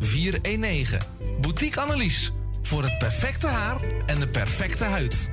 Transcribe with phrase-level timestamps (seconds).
[0.00, 0.98] 419.
[1.40, 5.30] Boutique Annelies voor het perfecte haar en de perfecte huid.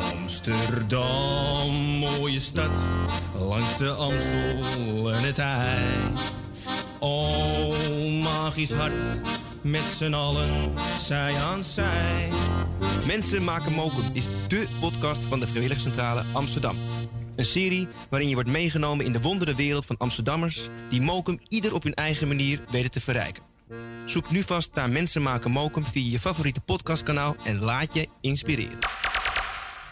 [0.00, 2.70] Amsterdam, mooie stad,
[3.38, 5.78] langs de Amstel en het IJ.
[7.00, 7.72] O,
[8.22, 9.20] magisch hart,
[9.62, 12.28] met z'n allen, zij aan zij.
[13.06, 16.76] Mensen maken mokum is dé podcast van de Vrijwilligcentrale Amsterdam.
[17.38, 20.68] Een serie waarin je wordt meegenomen in de wondere wereld van Amsterdammers...
[20.88, 23.42] die mokum ieder op hun eigen manier weten te verrijken.
[24.04, 27.36] Zoek nu vast naar Mensen maken mokum via je favoriete podcastkanaal...
[27.44, 28.78] en laat je inspireren.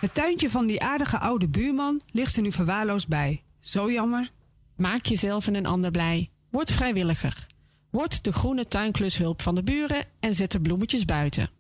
[0.01, 3.43] Het tuintje van die aardige oude buurman ligt er nu verwaarloosd bij.
[3.61, 4.31] Zo jammer.
[4.77, 6.31] Maak jezelf en een ander blij.
[6.51, 7.47] Word vrijwilliger.
[7.91, 11.51] Word de groene tuinklushulp van de buren en zet de bloemetjes buiten.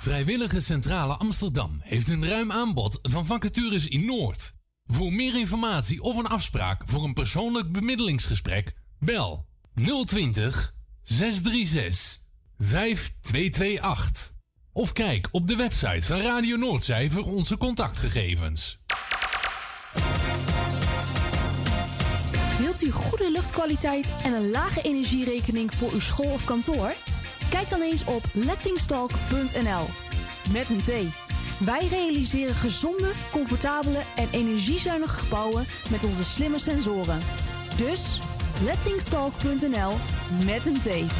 [0.00, 4.52] Vrijwillige Centrale Amsterdam heeft een ruim aanbod van vacatures in Noord.
[4.86, 9.46] Voor meer informatie of een afspraak voor een persoonlijk bemiddelingsgesprek, bel
[10.04, 12.20] 020 636
[12.58, 14.34] 5228.
[14.72, 18.80] Of kijk op de website van Radio Noordzij voor onze contactgegevens.
[22.58, 26.92] Wilt u goede luchtkwaliteit en een lage energierekening voor uw school of kantoor?
[27.50, 29.86] Kijk dan eens op lettingstalk.nl.
[30.52, 31.31] Met een T.
[31.64, 37.18] Wij realiseren gezonde, comfortabele en energiezuinige gebouwen met onze slimme sensoren.
[37.76, 38.18] Dus
[38.64, 39.92] lettingstalk.nl
[40.44, 41.12] met een T.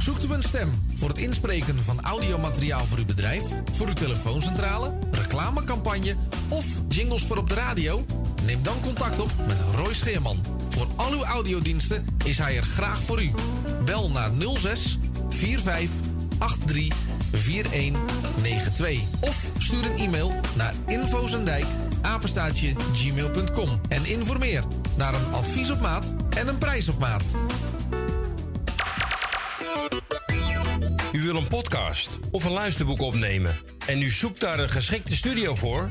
[0.00, 3.42] Zoekt u een stem voor het inspreken van audiomateriaal voor uw bedrijf,
[3.72, 6.16] voor uw telefooncentrale, reclamecampagne
[6.48, 8.04] of jingles voor op de radio?
[8.44, 10.44] Neem dan contact op met Roy Scheerman.
[10.68, 13.30] Voor al uw audiodiensten is hij er graag voor u.
[13.84, 14.98] Bel naar 06
[15.28, 15.90] 45
[16.66, 21.64] 83 4192 of stuur een e-mail naar infozendijk
[22.02, 24.64] apenstaatje gmail.com en informeer
[24.96, 27.24] naar een advies op maat en een prijs op maat.
[31.12, 33.56] U wil een podcast of een luisterboek opnemen
[33.86, 35.90] en u zoekt daar een geschikte studio voor?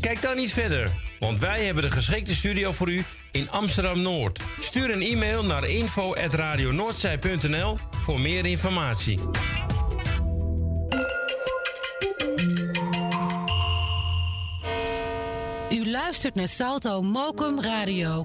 [0.00, 4.40] Kijk dan niet verder, want wij hebben de geschikte studio voor u in Amsterdam Noord.
[4.60, 9.18] Stuur een e-mail naar info@radionoordzij.nl voor meer informatie.
[16.10, 18.24] Luistert naar Salto Mokum Radio.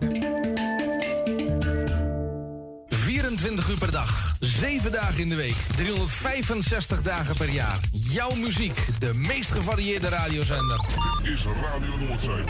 [2.88, 7.80] 24 uur per dag, 7 dagen in de week, 365 dagen per jaar.
[7.92, 10.86] Jouw muziek, de meest gevarieerde radiozender.
[11.24, 12.44] Dit is Radio Noordzee.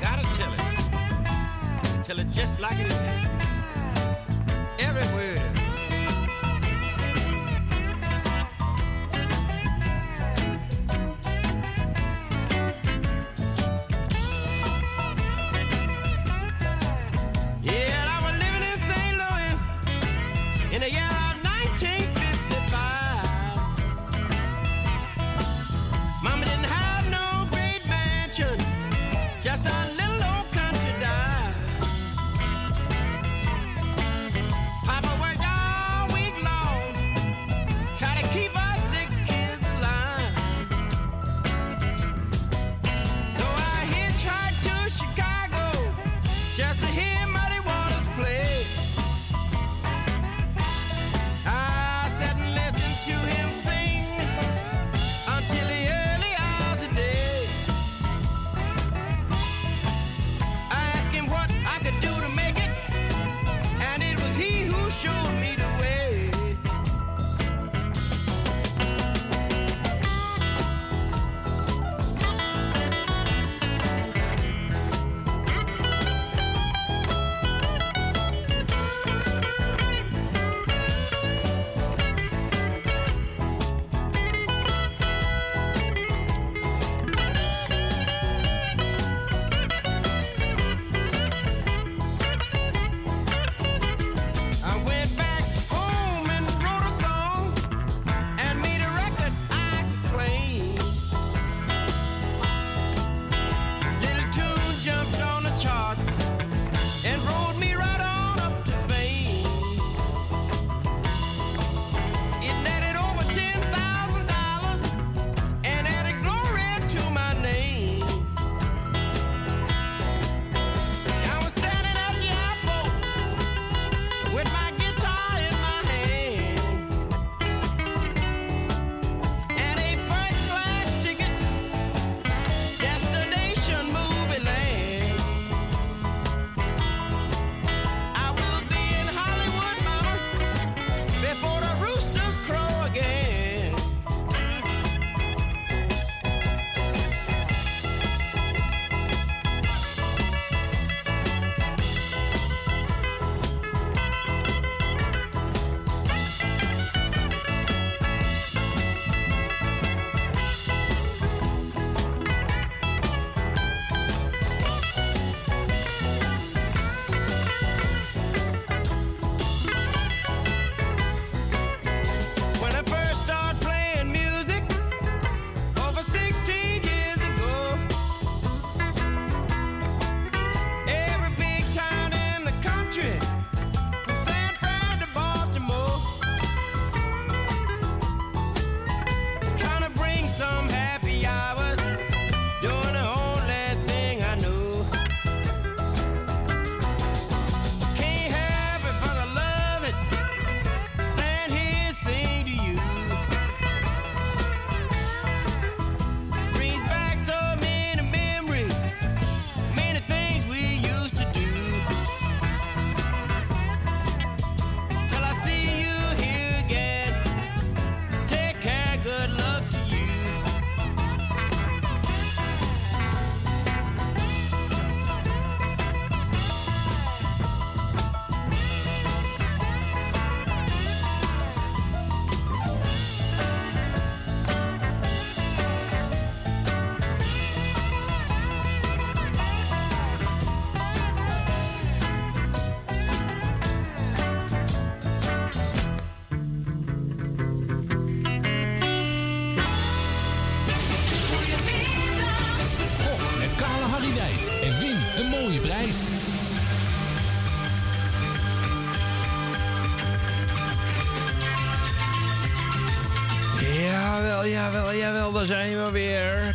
[0.00, 0.64] Gotta tell it.
[2.06, 2.96] Tell it just like it is.
[4.86, 5.51] Every word.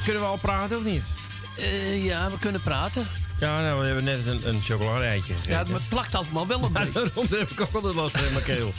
[0.08, 1.06] Kunnen we al praten of niet?
[1.58, 3.08] Eh, ja, we kunnen praten.
[3.40, 5.52] Ja, nou, we hebben net een, een chocoladeitje gegeten.
[5.68, 8.34] Ja, het plakt altijd maar wel een Ja, daarom heb ik ook altijd last van
[8.34, 8.74] mijn keel.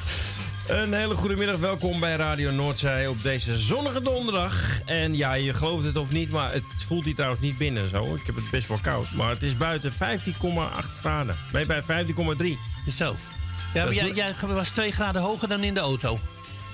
[0.68, 4.80] Een hele goede middag, welkom bij Radio Noordzij op deze zonnige donderdag.
[4.84, 8.14] En ja, je gelooft het of niet, maar het voelt hier trouwens niet binnen zo.
[8.14, 9.96] Ik heb het best wel koud, maar het is buiten 15,8
[11.00, 11.36] graden.
[11.52, 12.12] Je bij 15,3?
[12.96, 13.16] Zo.
[13.74, 16.18] Ja, maar jij, jij was twee graden hoger dan in de auto.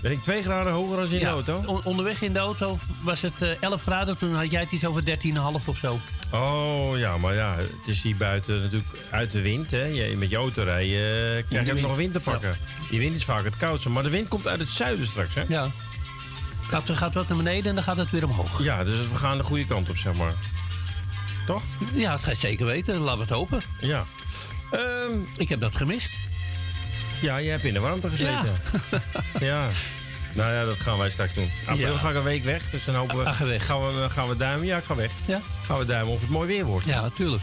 [0.05, 1.63] Ben ik 2 graden hoger dan in de auto?
[1.67, 4.19] on- onderweg in de auto was het eh, 11 graden.
[4.19, 5.99] Toen had jij het iets over 13,5 of zo.
[6.31, 9.71] Oh ja, maar ja, het is hier buiten natuurlijk uit de wind.
[9.71, 9.85] Hè.
[9.85, 12.57] Je, met je auto rijden krijg je ook nog wind te pakken.
[12.91, 15.35] Die wind is vaak het koudste, maar de wind komt uit het zuiden straks.
[15.35, 15.45] Hè?
[15.49, 15.69] Ja.
[16.61, 18.63] Gaat, gaat wat naar beneden en dan gaat het weer omhoog.
[18.63, 20.33] Ja, dus we gaan de goede kant op, zeg maar.
[21.47, 21.63] Toch?
[21.93, 22.99] Ja, dat ga je zeker weten.
[22.99, 23.63] Laten we het hopen.
[23.81, 24.05] Ja.
[25.37, 26.11] ik heb dat gemist.
[27.25, 28.55] Ja, je hebt in de warmte gezeten.
[29.41, 29.69] Ja.
[30.33, 31.51] Nou ja, dat gaan wij straks doen.
[31.67, 31.99] April Ja.
[31.99, 33.25] ga ik een week weg, dus dan hopen we...
[33.25, 33.37] Ah.
[33.37, 33.47] Gaan
[33.95, 34.67] we, gaan we duimen?
[34.67, 35.11] Ja, ik ga weg.
[35.27, 35.41] Ja.
[35.67, 36.87] Gaan we duimen of het mooi weer wordt.
[36.87, 37.43] Ja, natuurlijk.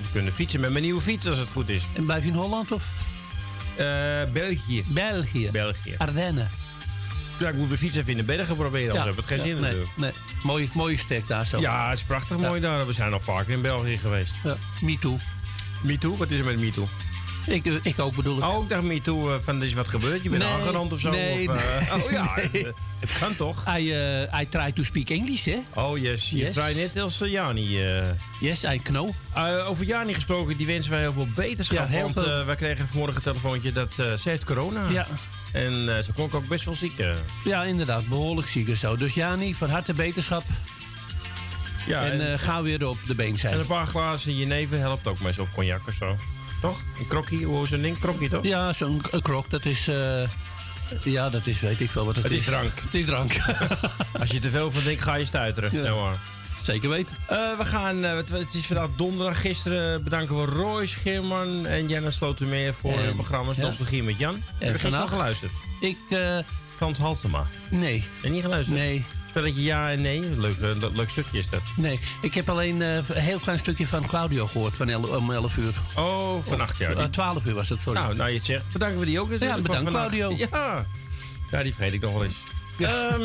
[0.00, 1.82] We kunnen fietsen met mijn nieuwe fiets als het goed is.
[1.94, 2.82] En blijf je in Holland of?
[3.76, 3.86] Eh,
[4.32, 4.84] België.
[4.86, 5.48] België.
[5.52, 5.94] België.
[5.98, 6.48] Ardennen.
[7.38, 9.44] Ja, ik moet mijn fiets even in de bergen proberen, anders heb het geen Ja,
[9.44, 9.90] zin nee, natuurlijk.
[9.96, 10.10] Nee,
[10.42, 11.60] mooie, mooie stek daar zo.
[11.60, 12.46] Ja, het is prachtig Ja.
[12.48, 12.86] mooi daar.
[12.86, 14.32] We zijn al vaker in België geweest.
[14.44, 15.16] Ja, me too.
[15.82, 16.16] Me too?
[16.16, 16.88] Wat is er met Me too?
[17.48, 18.44] Ik, eh, ik ook bedoel ik.
[18.44, 20.22] Oh, ik dacht Me too eh, van er is wat gebeurd.
[20.22, 21.10] Je bent Nee, aangerand of zo?
[21.10, 22.04] nee, of, eh, nee.
[22.04, 22.64] Oh ja, Nee.
[22.64, 23.64] het, het kan toch?
[23.76, 25.58] I, uh, I try to speak English, hè?
[25.74, 26.54] Oh yes, je Yes.
[26.54, 27.84] try net als Jani.
[27.84, 28.02] eh.
[28.40, 29.10] Yes, I know.
[29.66, 31.90] Over Jani gesproken, die wensen wij heel veel beterschap.
[31.90, 34.88] Ja, want eh, wij kregen vanmorgen een telefoontje dat eh, ze heeft corona.
[34.88, 35.06] Ja.
[35.52, 36.98] En eh, ze klonk ook best wel ziek.
[36.98, 37.10] eh.
[37.44, 38.06] Ja, inderdaad.
[38.08, 38.96] Behoorlijk ziek en zo.
[38.96, 40.42] Dus Jani, van harte beterschap.
[41.86, 43.52] Ja, en en- eh, ga weer op de been zijn.
[43.52, 45.44] En een paar glazen jenever helpt ook meestal.
[45.44, 46.16] Of cognac of zo.
[46.60, 46.80] Toch?
[46.98, 47.98] Een krokkie, hoe is een ding?
[47.98, 48.44] Krokkie toch?
[48.44, 49.88] Ja, zo'n krok, dat is...
[49.88, 50.22] eh,
[51.04, 52.72] ja, dat is, weet ik wel wat het, Het is drank.
[52.80, 53.32] Het is drank.
[54.20, 55.82] Als je te veel van denkt, ga je stuiteren.
[55.82, 55.94] Ja.
[55.94, 56.16] Maar.
[56.62, 57.12] Zeker weten.
[57.28, 59.40] Eh, we gaan, eh, het, het is vandaag donderdag.
[59.40, 63.62] Gisteren bedanken we Roy Schimman en Jenna Slotermeer voor En- het programma ja.
[63.62, 64.34] Nostalgie met Jan.
[64.58, 65.52] Heb je gisteren geluisterd?
[65.80, 65.96] Ik,
[66.78, 67.46] Frans Halsema.
[67.70, 68.04] nee.
[68.22, 68.76] En niet geluisterd?
[68.76, 69.04] Nee.
[69.28, 70.20] Spelletje ja en nee.
[70.36, 71.60] Leuk, eh, dat, leuk stukje is dat.
[71.76, 75.30] Nee, ik heb alleen eh, een heel klein stukje van Claudio gehoord van el- om
[75.32, 75.72] 11 uur.
[75.96, 76.88] Oh, vannacht ja.
[76.88, 78.00] Eh, Die- 12 uur was het, sorry.
[78.00, 78.72] Nou, nou je het zegt.
[78.72, 79.30] Bedanken we die ook.
[79.38, 79.90] Ja, bedankt.
[79.90, 80.34] Claudio.
[80.36, 80.84] Ja.
[81.50, 82.34] ja, die vergeet ik nog wel eens.
[82.78, 83.20] Ehm,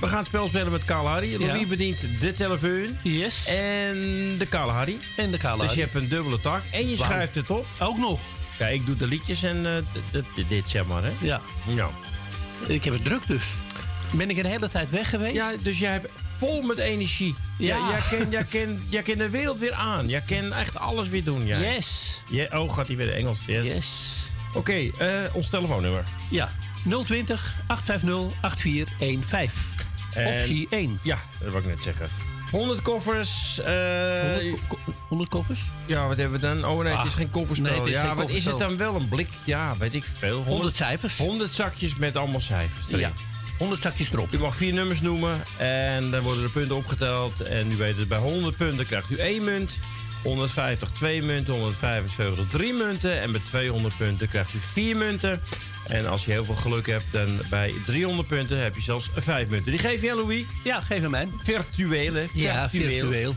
[0.00, 1.38] we gaan het spel spelen met Kalahari.
[1.38, 1.66] Louis Ja.
[1.66, 2.96] bedient de telefoon.
[3.02, 3.46] Yes.
[3.46, 3.94] En
[4.38, 4.98] de Kalahari.
[5.16, 5.66] En de Kalahari.
[5.66, 6.62] Dus je hebt een dubbele tak.
[6.70, 7.66] En je schrijft het op.
[7.78, 8.20] Ook nog.
[8.58, 9.86] Ja, ik doe de liedjes en
[10.48, 11.10] dit zeg maar, hè.
[11.20, 11.40] Ja.
[11.74, 11.90] Ja.
[12.66, 13.42] Ik heb het druk dus.
[14.12, 15.34] Ben ik een hele tijd weg geweest?
[15.34, 17.34] Ja, dus jij hebt vol met energie.
[17.58, 17.76] Ja.
[17.76, 17.88] Ja.
[17.90, 20.08] jij, kent, jij, kent, jij kent de wereld weer aan.
[20.08, 21.46] Jij kan echt alles weer doen.
[21.46, 21.58] Ja.
[21.58, 22.20] Yes.
[22.30, 23.38] Ja, oh, gaat hij weer de Engels?
[23.46, 23.64] Yes.
[23.66, 23.86] Yes.
[24.54, 26.04] Oké, eh, ons telefoonnummer.
[26.30, 26.48] Ja.
[27.04, 29.86] 020 850 8415.
[30.14, 30.98] En- Optie 1.
[31.02, 32.08] Ja, dat wil ik net zeggen.
[32.52, 33.58] 100 koffers.
[33.60, 34.78] eh, 100, ko-
[35.08, 35.60] 100 koffers?
[35.86, 36.64] ja, wat hebben we dan?
[36.64, 37.70] Oh nee, het is Ach, geen kofferspel.
[37.70, 38.94] nee, het is ja, geen wat is het dan wel?
[38.94, 39.28] Een blik?
[39.44, 40.42] Ja, weet ik veel.
[40.42, 41.16] 100 cijfers.
[41.16, 42.86] 100 zakjes met allemaal cijfers.
[42.88, 42.98] erin.
[43.00, 43.12] Ja.
[43.58, 44.32] 100 zakjes erop.
[44.32, 47.40] U mag vier nummers noemen en dan worden de punten opgeteld.
[47.40, 49.78] En u weet het, bij 100 punten krijgt u één munt.
[50.22, 53.20] 150 twee munten, 175 drie munten.
[53.20, 55.40] En bij 200 punten krijgt u vier munten.
[55.88, 59.48] En als je heel veel geluk hebt, dan bij 300 punten heb je zelfs vijf
[59.48, 59.70] munten.
[59.72, 60.44] Die geef je aan Louis.
[60.64, 61.28] Ja, geef hem mij.
[61.42, 62.24] Virtueel, hè?
[62.34, 63.34] Ja, virtueel.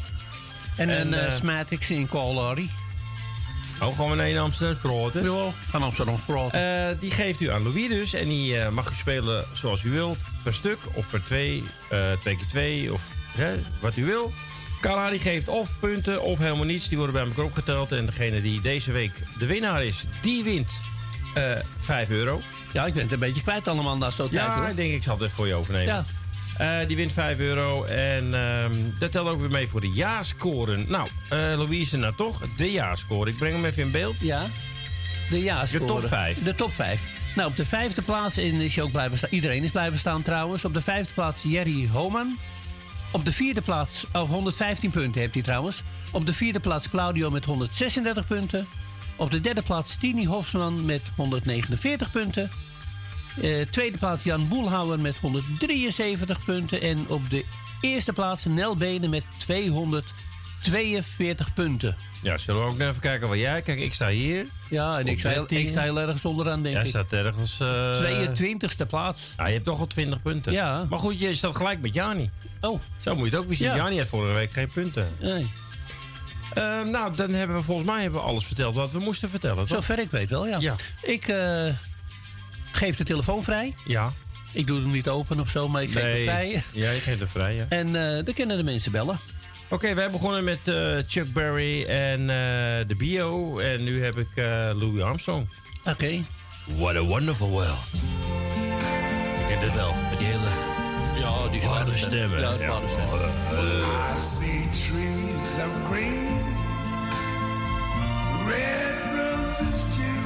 [0.75, 2.69] En, En, een eh, uh, Smatix in Calari.
[3.81, 5.23] Oh, gaan we naar in Amsterdam praten?
[5.33, 6.89] Ja, van Amsterdam praten.
[6.89, 8.13] Eh, die geeft u aan Louis dus.
[8.13, 10.17] En die eh, mag u spelen zoals u wilt.
[10.43, 11.63] Per stuk of per twee.
[11.89, 13.01] eh, twee keer twee of
[13.37, 14.33] hè, wat u wil.
[14.85, 16.87] Kalahari geeft of punten of helemaal niets.
[16.87, 17.91] Die worden bij elkaar opgeteld.
[17.91, 20.69] En degene die deze week de winnaar is, die wint
[21.33, 21.43] eh
[21.79, 22.41] 5 euro.
[22.73, 24.67] Ja, ik ben het een beetje kwijt allemaal na zo'n tijd Ja, hoor.
[24.69, 26.05] ik denk ik zal het even voor je overnemen.
[26.57, 26.81] Ja.
[26.81, 27.83] Eh, die wint 5 euro.
[27.83, 30.85] En ehm, dat telt ook weer mee voor de jaarscoren.
[30.87, 33.29] Nou, eh Louise, nou toch, de jaarscore.
[33.29, 34.15] Ik breng hem even in beeld.
[34.19, 34.45] Ja.
[35.29, 36.43] De ja De top 5.
[36.43, 36.99] De top 5.
[37.35, 39.29] Nou, op de vijfde plaats in is hij ook blijven staan.
[39.31, 40.65] Iedereen is blijven staan trouwens.
[40.65, 42.37] Op de vijfde plaats Jerry Homan.
[43.15, 45.83] Op de vierde plaats, oh, 115 punten heeft hij trouwens.
[46.11, 48.67] Op de vierde plaats Claudio met 136 punten.
[49.15, 52.49] Op de derde plaats Tini Hofman met 149 punten.
[53.41, 56.81] Eh, tweede plaats Jan Boelhouwer met 173 punten.
[56.81, 57.45] En op de
[57.81, 59.25] eerste plaats Nel Benen met
[60.69, 61.95] 242 punten.
[62.21, 63.61] Ja, zullen we ook even kijken waar jij...
[63.61, 64.45] Kijk, ik sta hier.
[64.69, 65.59] Ja, en ik sta, heel- 13.
[65.59, 66.89] ik sta heel ergens onderaan, denk Jij ik.
[66.89, 67.59] staat ergens...
[67.59, 69.21] eh 22e plaats.
[69.37, 70.51] Ja, je hebt toch al 20 punten.
[70.53, 70.85] Ja.
[70.89, 72.29] Maar goed, je staat gelijk met Jani.
[72.61, 72.81] Oh.
[72.99, 73.67] Zo moet je het ook weer zien.
[73.67, 73.75] Ja.
[73.75, 75.07] Jani had vorige week geen punten.
[75.21, 75.45] Nee.
[76.53, 79.57] Ehm, nou, dan hebben we volgens mij hebben we alles verteld wat we moesten vertellen.
[79.67, 79.67] toch?
[79.67, 80.57] Zover ik weet wel, ja.
[80.59, 80.75] Ja.
[81.01, 81.65] Ik eh,
[82.71, 83.73] geef de telefoon vrij.
[83.85, 84.11] Ja.
[84.51, 86.63] Ik doe hem niet open of zo, maar ik geef hem vrij.
[86.71, 87.65] Ja, je geeft het vrij, ja.
[87.69, 89.19] En eh dan kunnen de mensen bellen.
[89.69, 93.59] Oké, wij begonnen met eh, Chuck Berry en eh, de bio.
[93.59, 95.49] En nu heb ik eh, Louis Armstrong.
[95.85, 96.19] Oké.
[96.77, 97.77] What a wonderful world.
[99.39, 100.73] Je kent het wel, met die hele...
[101.19, 102.39] Ja, die warme stemmen.
[102.39, 103.19] Ja, dat is warme stemmen.
[104.13, 106.27] I see trees of green,
[108.47, 110.25] red roses too.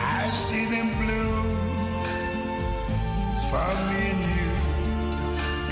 [0.00, 1.56] I see them bloom
[3.50, 4.31] for me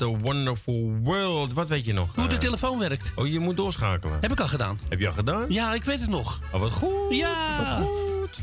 [0.00, 1.52] What a Wonderful World.
[1.52, 2.14] Wat weet je nog?
[2.14, 3.10] Hoe de Eh, telefoon werkt.
[3.14, 4.18] Oh, je moet doorschakelen.
[4.20, 4.78] Heb ik al gedaan.
[4.88, 5.44] Heb je al gedaan?
[5.48, 6.40] Ja, ik weet het nog.
[6.52, 6.90] Oh, wat goed.
[7.16, 7.56] Ja.
[7.58, 8.38] Wat goed.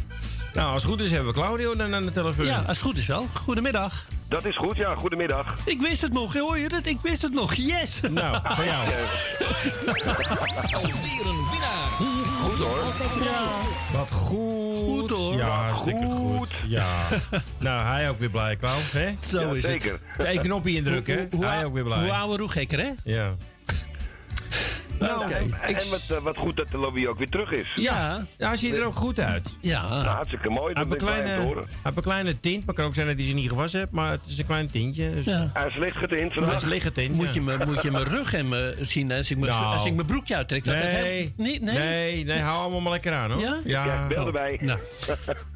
[0.54, 2.46] Nou, als het goed is hebben we Claudio dan aan de telefoon.
[2.46, 3.26] Ja, als het goed is wel.
[3.44, 4.06] Goedemiddag.
[4.30, 4.96] Dat is goed, ja.
[4.96, 5.56] Goedemiddag.
[5.66, 6.86] Ik wist het nog, hoor je dat?
[6.86, 7.54] Ik wist het nog.
[7.54, 8.00] Yes!
[8.12, 8.88] Nou, van jou.
[10.74, 11.90] Alweer een winnaar.
[12.42, 12.80] Goed hoor.
[13.94, 14.78] Wat goed.
[14.78, 15.36] Goed, hoor.
[15.36, 16.50] Ja, hartstikke goed.
[16.68, 16.88] Ja.
[17.58, 18.78] nou, hij ook weer blij, Klauw.
[18.92, 19.14] Hè?
[19.28, 20.00] Zo Ja, is zeker.
[20.18, 20.28] het.
[20.28, 22.00] Eén knopje indrukken, Hij ook weer blij.
[22.00, 22.90] Hoe oude, hoe gekker, hè?
[23.04, 23.36] Ja.
[25.00, 25.34] Nou, Oké.
[25.34, 27.72] En, en wat, eh, wat goed dat de lobby ook weer terug is.
[27.76, 28.26] Ja.
[28.38, 29.58] Ja, hij ziet er ook goed uit.
[29.62, 29.90] Ja.
[29.90, 30.74] Nou, hartstikke mooi.
[30.74, 33.50] Hij heeft, een een kleine tint, maar het kan ook zijn dat hij ze niet
[33.50, 33.92] gewassen heeft.
[33.92, 35.14] Maar het is een klein tintje.
[35.14, 35.50] Dus Ja.
[35.54, 37.16] Hij is licht getint is.
[37.16, 37.34] Moet ja.
[37.34, 39.66] je, me, moet je mijn rug en me zien als ik mijn, Nou.
[39.78, 40.64] als ik mijn broekje uittrek?
[40.64, 41.62] Dat Nee, heel- nee.
[41.62, 43.42] nee, nee, hou allemaal maar lekker aan hoor.
[43.42, 43.58] Ja?
[43.66, 44.58] Ja, ik bel erbij.
[44.62, 44.80] Nou,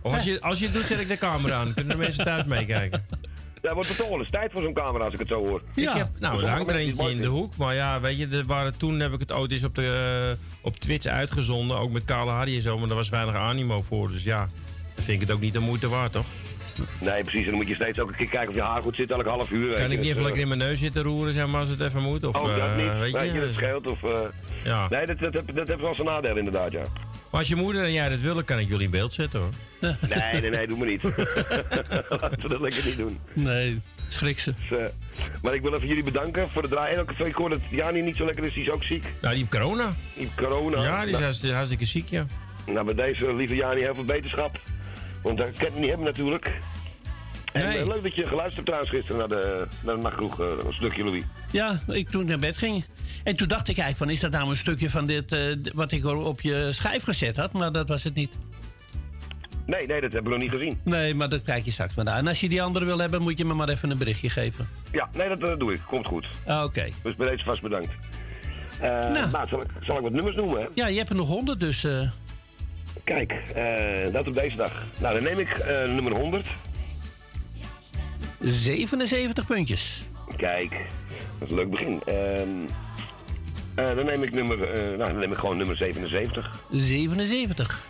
[0.01, 1.73] Of als je, als je het doet, zet ik de camera aan.
[1.73, 3.05] Kunnen de mensen thuis meekijken.
[3.61, 5.61] Daar wordt het toch wel eens tijd voor zo'n camera als ik het zo hoor.
[5.75, 5.91] ja.
[5.91, 7.57] Ik heb, nou, er hangt er eentje in de hoek.
[7.57, 10.45] Maar ja, weet je, er waren, toen heb ik het ooit eens op, de, eh,
[10.61, 11.77] op Twitch uitgezonden.
[11.77, 12.77] Ook met Kale Hardy en zo.
[12.77, 14.11] Maar daar was weinig animo voor.
[14.11, 14.49] Dus ja,
[14.95, 16.25] dan vind ik het ook niet de moeite waard, toch?
[17.01, 17.43] Nee, precies.
[17.43, 19.25] En dan moet je steeds ook een keer kijken of je haar goed zit elk
[19.27, 19.73] half uur.
[19.75, 22.01] Kan ik niet even lekker in mijn neus zitten roeren, zeg maar, als het even
[22.01, 22.23] moet?
[22.23, 23.11] Of, Oh, dat eh, niet.
[23.11, 23.87] Weet je, dat scheelt.
[23.87, 24.19] Of, eh,
[24.63, 24.87] ja.
[24.89, 26.83] Nee, dat, dat, dat, dat heeft wel zijn nadeel inderdaad, ja.
[27.31, 29.49] Maar als je moeder en jij dat willen, kan ik jullie in beeld zetten hoor.
[30.09, 31.03] Nee, nee, nee, doe maar niet.
[31.03, 33.19] Laten we dat lekker niet doen.
[33.33, 34.53] Nee, schrik ze.
[34.69, 34.89] Dus,
[35.41, 36.93] maar ik wil even jullie bedanken voor de draai.
[36.93, 39.03] En ook, ik hoor dat Jani niet zo lekker is, die is ook ziek.
[39.03, 39.87] Nou, die heeft corona.
[40.13, 40.83] Die heeft corona.
[40.83, 42.25] Ja, die is nou, hartstikke, ziek, ja.
[42.65, 44.59] nou, bij deze lieve Jani heel veel beterschap.
[45.21, 46.51] Want dat kan ik niet hebben natuurlijk.
[47.53, 47.77] En Nee.
[47.77, 51.03] eh, leuk dat je geluisterd hebt trouwens gisteren naar de, naar de eh, een stukje
[51.03, 51.23] Louis.
[51.51, 52.83] Ja, ik toen naar bed ging.
[53.23, 55.41] En toen dacht ik eigenlijk van, is dat nou een stukje van dit, eh,
[55.73, 57.51] wat ik op je schijf gezet had?
[57.51, 58.37] Maar dat was het niet.
[59.65, 60.79] Nee, nee, dat hebben we nog niet gezien.
[60.83, 62.17] Nee, maar dat kijk je straks maar naar.
[62.17, 64.67] En als je die andere wil hebben, moet je me maar even een berichtje geven.
[64.91, 65.79] Ja, nee, dat eh, doe ik.
[65.87, 66.25] Komt goed.
[66.45, 66.87] Ah, Oké.
[67.03, 67.91] Dus bij deze vast bedankt.
[68.79, 70.61] Eh, nou, zal, ik, zal ik wat nummers noemen?
[70.61, 70.67] Hè?
[70.73, 71.87] Ja, je hebt er nog honderd, dus...
[73.03, 73.33] Kijk,
[74.11, 74.83] dat op deze dag.
[74.99, 76.47] Nou, dan neem ik nummer 100.
[78.39, 80.01] 77 puntjes.
[80.37, 80.71] Kijk,
[81.39, 82.01] dat is een leuk begin.
[82.05, 82.49] Ehm,
[83.89, 86.59] eh, dan neem ik nummer, eh, nou, dan neem ik gewoon nummer 77.
[86.71, 87.85] 77.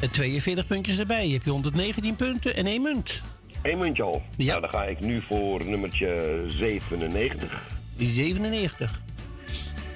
[0.00, 1.28] En 42 puntjes erbij.
[1.28, 3.20] Heb je 119 punten en één munt.
[3.62, 4.22] Eén muntje al.
[4.36, 4.46] Ja.
[4.46, 7.62] Nou, dan ga ik nu voor nummertje 97.
[7.96, 9.00] 97.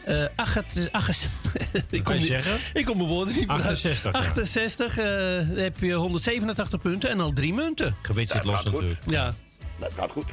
[0.04, 1.26] Eh ach, het is- ach, het-
[1.90, 2.52] ik kom je niet- zeggen?
[2.80, 3.64] Ik kom mijn woorden niet meer uit.
[3.66, 4.18] 68, ja.
[4.18, 4.98] 68.
[4.98, 5.04] eh,
[5.48, 7.96] dan heb je 187 punten en al drie munten.
[8.02, 9.00] Gebit zit los natuurlijk.
[9.06, 9.34] Ja.
[9.78, 10.26] Dat gaat goed.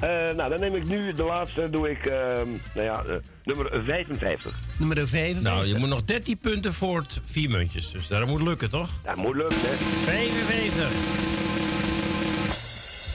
[0.00, 3.84] Eh, nou, dan neem ik nu de laatste, doe ik, ehm, nou ja, eh, nummer
[3.84, 4.58] 55.
[4.78, 5.42] Nummer 55.
[5.42, 7.90] Nou, je moet nog 13 punten voor het vier muntjes.
[7.90, 8.88] Dus dat moet lukken, toch?
[9.04, 9.74] Ja, moet lukken, hè?
[10.04, 10.90] 55.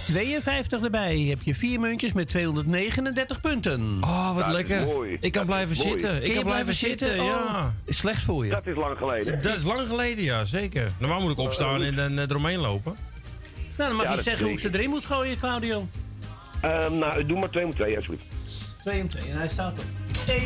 [0.07, 1.17] 52 erbij.
[1.19, 3.97] Heb je vier muntjes met 239 punten.
[4.01, 4.81] Oh, wat Dat lekker.
[4.83, 5.11] mooi.
[5.19, 6.23] Ik kan Dat blijven zitten.
[6.25, 7.23] Ik kan blijven zitten, ja.
[7.23, 8.51] Oh, is slecht voor je.
[8.51, 9.41] Dat is lang geleden.
[9.41, 10.91] Dat is lang geleden, ja, zeker.
[10.97, 12.95] Normaal moet ik opstaan en dan eh, eromheen lopen.
[13.77, 15.87] Nou, dan mag Ja, je dat zeggen hoe ik ze erin moet gooien, Claudio.
[16.63, 18.26] Ehm, nou, doe maar 2 om 2, alsjeblieft.
[18.84, 19.86] 2 om 2 en hij staat op
[20.28, 20.41] 1.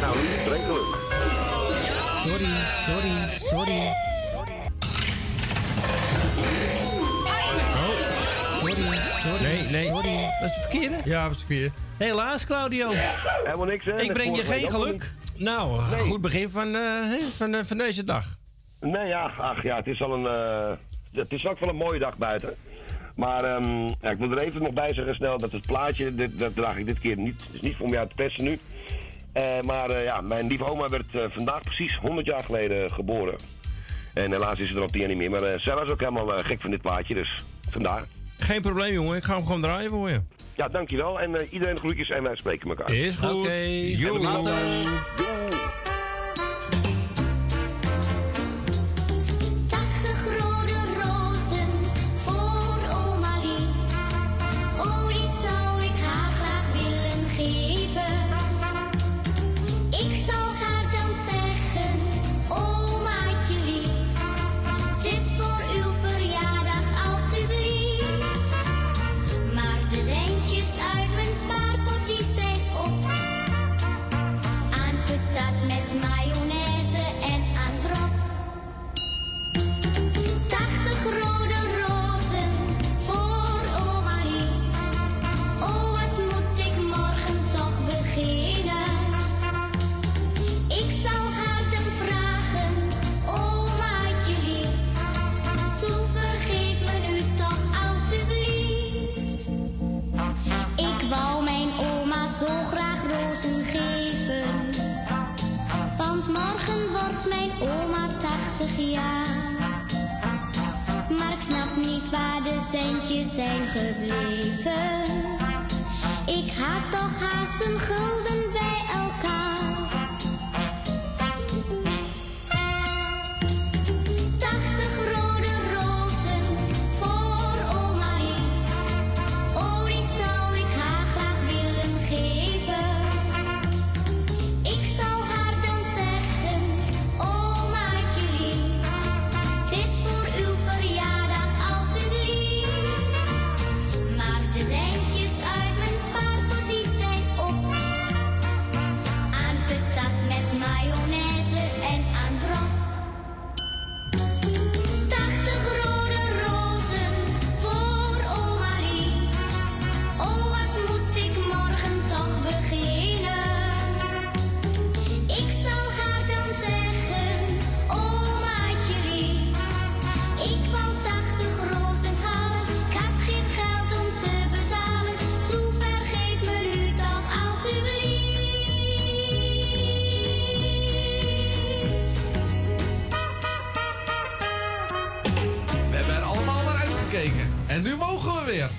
[0.00, 0.84] Nou, is geluk.
[2.22, 2.54] Sorry,
[2.86, 3.92] sorry, sorry.
[8.58, 9.42] Sorry, sorry.
[9.42, 9.84] Nee, nee.
[9.86, 10.30] Sorry.
[10.40, 10.96] Dat is de verkeerde?
[11.04, 11.70] Ja, dat is het vier.
[11.98, 12.90] Helaas, Claudio.
[13.44, 14.00] Helemaal niks, hè?
[14.02, 15.10] Ik breng je geen geluk.
[15.36, 16.00] Nou, Nee.
[16.00, 18.24] goed begin van, eh, hè, van, eh, van deze dag.
[18.80, 20.26] Nee, ja, ach ja, het is al een.
[20.26, 20.76] eh,
[21.20, 22.54] het is ook wel een mooie dag buiten.
[23.16, 26.38] Maar ehm, ja, ik wil er even nog bij zeggen snel dat het plaatje, dit,
[26.38, 27.40] dat draag ik dit keer niet.
[27.46, 28.58] Het is niet voor mij uit te pesten nu.
[29.32, 33.34] Eh, maar eh, ja, mijn lieve oma werd eh, vandaag precies 100 jaar geleden geboren.
[34.14, 35.30] En helaas is ze er al tien jaar niet meer.
[35.30, 38.04] Maar zij was ook helemaal gek van dit plaatje, dus vandaar.
[38.38, 39.16] Geen probleem, jongen.
[39.16, 40.20] Ik ga hem gewoon draaien voor je.
[40.56, 41.20] Ja, dankjewel.
[41.20, 42.92] En eh, iedereen groetjes en wij spreken elkaar.
[42.94, 43.30] Is goed.
[43.30, 44.44] Oké, Jo.
[112.80, 115.02] Centjes zijn gebleven.
[116.26, 118.15] Ik had toch haast een gulden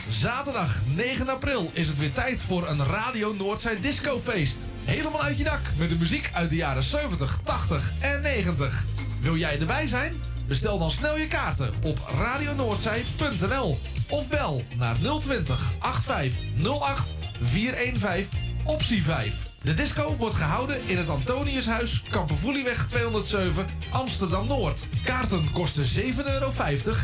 [0.09, 4.67] Zaterdag 9 april is het weer tijd voor een Radio Noordzij discofeest.
[4.83, 8.85] Helemaal uit je dak met de muziek uit de jaren 70, 80 en 90.
[9.21, 10.13] Wil jij erbij zijn?
[10.47, 13.77] Bestel dan snel je kaarten op radionoordzij.nl
[14.09, 18.27] of bel naar 020 8508 415
[18.65, 19.35] optie 5.
[19.61, 24.87] De disco wordt gehouden in het Antoniushuis, Kampervoelieweg 207, Amsterdam-Noord.
[25.03, 26.51] Kaarten kosten 7,50 euro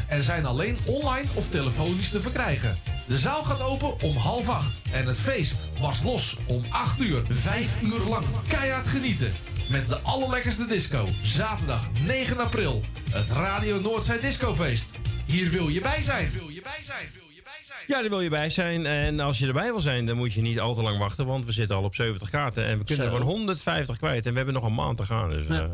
[0.08, 2.78] en zijn alleen online of telefonisch te verkrijgen.
[3.08, 7.22] De zaal gaat open om half acht en het feest was los om 8 uur.
[7.30, 9.32] Vijf uur lang keihard genieten.
[9.70, 11.08] Met de allerlekkerste disco.
[11.22, 12.82] Zaterdag 9 april.
[13.12, 14.98] Het Radio Noordzij Discofeest.
[15.26, 16.32] Hier wil je bij zijn.
[16.32, 17.08] Wil je bij zijn.
[17.88, 18.86] Ja, daar wil je bij zijn.
[18.86, 21.26] En als je erbij wil zijn, dan moet je niet al te lang wachten.
[21.26, 22.66] Want we zitten al op 70 kaarten.
[22.66, 23.12] En we kunnen Zo.
[23.12, 24.26] er gewoon 150 kwijt.
[24.26, 25.30] En we hebben nog een maand te gaan.
[25.30, 25.62] Dus, Ja.
[25.64, 25.70] eh,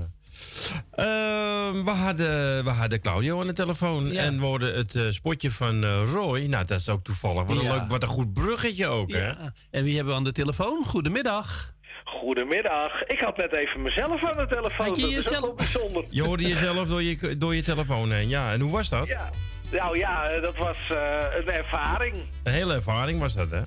[1.85, 4.11] we, hadden, we hadden Claudio aan de telefoon.
[4.11, 6.39] En we hoorden het eh, spotje van eh, Roy.
[6.39, 7.43] Nou, dat is ook toevallig.
[7.43, 7.73] Wat een, Ja.
[7.73, 9.31] leuk, wat een goed bruggetje ook, hè?
[9.71, 10.85] En wie hebben we aan de telefoon?
[10.85, 11.73] Goedemiddag.
[12.03, 13.03] Goedemiddag.
[13.03, 14.85] Ik had net even mezelf aan de telefoon.
[14.87, 16.03] Had je dat is jezelf- ook bijzonder.
[16.09, 18.27] Je hoorde jezelf door je, door je telefoon heen.
[18.29, 19.07] Ja, en hoe was dat?
[19.07, 19.29] Ja.
[19.71, 20.97] Nou ja, dat was eh,
[21.35, 22.15] een ervaring.
[22.43, 23.61] Een hele ervaring was dat, hè?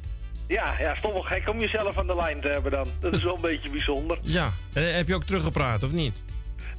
[0.49, 2.87] Ja, ja, is toch wel gek om jezelf aan de lijn te hebben dan.
[3.01, 4.19] Dat is wel een beetje bijzonder.
[4.23, 4.53] Ja.
[4.73, 6.23] En heb je ook teruggepraat, of niet?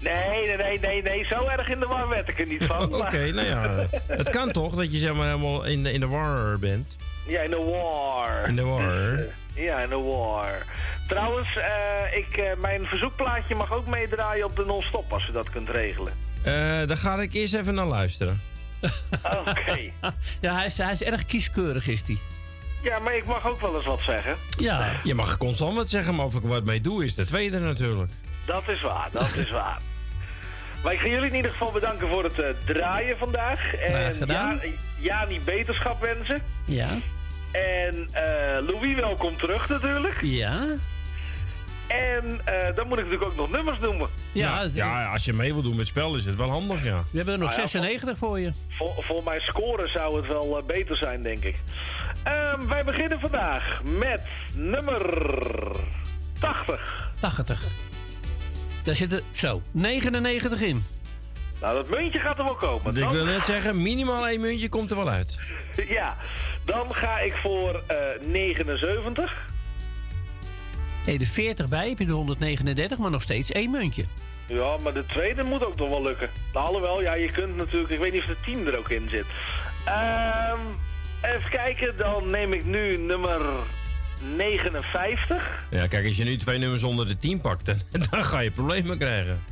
[0.04, 1.26] Nee, nee, nee, nee, nee.
[1.26, 2.94] Zo erg in de war werd ik er niet van.
[3.02, 3.88] Oké, nou ja.
[4.08, 6.96] Het kan toch dat je zeg maar helemaal in de, in de war bent?
[7.28, 8.48] Ja, in de war.
[8.48, 9.20] In de war.
[9.56, 10.66] Ja, in de war.
[11.08, 15.50] Trouwens, eh, ik, eh, mijn verzoekplaatje mag ook meedraaien op de non-stop als je dat
[15.50, 16.14] kunt regelen.
[16.44, 16.54] Eh,
[16.88, 18.42] daar ga ik eerst even naar luisteren.
[19.48, 19.92] Oké.
[20.42, 22.18] Ja, hij is, hij is erg kieskeurig, is hij.
[22.84, 24.36] Ja, maar ik mag ook wel eens wat zeggen.
[24.58, 24.92] Ja.
[25.04, 27.60] Je mag constant wat zeggen, maar of ik er wat mee doe is de tweede
[27.60, 28.12] natuurlijk.
[28.46, 29.78] Dat is waar, dat is waar.
[30.84, 33.76] Maar ik ga jullie in ieder geval bedanken voor het eh, draaien vandaag.
[33.76, 34.60] En gedaan.
[34.62, 34.70] Ja,
[35.00, 36.42] Jani beterschap wensen.
[36.66, 36.90] Ja.
[37.52, 40.18] En eh, Louis welkom terug natuurlijk.
[40.22, 40.66] Ja.
[41.88, 44.10] En eh, dan moet ik natuurlijk ook nog nummers noemen.
[44.32, 46.84] Ja, Nou, ja, als je mee wil doen met het spel is het wel handig,
[46.84, 47.04] ja.
[47.12, 48.52] We hebben er nog Nou ja, 96 voor je.
[48.68, 51.56] Voor, voor mijn score zou het wel beter zijn, denk ik.
[52.24, 54.22] Ehm, wij beginnen vandaag met
[54.54, 55.26] nummer
[56.40, 57.12] 80.
[57.20, 57.64] 80.
[58.84, 60.86] Daar zitten zo 99 in.
[61.62, 62.96] Nou, dat muntje gaat er wel komen.
[62.98, 65.40] Ik wil net zeggen, minimaal één muntje komt er wel uit.
[65.88, 66.18] ja,
[66.66, 69.52] dan ga ik voor eh 79.
[71.06, 74.06] Hey, de 40 bij heb je de 139, maar nog steeds één muntje.
[74.46, 76.30] Ja, maar de tweede moet ook nog wel lukken.
[76.54, 77.94] Nou, alhoewel, ja, je kunt natuurlijk...
[77.94, 79.26] Ik weet niet of de 10 er ook in zit.
[79.86, 80.60] Ehm,
[81.22, 83.42] even kijken, dan neem ik nu nummer
[84.36, 85.66] 59.
[85.70, 87.76] Ja, kijk, als je nu twee nummers onder de 10 pakt, dan,
[88.12, 89.44] dan ga je problemen krijgen.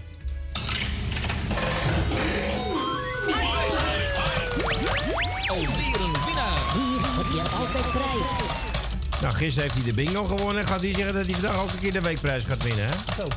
[5.46, 6.60] Alweer een winnaar.
[6.74, 8.53] Hier heb je altijd prijs.
[9.24, 10.64] Nou, gisteren heeft hij de bingo gewonnen.
[10.66, 12.92] Gaat hij zeggen dat hij vandaag ook een keer de weekprijs gaat winnen, hè?
[13.18, 13.28] Zo.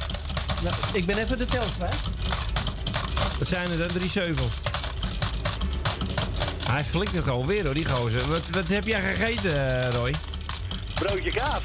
[0.63, 1.95] Nou, ik ben even de tel kwijt.
[3.39, 3.87] Wat zijn er dan?
[3.87, 4.51] Drie zeuvels.
[6.69, 8.27] Hij flikt nog alweer hoor, die gozer.
[8.27, 10.13] Wat, wat heb jij gegeten, eh, Roy?
[10.93, 11.61] Broodje kaas.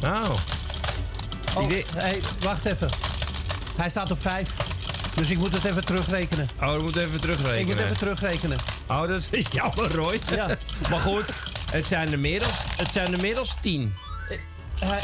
[0.00, 0.34] Nou,
[1.56, 2.88] Oh, Ik hey, wacht even.
[3.76, 4.48] Hij staat op 5.
[5.14, 6.48] Dus ik moet het even terugrekenen.
[6.60, 7.58] oh, we moeten even terugrekenen.
[7.60, 8.58] Ik moet even terugrekenen.
[8.86, 10.20] Oh, dat is jammer, Roy.
[10.34, 10.46] Ja.
[10.90, 11.24] maar goed,
[11.72, 12.42] het zijn er meer
[12.76, 13.94] het zijn er meer tien.
[14.78, 15.00] Hij...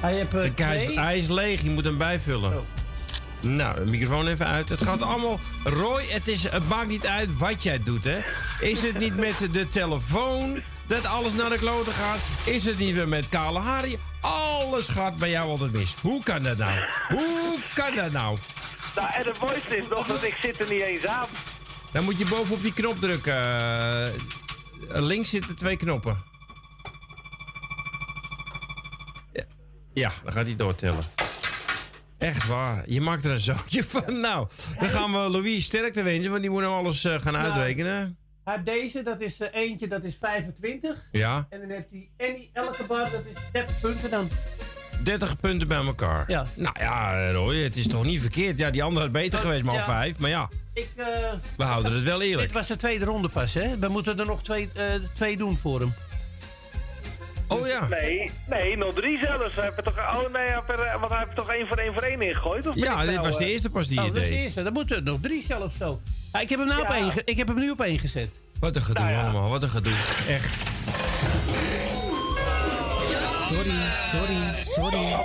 [0.00, 1.00] Hij heeft Kijk, hij, is, twee.
[1.00, 2.56] hij is leeg, je moet hem bijvullen.
[2.56, 2.64] Oh.
[3.40, 4.68] Nou, de microfoon even uit.
[4.68, 5.40] Het gaat allemaal...
[5.64, 8.18] Roy, het, is, het maakt niet uit wat jij doet, hè.
[8.60, 12.18] Is het niet met de telefoon dat alles naar de kloten gaat?
[12.44, 13.98] Is het niet meer met kale Harry?
[14.20, 15.94] Alles gaat bij jou altijd mis.
[16.00, 16.80] Hoe kan dat nou?
[17.08, 18.38] Hoe kan dat nou?
[18.96, 21.26] Nou, en het mooiste is nog dat ik zit er niet eens aan.
[21.92, 23.34] Dan moet je bovenop die knop drukken.
[23.34, 24.08] Eh,
[24.88, 26.22] links zitten twee knoppen.
[29.32, 29.44] Ja,
[29.94, 31.04] ja dan gaat hij doortellen.
[32.18, 32.82] Echt waar.
[32.86, 34.20] Je maakt er een zootje van.
[34.20, 34.48] Nou,
[34.80, 37.44] dan gaan we Louis sterkte wensen, want die moet nou alles eh, gaan Nou.
[37.44, 38.18] uitrekenen.
[38.46, 40.96] Hij heeft deze, dat is eh, eentje, dat is 25.
[41.12, 44.28] Ja, En dan heeft hij Annie elke bar, dat is 30 punten dan.
[45.04, 46.24] 30 punten bij elkaar.
[46.26, 46.46] Ja.
[46.56, 48.58] Nou ja, Roy, het is toch niet verkeerd.
[48.58, 49.84] Ja, die andere had beter geweest, maar al ja.
[49.84, 50.18] vijf.
[50.18, 51.06] Maar ja, Ik, eh,
[51.56, 52.46] we houden het wel eerlijk.
[52.46, 53.78] dit was de tweede ronde pas, hè?
[53.78, 55.92] We moeten er nog twee, eh, twee doen voor hem.
[57.48, 57.86] Oh ja.
[57.88, 59.54] Nee, nee, nog drie zelfs.
[59.54, 61.76] We hebben toch, oh nee, hij heeft er- want hij heeft er toch één voor
[61.76, 62.66] één voor één ingegooid?
[62.66, 64.42] Of Ja, dit nou, was de eerste pas die oh, je dat is de deed.
[64.44, 64.62] eerste.
[64.62, 66.00] Dan moeten er nog drie zelfs zo.
[66.36, 66.94] Ah, ik, heb hem nou op Ja.
[66.94, 68.30] één ik heb hem nu op één gezet.
[68.60, 69.22] Wat een gedoe Nou ja.
[69.22, 69.92] allemaal, wat een gedoe.
[70.28, 70.54] Echt.
[73.48, 73.74] Sorry,
[74.12, 75.16] sorry, sorry.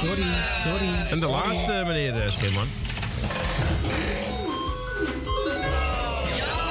[0.00, 0.26] Sorry,
[0.62, 0.88] sorry.
[1.10, 1.48] En de sorry.
[1.48, 2.68] laatste, meneer eh, Schimman.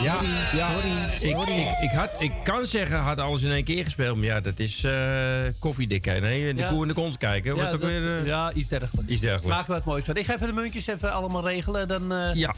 [0.03, 0.21] Ja,
[0.53, 0.71] ja.
[0.71, 1.51] sorry, Ik, sorry.
[1.60, 4.17] Ik, ik, had, ik kan zeggen, had alles in één keer gespeeld.
[4.17, 6.05] Maar ja, dat is eh koffiedik.
[6.05, 6.67] Nee, de Ja.
[6.69, 7.53] koe in de kont kijken.
[7.53, 8.17] Wordt Ja, ook dat- weer...
[8.17, 9.12] eh, ja, iets dergelijks.
[9.12, 9.55] Iets dergelijks.
[9.57, 10.15] Maak er wat moois van.
[10.15, 11.88] Ik ga even de muntjes even allemaal regelen.
[11.88, 12.53] Dan, eh, Ja.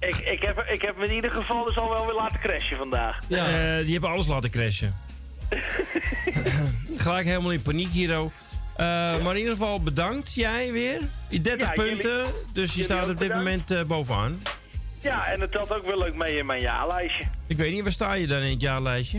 [0.00, 2.76] Ik, ik, heb, ik heb hem in ieder geval dus al wel weer laten crashen
[2.76, 3.18] vandaag.
[3.28, 3.46] Ja.
[3.82, 4.94] die hebben alles laten crashen.
[6.96, 8.30] Gelijk helemaal in paniek, Hiro.
[8.76, 8.86] Eh,
[9.22, 10.98] maar in ieder geval bedankt, jij weer.
[11.42, 13.44] 30 Ja, jullie- punten, dus je staat ook op dit bedankt.
[13.44, 14.40] moment eh, bovenaan.
[15.02, 17.24] Ja, en het telt ook wel leuk mee in mijn jaarlijstje.
[17.46, 19.18] Ik weet niet, waar sta je dan in het jaarlijstje?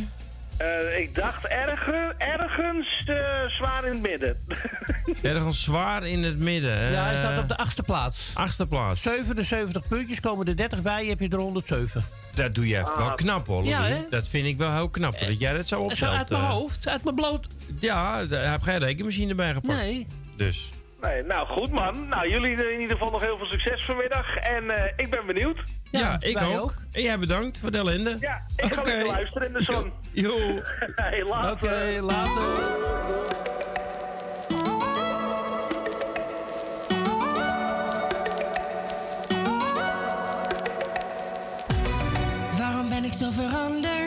[0.57, 3.15] Eh, ik dacht erger, ergens eh,
[3.47, 4.37] zwaar in het midden.
[5.33, 6.77] Ergens zwaar in het midden.
[6.77, 6.89] hè?
[6.89, 8.31] ja, hij staat op de achtste plaats.
[8.33, 9.01] Achtste plaats.
[9.01, 12.03] 77 puntjes, komen er 30 bij, heb je er 107.
[12.35, 13.15] Dat doe je echt wel Ah.
[13.15, 13.63] knap hoor.
[13.63, 15.19] Ja, dat vind ik wel heel knap.
[15.19, 16.11] Dat jij dat zo Zo opstelt.
[16.15, 16.49] uit mijn eh.
[16.49, 17.47] hoofd, uit mijn bloot.
[17.79, 19.77] Ja, daar heb geen rekenmachine bij gepakt.
[19.79, 20.07] Nee.
[20.37, 20.69] Dus.
[21.03, 22.07] Nee, nou goed man.
[22.07, 24.35] Nou, jullie in ieder geval nog heel veel succes vanmiddag.
[24.35, 25.59] En eh, ik ben benieuwd.
[25.91, 26.61] Ja, ik ook.
[26.61, 26.75] ook.
[26.91, 28.17] En jij bedankt voor de ellende.
[28.19, 29.91] Ja, ik ga lekker luisteren in de zon.
[30.11, 30.35] Jo.
[30.95, 31.51] hey, later.
[31.51, 32.43] Oké, later.
[42.57, 44.02] Waarom ben ik zo veranderd?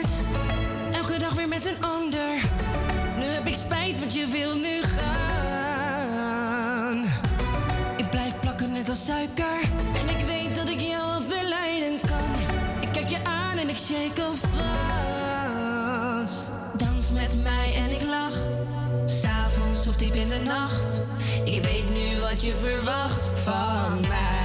[22.41, 24.36] Je verwacht van mij.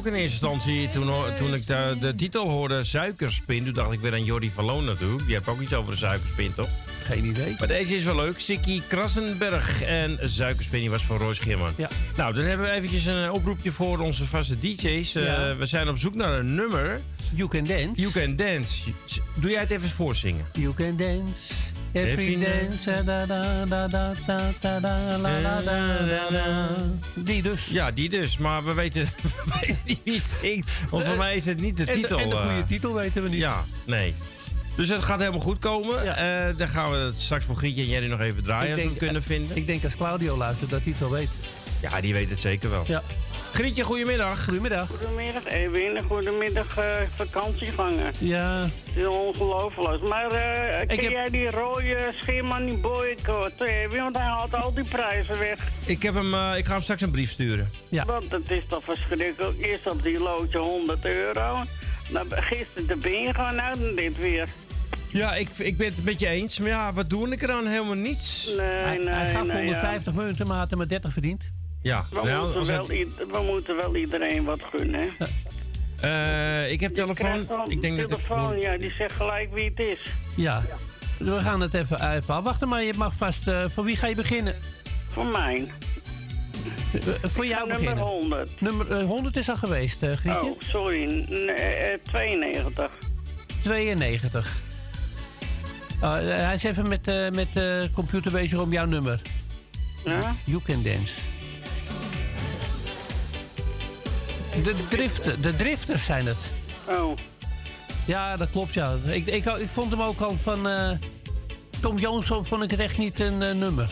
[0.00, 3.64] Schrok in eerste instantie toen, toen ik de, de titel hoorde Suikerspin.
[3.64, 5.24] Toen dacht ik weer aan Jordi van Loon natuurlijk.
[5.24, 6.68] Die heeft ook iets over de suikerspin, toch?
[7.04, 7.54] Geen idee.
[7.58, 8.40] Maar deze is wel leuk.
[8.40, 11.72] Sikkie Krassenberg en Suikerspin, die was van Roos Geerman.
[11.76, 11.88] Ja.
[12.16, 15.14] Nou, dan hebben we eventjes een oproepje voor onze vaste DJ's.
[15.14, 17.00] Eh, we zijn op zoek naar een nummer.
[17.34, 18.00] You Can Dance.
[18.00, 18.90] You Can Dance.
[19.34, 20.46] Doe jij het even voorzingen?
[20.52, 21.32] You can dance.
[21.92, 22.38] Every.
[22.84, 24.12] Da, da, da, da, da,
[24.60, 26.68] da, da, la, da, da, da.
[27.14, 27.66] Die dus.
[27.70, 28.38] Ja, die dus.
[28.38, 30.68] Maar we weten, we weten niet wie het zingt.
[30.90, 32.18] Want voor mij is het niet de En de- titel.
[32.18, 32.66] en de goede eh.
[32.66, 33.38] titel weten we niet.
[33.38, 34.14] Ja, nee.
[34.76, 36.16] Dus het gaat helemaal goed komen.
[36.16, 38.88] Eh, dan gaan we het straks voor Grietje en Jerry nog even draaien als we
[38.88, 39.56] hem kunnen vinden.
[39.56, 41.30] Ik denk als Claudio luistert dat hij het wel weet.
[41.80, 42.84] Ja, die weet het zeker wel.
[42.86, 43.02] Ja.
[43.52, 44.44] Grietje, goedemiddag.
[44.44, 44.88] Goedemiddag.
[44.88, 46.00] Goedemiddag, Edwin.
[46.08, 46.84] Goedemiddag, eh
[47.16, 48.10] vakantieganger.
[48.18, 48.62] Ja.
[48.62, 50.08] Het is ongelooflijk.
[50.08, 54.02] Maar eh ken heb- jij die rode scheerman niet boycotten, Edwin?
[54.02, 55.58] Want hij haalt al die prijzen weg.
[55.86, 57.70] Ik, heb hem, eh, ik ga hem straks een brief sturen.
[57.88, 58.04] Ja.
[58.04, 59.62] Want het is toch verschrikkelijk.
[59.62, 61.56] Eerst op die loodje 100 euro.
[62.08, 64.48] Nou, gisteren ben je gewoon nou dan dit weer.
[65.12, 66.58] Ja, ik, ik ben het met je eens.
[66.58, 67.66] Maar ja, wat doe ik eraan?
[67.66, 68.50] Helemaal niets.
[68.56, 71.50] Nee, Hij, nee, hij gaf nee, 150 munten, maar had er maar 30 verdiend.
[71.82, 75.10] Ja, We, nou, moeten wel, het- i- we moeten wel iedereen wat gunnen,
[76.00, 77.70] eh, ik heb telefoon.
[77.70, 78.16] Ik denk dat ik...
[78.16, 79.98] telefoon, ja, die zegt gelijk wie het is.
[80.36, 80.62] Ja.
[81.18, 83.48] We gaan het even, even afwachten, maar je mag vast...
[83.48, 84.54] eh, voor wie ga je beginnen?
[85.08, 85.68] Voor mij.
[86.92, 88.04] Eh, voor jou nummer beginnen.
[88.04, 88.60] 100.
[88.60, 90.30] Nummer eh, 100 is al geweest, Grietje.
[90.44, 91.24] Oh, sorry.
[91.48, 92.90] Eh, 92.
[93.62, 94.56] 92.
[96.02, 99.22] Oh, eh, hij is even met, met de computer bezig om jouw nummer.
[100.04, 100.34] Ja?
[100.44, 101.14] You can dance.
[104.62, 106.36] De, drifter, de drifters zijn het.
[106.88, 107.16] Oh.
[108.06, 108.94] Ja, dat klopt, ja.
[109.06, 110.68] Ik, ik, ik vond hem ook al van...
[110.68, 110.90] eh,
[111.80, 113.90] Tom Jones vond ik het echt niet een eh, nummer.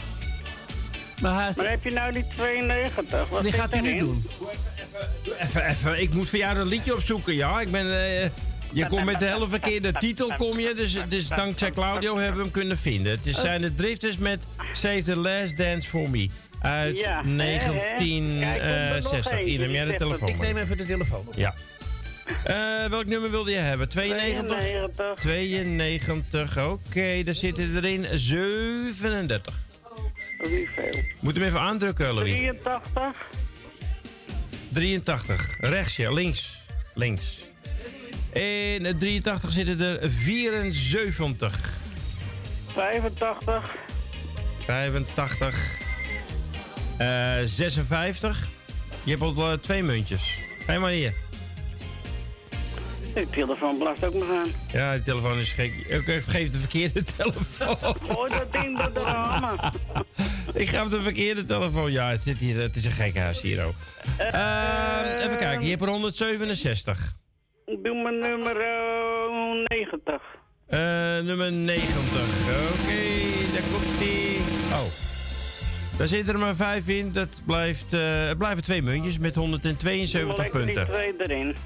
[1.23, 3.29] Maar hij, Maar heb je nou die 92?
[3.29, 4.25] Wat die gaat hij nu doen.
[5.41, 6.01] Even, even.
[6.01, 7.61] Ik moet voor jou dat liedje opzoeken, ja.
[7.61, 7.87] Ik ben...
[8.23, 8.29] eh,
[8.73, 10.75] je komt met de hele verkeerde titel, kom je.
[10.75, 13.13] Dus, dus dankzij Claudio hebben we hem kunnen vinden.
[13.13, 16.29] Het is- zijn de drifters met Save the Last Dance for Me.
[16.61, 17.59] Uit Ja, hè, hè?
[17.59, 19.33] Kijk, komt er nog 1960.
[19.33, 21.35] eentje, Hier, neem jij de telefoon Ik neem even de telefoon op.
[21.35, 21.55] Ja.
[22.45, 23.89] Eh, welk nummer wilde je hebben?
[23.89, 24.57] 92?
[25.19, 25.19] 92.
[25.19, 27.23] 92, oké.
[27.25, 29.55] daar zitten er in 37.
[30.51, 31.03] Niet veel.
[31.21, 32.31] Moet hem even aandrukken, Louis.
[32.31, 33.29] 83.
[34.73, 35.57] 83.
[35.61, 36.13] Rechts, ja.
[36.13, 36.61] Links.
[36.95, 37.39] Links.
[38.33, 41.77] In het 83 zitten er 74.
[42.73, 43.77] 85.
[44.65, 45.87] 85.
[46.99, 48.49] Eh 56.
[49.05, 50.39] Je hebt al eh, twee muntjes.
[50.67, 51.15] Ga maar hier.
[53.15, 54.49] De telefoon blijft ook nog aan.
[54.73, 55.73] Ja, die telefoon is gek.
[55.73, 57.97] Ik geef de verkeerde telefoon.
[58.03, 59.59] Gooi dat ding door de ramen.
[60.55, 61.93] Ik ga op de verkeerde telefoon.
[61.93, 63.75] Ja, het, zit hier, het is een gek huis hier ook.
[64.19, 67.13] Eh, even kijken, je hebt er 167.
[67.67, 70.23] Ik doe mijn nummer eh, 90.
[70.67, 70.79] Eh,
[71.19, 72.23] nummer 90.
[72.83, 74.39] Oké, daar komt die.
[74.73, 75.08] Oh.
[75.99, 77.13] Daar zitten er maar vijf in.
[77.13, 80.93] Dat blijft, eh, het blijven twee muntjes met 172 Lekker die punten.
[80.95, 81.57] twee erin.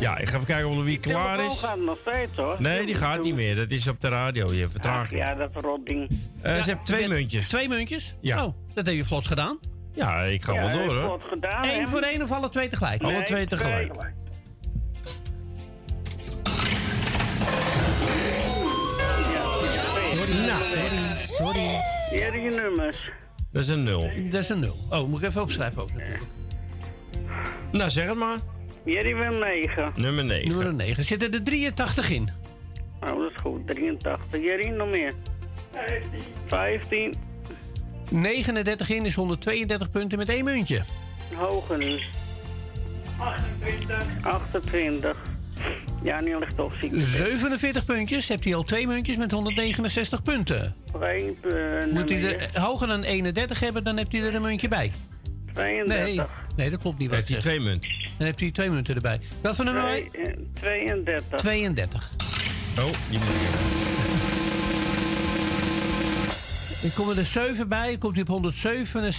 [0.00, 1.58] Ja, ik ga even kijken of wie klaar is.
[1.60, 2.56] gaat nog steeds hoor.
[2.58, 3.56] Nee, die gaat niet meer.
[3.56, 4.52] Dat is op de radio.
[4.52, 5.20] Je Ach, vertraging.
[5.20, 6.08] ja, dat rotding.
[6.42, 7.48] Eh, ze hebben twee muntjes.
[7.48, 8.16] Twee muntjes?
[8.20, 8.44] Ja.
[8.44, 9.58] Oh, dat heb je vlot gedaan.
[9.94, 11.20] Ja, ik ga Ja, wel door hoor.
[11.20, 13.02] gedaan, Eén voor één of alle twee tegelijk?
[13.02, 13.92] Alle twee tegelijk.
[20.10, 21.80] Sorry, nou, sorry, sorry.
[22.10, 23.10] Hier je nummers.
[23.54, 24.10] Dat is een nul.
[24.30, 24.74] Dat is een nul.
[24.90, 26.22] Oh, moet ik even opschrijven ook natuurlijk.
[27.72, 28.38] Nou, zeg het maar.
[28.84, 29.92] Jerry wil 9.
[29.96, 30.48] Nummer 9.
[30.48, 31.04] Nummer 9.
[31.04, 32.28] Zitten er 83 in?
[33.00, 33.66] Oh, dat is goed.
[33.66, 34.42] 83.
[34.42, 35.14] Jerry, nog meer.
[36.46, 37.14] 15.
[38.10, 40.82] 39 in is 132 punten met één muntje.
[41.34, 41.98] Hoger nu.
[44.22, 45.33] 28.
[46.02, 46.92] Ja, nu ligt toch ziek.
[46.96, 48.28] 47 puntjes.
[48.28, 50.74] Hebt hij al twee muntjes met 169 punten.
[51.00, 51.92] Geen punt.
[51.92, 54.90] Moet hij er hoger dan 31 hebben, dan heeft hij er een muntje bij.
[55.52, 56.04] 32.
[56.04, 56.20] Nee,
[56.56, 57.08] nee dat klopt niet.
[57.08, 57.90] wat Heeft hij ik twee munten?
[58.18, 59.20] Dan heeft hij twee munten erbij.
[59.42, 60.08] Wat voor nummer wij?
[60.12, 61.38] Twee- eh, 32.
[61.40, 62.10] 32.
[62.78, 63.28] Oh, die moet
[66.84, 67.96] Er komen er 7 bij.
[67.98, 69.12] Komt hij op 107,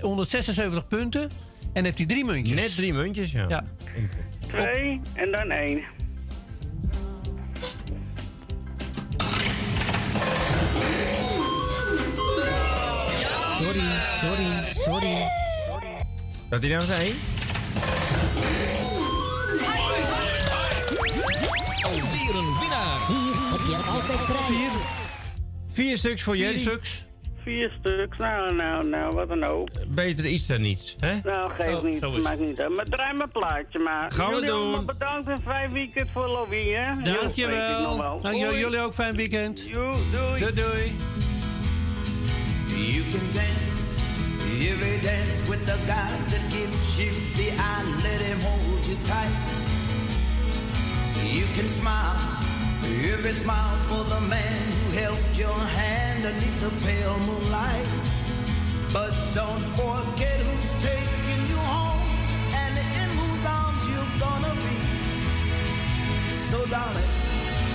[0.00, 1.30] 176 punten.
[1.72, 2.60] En heeft hij drie muntjes.
[2.60, 3.44] Net drie muntjes, ja.
[3.48, 3.64] Ja.
[4.48, 5.84] 2 en dan 1.
[13.58, 13.88] Sorry,
[14.20, 15.26] sorry, sorry.
[16.48, 17.12] Dat hij nou zijn?
[21.84, 23.06] Alweer een winnaar.
[23.08, 24.72] Hier heb je altijd prijs.
[25.72, 26.60] Vier stuks voor Vier jullie.
[26.60, 27.05] stuks.
[27.46, 28.18] Vier stuks.
[28.18, 29.70] Nou, nou, nou, wat een hoop.
[29.94, 31.12] Beter iets dan niets, hè?
[31.24, 32.22] Nou, geef Oh, niet.
[32.22, 32.70] Maakt niet uit.
[32.70, 34.12] Maar draai mijn plaatje maar.
[34.12, 34.58] Gaan we Jullie doen.
[34.60, 37.02] allemaal bedankt en fijn weekend voor Louis, hè?
[37.02, 37.98] Dankjewel.
[37.98, 38.20] wel.
[38.20, 38.56] Dankjewel.
[38.56, 39.66] Jullie ook fijn weekend.
[39.66, 40.38] Jo, doei.
[40.40, 40.92] Doei doei.
[42.66, 43.82] You can dance,
[44.70, 49.34] every dance with the guy that gives you the eye, let him hold you tight.
[51.34, 52.18] You can smile,
[53.14, 57.88] every smile for the man who held your hand beneath the pale moonlight.
[58.96, 62.08] But don't forget who's taking you home
[62.62, 64.78] and in whose arms you're gonna be.
[66.48, 67.12] So darling,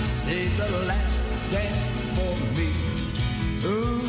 [0.02, 2.70] say the last dance for me.
[3.70, 4.02] Ooh.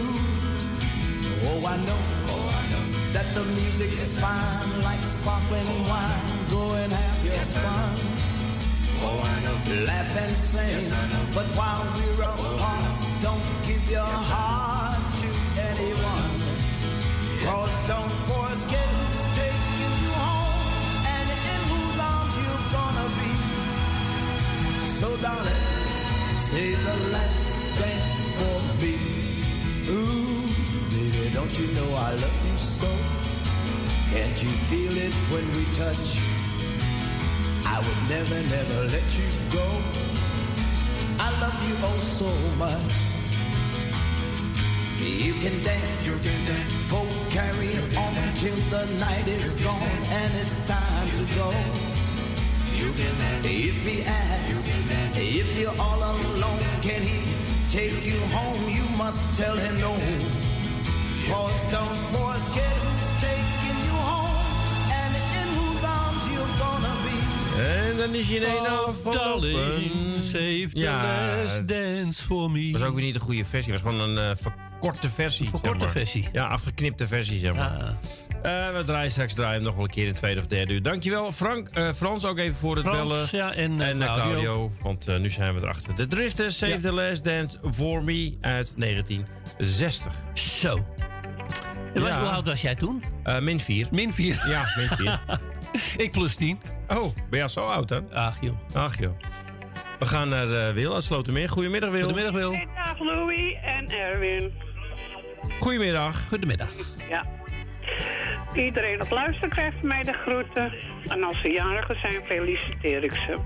[1.49, 2.01] Oh, I know,
[2.33, 2.85] oh, I know
[3.15, 6.25] that the music's fine like sparkling wine.
[6.49, 8.13] Go and have your fun.
[9.87, 10.91] Laugh and sing,
[11.33, 12.82] but while we're apart,
[13.23, 15.29] don't give your heart to
[15.71, 16.31] anyone.
[17.47, 20.59] Cause don't forget who's taking you home
[21.07, 23.31] and in whose arms you're gonna be.
[24.75, 25.67] So darling,
[26.27, 28.95] say the last dance for me.
[29.87, 30.43] Ooh,
[30.91, 32.91] baby, don't you know I love you so?
[34.11, 36.19] Can't you feel it when we touch?
[37.71, 39.67] I would never, never let you go.
[41.23, 43.02] I love you oh so much.
[45.03, 46.73] You can dance, you can dance.
[46.89, 51.49] Go carry on till the night is gone and it's time to go.
[52.79, 53.45] You can dance.
[53.45, 55.17] If he asks, you dance.
[55.19, 57.19] if you're all alone, can he
[57.69, 58.63] take you home?
[58.69, 59.93] You must tell him no.
[61.27, 64.39] Cause don't forget who's taking you home
[64.99, 66.92] and in whose arms you're gonna.
[67.57, 69.11] En dan is je in één afgelopen.
[69.13, 70.79] darling, save the
[71.41, 72.71] last dance for me.
[72.71, 73.73] was ook weer niet de goede versie.
[73.73, 75.49] Het was gewoon een eh, verkorte versie.
[75.49, 75.89] Verkorte zeg maar.
[75.89, 76.27] versie.
[76.31, 77.95] Ja, afgeknipte versie, zeg maar.
[78.41, 80.73] Eh, we draaien straks draaien hem nog wel een keer in het tweede of derde
[80.73, 80.81] uur.
[80.81, 81.69] Dankjewel, Frank.
[81.69, 83.27] eh, Frans, ook even voor het Frans, bellen.
[83.31, 84.05] ja, en, Claudio.
[84.15, 84.71] Claudio.
[84.81, 85.95] Want nu zijn we erachter.
[85.95, 86.79] De Drifters, Save Ja.
[86.79, 90.15] the Last Dance for Me uit 1960.
[90.33, 90.85] Zo.
[91.93, 93.03] Wat- Hoe oud was jij toen?
[93.23, 93.87] Eh, min 4.
[93.91, 94.43] Min 4?
[94.47, 95.19] Ja, min 4.
[96.05, 96.59] Ik plus 10.
[96.87, 98.13] Oh, ben je al zo oud dan?
[98.13, 98.55] Ach joh.
[98.73, 99.13] Ach joh.
[99.99, 101.49] We gaan naar eh, Wil uit Slotermeer.
[101.49, 101.99] Goedemiddag Wil.
[102.01, 102.51] Goedemiddag Wil.
[102.75, 104.53] Dag Louis en Erwin.
[105.59, 106.27] Goedemiddag.
[106.27, 106.69] Goedemiddag.
[107.09, 107.25] Ja.
[108.53, 110.73] Iedereen op luister krijgt mij de groeten.
[111.07, 113.37] En als ze jarigen zijn, feliciteer ik ze.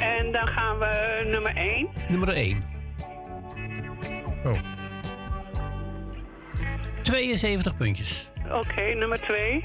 [0.00, 1.88] En dan gaan we nummer 1.
[2.08, 2.64] Nummer 1.
[4.44, 4.52] Oh.
[7.06, 8.30] 72 puntjes.
[8.52, 9.60] Oké, nummer 2.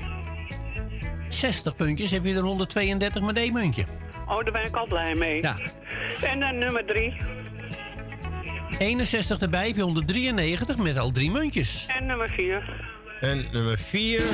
[1.27, 3.85] 60 puntjes heb je er 132 met één muntje.
[4.27, 5.41] Oh, daar ben ik al blij mee.
[5.41, 5.55] Ja.
[6.21, 7.15] En dan nummer 3.
[8.77, 11.85] 61 erbij heb je 193 met al drie muntjes.
[11.87, 12.89] En nummer 4.
[13.21, 14.21] En nummer 4.
[14.21, 14.27] Oh,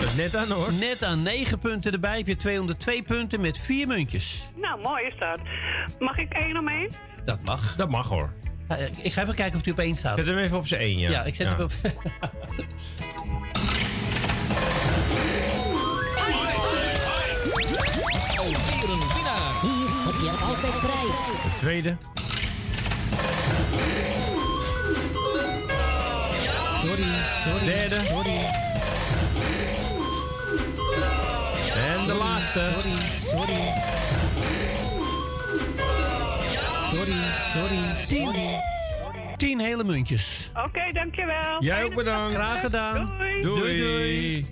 [0.00, 0.72] dat is net aan hoor.
[0.80, 4.48] Net aan 9 punten erbij heb je 202 punten met vier muntjes.
[4.56, 5.40] Nou, mooi is dat.
[5.98, 6.90] Mag ik één om één?
[7.24, 7.76] Dat mag.
[7.76, 8.32] Dat mag hoor.
[8.70, 10.16] Ja, Ik ga even kijken of hij op één staat.
[10.16, 11.10] Zet hem even op zijn één, ja.
[11.10, 11.52] Ja, ik zet Ja.
[11.56, 11.72] hem op.
[18.38, 19.52] Alweer een winnaar.
[19.62, 21.18] Hier heb je altijd prijs.
[21.42, 21.96] De tweede.
[26.80, 27.04] Sorry,
[27.44, 27.64] sorry.
[27.64, 28.00] Derde.
[28.08, 28.36] Sorry.
[31.74, 32.72] En de laatste.
[32.80, 32.94] Sorry.
[33.38, 33.59] Sorry,
[39.40, 40.50] 10 hele muntjes.
[40.66, 41.62] Oké, dankjewel.
[41.62, 42.34] Jij ook bedankt.
[42.34, 43.12] Graag gedaan.
[43.18, 43.42] Doei.
[43.42, 43.78] Doei.
[43.78, 44.46] Doei,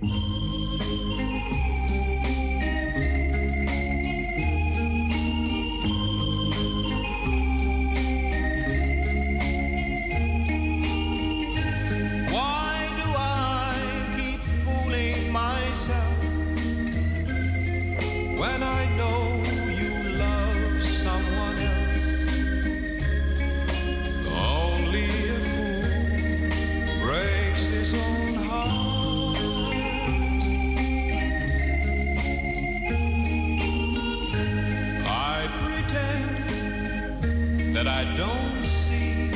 [37.99, 39.29] I don't see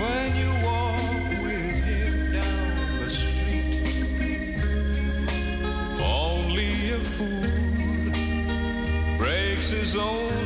[0.00, 3.82] when you walk with him down the street.
[6.00, 7.48] Only a fool
[9.18, 10.37] breaks his own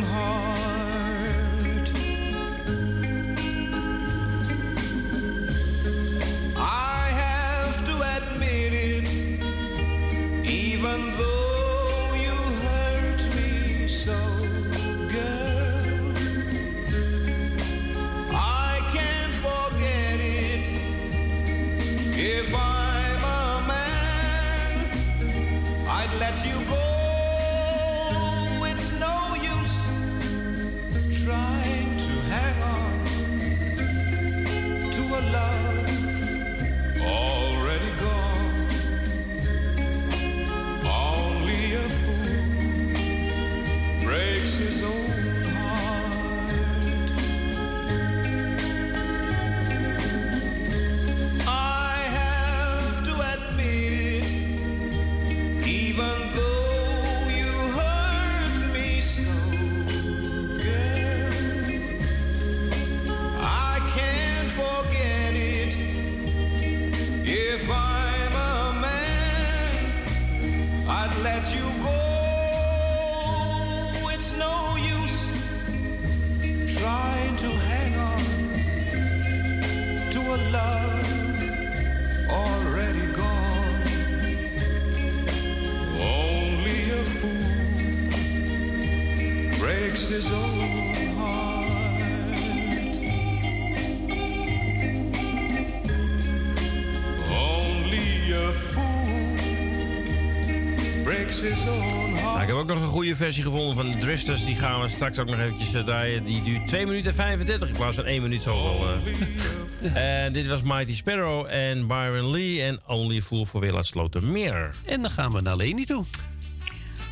[102.62, 104.44] ook nog een goede versie gevonden van de Drifters.
[104.44, 106.24] Die gaan we straks ook nog eventjes eh, draaien.
[106.24, 108.86] Die duurt 2 minuten 35 in plaats van 1 minuut zoveel.
[108.88, 109.94] eh.
[110.24, 114.70] En dit was Mighty Sparrow en Byron Lee en Only Fool voor Willard Slotermeer.
[114.84, 116.04] En dan gaan we naar Leni toe.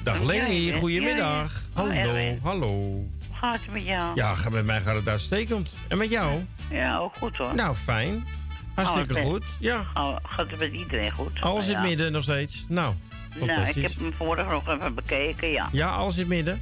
[0.03, 1.62] Dag Leni, goedemiddag.
[1.72, 2.66] Hallo, hallo.
[2.68, 4.12] Hoe gaat het met jou?
[4.14, 5.72] Ja, met mij gaat het uitstekend.
[5.88, 6.44] En met jou?
[6.70, 7.55] Ja, ook goed hoor.
[7.55, 8.26] Nou, fijn.
[8.74, 9.44] Hartstikke Oh, het- goed.
[9.59, 9.86] Ja.
[9.94, 11.40] Oh, gaat het met iedereen goed?
[11.40, 11.78] Alles in ja.
[11.78, 12.64] het midden nog steeds.
[12.68, 12.94] Nou,
[13.39, 15.68] Nou, ik heb hem vanmorgen nog even bekeken, ja.
[15.72, 16.61] Ja, alles in het midden.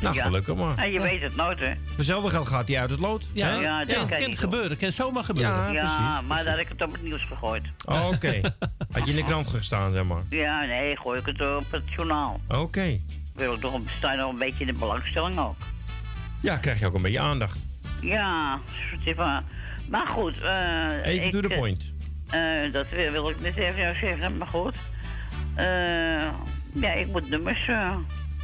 [0.00, 0.22] Nou, Ja.
[0.22, 0.76] gelukkig maar.
[0.78, 1.72] En je weet het nooit, hè?
[1.86, 3.28] Voor hetzelfde geld gaat hij uit het lood.
[3.32, 3.54] Ja, hè?
[3.60, 4.76] Ja, dat kan kan niet gebeuren.
[4.76, 5.72] Kan zomaar gebeuren.
[5.72, 7.62] Ja, maar dat ik het op het nieuws gegooid.
[7.84, 8.40] Oh, Oké.
[8.92, 10.22] Had je in de krant gestaan, zeg maar.
[10.28, 12.40] Ja, nee, gooi ik het op het journaal.
[12.48, 12.96] Oké.
[13.34, 15.56] Wil ik toch een, sta je nog een beetje in de belangstelling ook.
[16.40, 17.58] Ja, krijg je ook een beetje aandacht.
[18.00, 18.60] Ja,
[18.90, 19.42] het is maar...
[19.88, 20.86] Maar goed, eh...
[21.04, 21.92] Even ik, to the eh, point.
[22.30, 24.74] eh, dat wil, ik net even zeggen, maar goed.
[25.60, 26.28] Eh,
[26.82, 27.68] ja, ik moet nummers...
[27.68, 27.96] eh,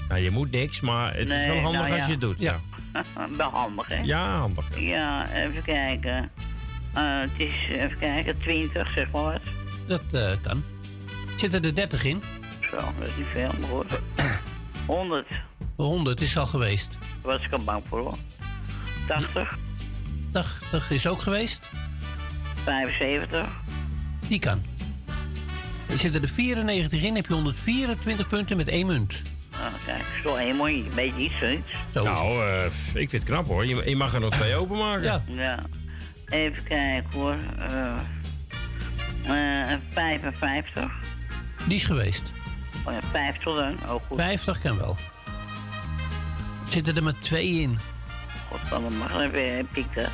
[0.09, 2.05] Nou, je moet niks, maar het is wel handig nou als ja.
[2.07, 2.39] je het doet.
[2.39, 2.61] Ja,
[3.37, 4.01] wel handig, hè?
[4.03, 4.79] ja handig.
[4.81, 6.31] Ja, even kijken.
[6.95, 9.41] Eh, het is, even kijken, 20, zeg maar wat.
[9.87, 10.63] Dat eh, kan.
[11.37, 12.23] Zitten er 30 in?
[12.71, 13.99] Zo, dat is niet veel, maar goed.
[14.87, 15.27] 100,
[15.77, 16.99] 100 is al geweest.
[17.23, 18.17] daar was ik al bang voor, hoor.
[19.09, 19.59] 80,
[20.33, 21.69] 80 is ook geweest.
[22.65, 23.47] 75,
[24.29, 24.63] Die kan.
[25.89, 29.23] Er zitten er 94 in, heb je 124 punten met één munt.
[29.51, 31.69] nou, kijk, zo één mooi, een beetje iets, zoiets.
[31.95, 32.65] Nou, eh,
[32.95, 33.67] ik vind het knap hoor.
[33.67, 35.03] Je, je mag er nog twee openmaken.
[35.03, 35.23] Ja.
[35.27, 35.59] Ja.
[36.29, 37.37] Even kijken, hoor.
[37.59, 37.97] Eh
[39.27, 40.91] eh 55.
[41.67, 42.33] Die is geweest.
[42.85, 44.19] Oh ja, 50 dan, ook goed.
[44.19, 44.97] 50 kan wel.
[46.69, 47.79] Zitten er maar twee in.
[48.49, 50.11] Godverdomme, mag even, heb ik dat?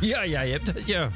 [0.00, 1.10] Ja, jij hebt het, ja.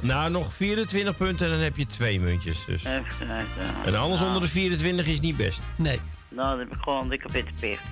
[0.00, 2.64] Nou, nog 24 punten en dan heb je twee muntjes.
[2.64, 2.84] Dus.
[2.84, 3.44] Even kijken.
[3.86, 5.62] En alles Nou, onder de 24 is niet best.
[5.76, 6.00] Nee.
[6.28, 7.82] Nou, dat heb ik gewoon dikke witte picht.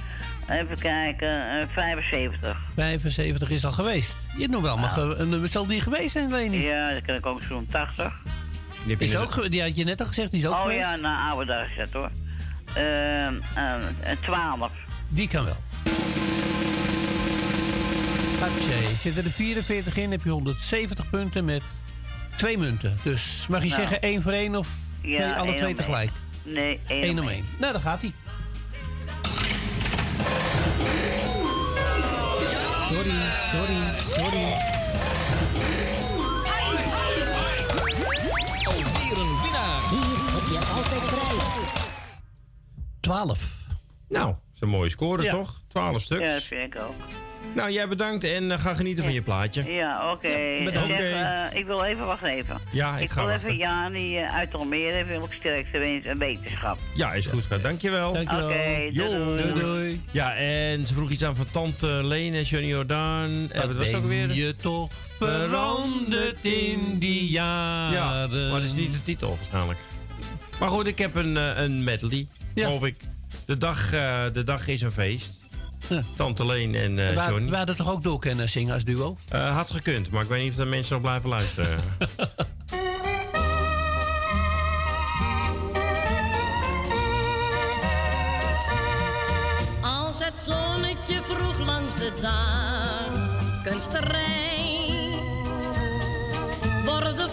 [0.49, 2.59] Even kijken, eh 75.
[2.75, 4.17] 75 is al geweest.
[4.35, 6.65] Je hebt nog wel maar een nummer zal die geweest zijn, Leni.
[6.65, 8.13] Ja, dan kan ik ook zo'n 80.
[8.83, 10.61] Die, heb je Is ook, die had je net al gezegd, die is ook oh
[10.61, 10.91] geweest.
[10.91, 12.11] ja, na oude dag dat hoor.
[12.75, 14.71] Ehm eh, 12.
[15.09, 15.57] Die kan wel.
[18.51, 21.63] Hatje, zitten er 44 in, heb je 170 punten met
[22.37, 22.97] twee munten.
[23.03, 23.81] Dus mag je Nou.
[23.81, 24.69] zeggen één voor één of
[25.03, 26.11] Ja, twee, alle twee tegelijk?
[26.45, 26.55] één.
[26.55, 27.37] Nee, één Eén om om één.
[27.37, 27.47] één.
[27.59, 28.13] Nou, dan gaat hij.
[32.89, 33.15] Sorry,
[33.51, 34.53] sorry, sorry.
[38.65, 39.81] Alweer een winnaar.
[39.91, 41.45] Hier heb je altijd prijs.
[43.01, 43.57] 12.
[44.09, 45.31] Nou, is een mooie score Ja.
[45.33, 45.61] toch?
[45.69, 46.21] 12 stuks.
[46.21, 46.95] Ja, dat vind ik ook.
[47.55, 49.73] Nou, jij bedankt en eh, ga genieten van je plaatje.
[49.73, 50.29] Ja, oké.
[50.29, 52.59] eh, ik wil even, wacht even.
[52.73, 53.49] Ja, ik ik ga wil wachten.
[53.49, 56.79] even Jani eh, uit Almere, wil ik sterkte wensen en wetenschap.
[56.95, 57.63] Ja, is goed, schat.
[57.63, 58.13] Dankjewel.
[58.13, 58.49] Dankjewel.
[58.49, 59.53] Oké, doei, doei.
[59.61, 60.01] doei.
[60.11, 63.31] Ja, en ze vroeg iets aan van tante Leen en Johnny Jordaan.
[63.53, 64.35] En wat was het ook weer?
[64.35, 67.93] je toch veranderd in die jaren.
[67.93, 69.79] Ja, maar dat is niet de titel waarschijnlijk.
[70.61, 72.69] Maar goed, ik heb een, een medley, Ja.
[72.69, 72.97] hoop ik.
[73.47, 75.39] De dag, eh, de dag is een feest.
[75.89, 76.03] Ja.
[76.17, 77.51] Tante Leen en eh, Waar, Johnny.
[77.51, 79.17] we hadden toch ook door kunnen zingen als duo?
[79.29, 81.79] Eh, had gekund, maar ik weet niet of de mensen nog blijven luisteren.
[89.81, 95.17] Als het zonnetje vroeg langs de daken strijdt,
[96.85, 97.29] wordt de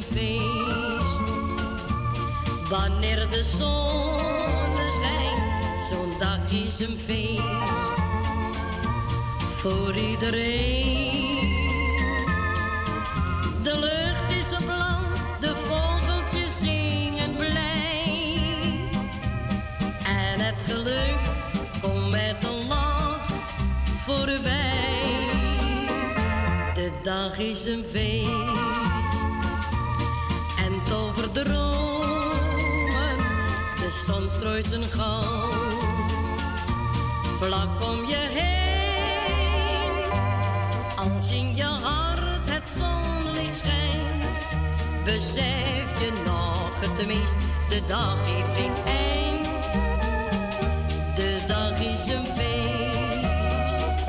[0.00, 1.22] feest,
[2.68, 8.00] wanneer de zon schijnt, zo'n dag is een feest
[9.62, 11.50] voor iedereen.
[13.62, 15.00] De lucht is zo blauw,
[15.40, 18.88] de vogeltjes zingen blij.
[20.04, 21.18] En het geluk
[21.80, 23.26] komt met een lach
[24.04, 25.16] voorbij.
[26.74, 28.21] De dag is een feest
[34.42, 35.54] strooit zijn goud
[37.40, 40.04] vlak om je heen.
[40.96, 44.44] Als in je hart het zonlicht schijnt.
[45.04, 47.36] Besef je nog het tenminst,
[47.68, 49.46] de dag heeft geen eind.
[51.16, 54.04] De dag is een feest.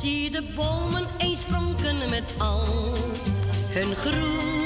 [0.00, 2.92] Zie de bomen eens pronken met al
[3.68, 4.56] hun groen.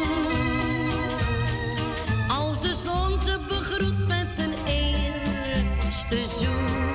[2.28, 3.38] Als de zon ze
[6.42, 6.89] eerste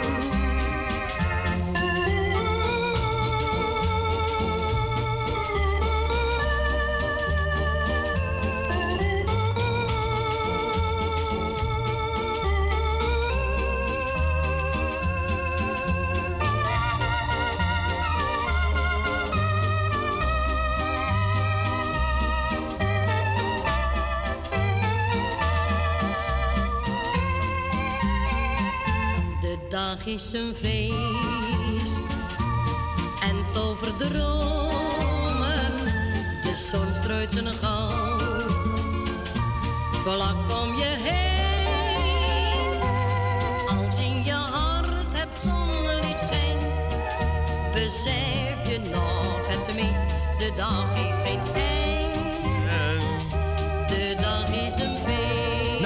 [30.05, 32.05] is een feest
[33.21, 35.75] en tover dromen.
[36.43, 38.15] De zon strooit zijn goud
[40.03, 42.81] vlak om je heen.
[43.77, 46.97] Als in je hart het zonlicht schijnt,
[47.73, 50.03] besef je nog het tenminst,
[50.37, 51.94] de dag heeft geen eind.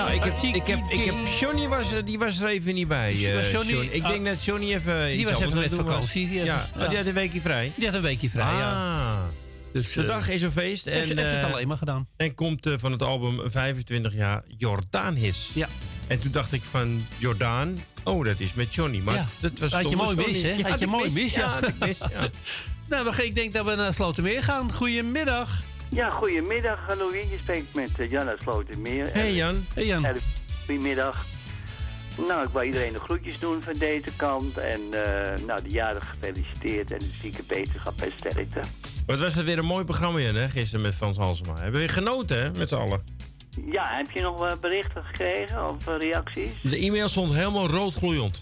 [0.10, 2.88] Nou, ik heb, ik heb, ik heb Johnny was, er- die was er even niet
[2.88, 3.12] bij.
[3.12, 3.88] eh, Johnny- Johnny.
[3.92, 6.82] Ik denk ah, dat Johnny even die iets was even met vakantie, die ja, oh,
[6.82, 6.88] ja.
[6.88, 7.72] die had een weekje vrij.
[7.76, 8.72] Die had een weekje vrij, ja.
[8.72, 9.20] Ah.
[9.74, 10.88] Dus, de eh, dag is een feest.
[10.88, 12.08] En, heeft heeft het eh, alleen maar gedaan.
[12.18, 15.52] En komt van het album 25 jaar Jordaan Hits.
[15.54, 15.68] Ja.
[16.08, 19.00] En toen dacht ik van Jordaan, oh dat is met Johnny.
[19.00, 19.28] Maar Ja.
[19.40, 20.50] dat was Had je mooi mis, hè?
[20.52, 21.60] Ja, Had je mooi mis, ja.
[21.80, 22.28] Ja, ja.
[22.90, 24.74] Nou, ik denk dat we naar Slotermeer gaan.
[24.74, 25.62] Goedemiddag.
[25.90, 27.30] Ja, goedemiddag Louis.
[27.30, 29.10] Je spreekt met uh, Jan uit Slotermeer.
[29.14, 29.66] Hey Jan.
[29.74, 30.06] Hey Jan.
[30.66, 31.26] Goedemiddag.
[32.28, 34.58] Nou, ik wil iedereen de groetjes doen van deze kant.
[34.58, 38.60] En eh, nou, de jaren gefeliciteerd en de zieke beterschap en sterkte.
[39.06, 41.54] Wat was dat weer een mooi programma, Jan, hè, gisteren met Frans Halsema.
[41.54, 43.04] Hebben we weer genoten, hè, met z'n allen.
[43.72, 46.52] Ja, heb je nog berichten gekregen of eh, reacties?
[46.64, 48.40] De e-mail stond helemaal rood gloeiend.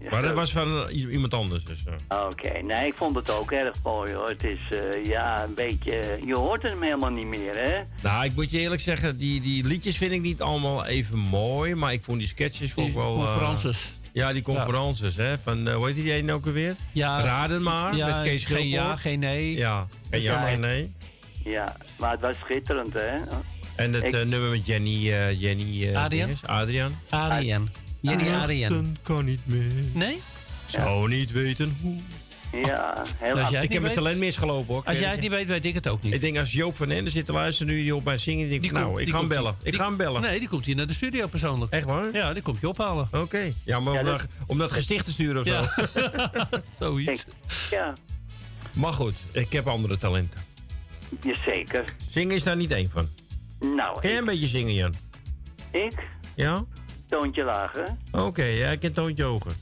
[0.00, 1.64] Ja, maar dat was van eh, iemand anders.
[1.64, 1.78] Dus,
[2.08, 2.20] eh.
[2.26, 4.28] Oké, nee, ik vond het ook erg mooi hoor.
[4.28, 6.18] Het is eh, ja, een beetje.
[6.26, 7.80] Je hoort hem helemaal niet meer, hè?
[8.02, 11.74] Nou, ik moet je eerlijk zeggen, die, die liedjes vind ik niet allemaal even mooi.
[11.74, 13.12] Maar ik vond die sketches ik wel...
[13.14, 13.92] conferences.
[14.12, 15.38] ja, die conferences, hè.
[15.38, 16.74] Van, hoe heet die ene ook alweer?
[16.92, 19.00] Ja, Raden maar, ja, met Kees Geen ja, Schilpoort.
[19.00, 19.56] geen nee.
[19.56, 20.46] Ja, geen ja, Ja.
[20.46, 20.90] geen nee.
[21.44, 23.16] Ja, maar het was schitterend, hè?
[23.76, 25.12] En het Ik- nummer met Jenny...
[25.12, 26.26] eh, Jenny eh, Adriaan?
[26.26, 26.90] dinges, Adriaan.
[27.08, 27.68] Arian.
[28.08, 29.70] Jenny kan niet meer.
[29.92, 30.20] Nee?
[30.66, 31.96] Zou niet weten hoe.
[32.64, 34.82] Ja, heel Als jij Ik heb mijn talent misgelopen hoor.
[34.84, 36.14] Als jij het niet weet, weet ik het ook niet.
[36.14, 38.64] Ik denk als Joop van Ende zit te luisteren nu die op mij zingen, denk
[38.64, 39.54] ik, nou, komt- ik die ga hem bellen.
[39.62, 40.20] die- Ik ga hem bellen.
[40.20, 41.72] Nee, die komt hier naar de studio persoonlijk.
[41.72, 42.12] Echt waar?
[42.12, 43.08] Ja, die komt je ophalen.
[43.12, 43.52] Oké.
[43.64, 45.52] Ja, maar om, Ja, dat- dat, om dat gesticht te sturen of zo.
[46.00, 46.48] Ja.
[46.78, 47.26] Zoiets.
[47.70, 47.92] Ja,
[48.74, 50.40] Maar goed, ik heb andere talenten.
[51.22, 51.84] jazeker.
[52.10, 53.08] Zingen is daar niet één van.
[53.60, 54.94] Nou, Kan jij een beetje zingen, Jan?
[55.72, 55.92] ik?
[56.36, 56.64] Ja?
[57.08, 57.96] Toontje lager.
[58.12, 59.52] Oké, jij kent Toontje Hoger.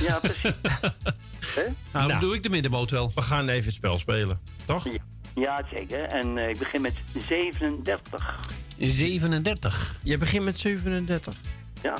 [0.00, 0.42] Ja, precies.
[1.56, 1.62] Hè?
[1.92, 3.12] Nou, dan doe ik de middenboot wel.
[3.14, 4.86] We gaan even het spel spelen, toch?
[5.34, 6.02] Ja, zeker.
[6.02, 6.94] En eh, ik begin met
[7.26, 8.34] 37.
[8.78, 9.96] 37.
[10.02, 11.34] Je begint met 37.
[11.82, 11.96] Ja.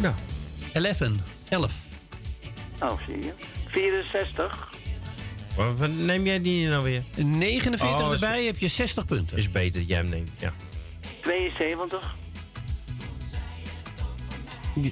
[0.00, 0.14] Ja.
[0.72, 1.00] 11.
[1.48, 1.72] 11.
[2.80, 3.32] Oh, zie je.
[3.68, 4.68] 64.
[5.56, 7.02] Wat neem jij die nou weer?
[7.16, 9.36] 49 Oh, is- erbij heb je 60 punten.
[9.38, 10.52] Is beter dat jij hem neemt, ja.
[11.22, 12.14] 72.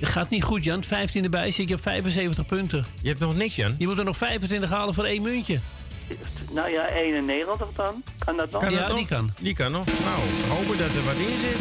[0.01, 0.85] Gaat niet goed, Jan.
[0.85, 2.85] 15 erbij zit je op 75 punten.
[3.03, 3.75] Je hebt nog niks, Jan.
[3.79, 5.59] Je moet er nog 25 halen voor één muntje.
[6.53, 8.03] Nou ja, 91 dan.
[8.19, 8.61] Kan dat nog?
[8.63, 8.97] Kan ja, dat nog?
[8.99, 9.31] die kan.
[9.41, 9.85] Die kan nog.
[9.87, 11.59] Nou, hopen dat er wat in zit.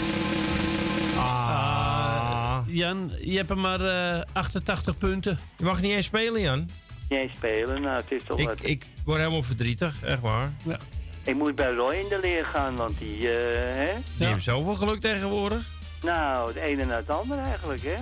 [1.18, 2.60] Ah.
[2.68, 3.82] Jan, je hebt er maar
[4.16, 5.40] eh, 88 punten.
[5.58, 6.70] Je mag niet eens spelen, Jan.
[7.10, 8.60] Jij spelen, nou het is toch Ik, wat.
[8.62, 10.54] ik word helemaal verdrietig, echt waar.
[10.66, 10.78] Ja.
[11.24, 13.92] Ik moet bij Roy in de leer gaan, want die, eh, hè?
[14.18, 15.66] Die heeft zoveel geluk tegenwoordig.
[16.04, 17.96] Nou, het ene na het andere eigenlijk, hè?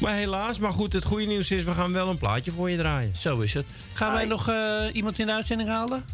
[0.00, 2.76] Maar helaas, maar goed, het goede nieuws is, we gaan wel een plaatje voor je
[2.76, 3.16] draaien.
[3.16, 3.66] Zo is het.
[3.92, 6.04] Gaan wij nog eh, iemand in de uitzending halen?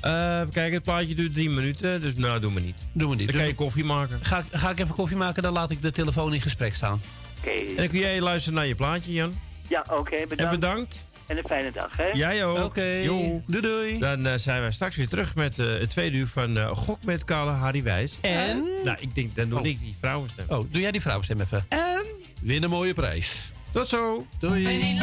[0.00, 2.76] Eh, kijk, het plaatje duurt drie minuten, dus nou, doen we niet.
[2.92, 3.26] Doen we niet.
[3.26, 4.18] Dan Dus kan je koffie maken.
[4.22, 7.00] ga, ga ik even koffie maken, dan laat ik de telefoon in gesprek staan.
[7.38, 7.50] Oké.
[7.50, 9.32] En dan kun jij luisteren naar je plaatje, Jan.
[9.68, 10.40] Ja, oké, bedankt.
[10.42, 10.98] En bedankt.
[11.26, 12.04] En een fijne dag, hè?
[12.12, 12.58] Jij ook.
[12.64, 12.82] Oké.
[12.84, 13.40] Jo.
[13.46, 13.98] Doei doei.
[13.98, 17.04] Dan eh, zijn wij straks weer terug met eh, het tweede uur van eh, Gok
[17.04, 18.12] met Kale Harry Wijs.
[18.20, 18.64] En?
[18.84, 19.66] Nou, ik denk, dan doe Oh.
[19.66, 20.44] ik die vrouwenstem.
[20.48, 21.64] Oh, doe jij die vrouwenstem even.
[21.68, 22.02] En?
[22.42, 23.52] Win een mooie prijs.
[23.72, 24.26] Tot zo.
[24.38, 24.98] Doei.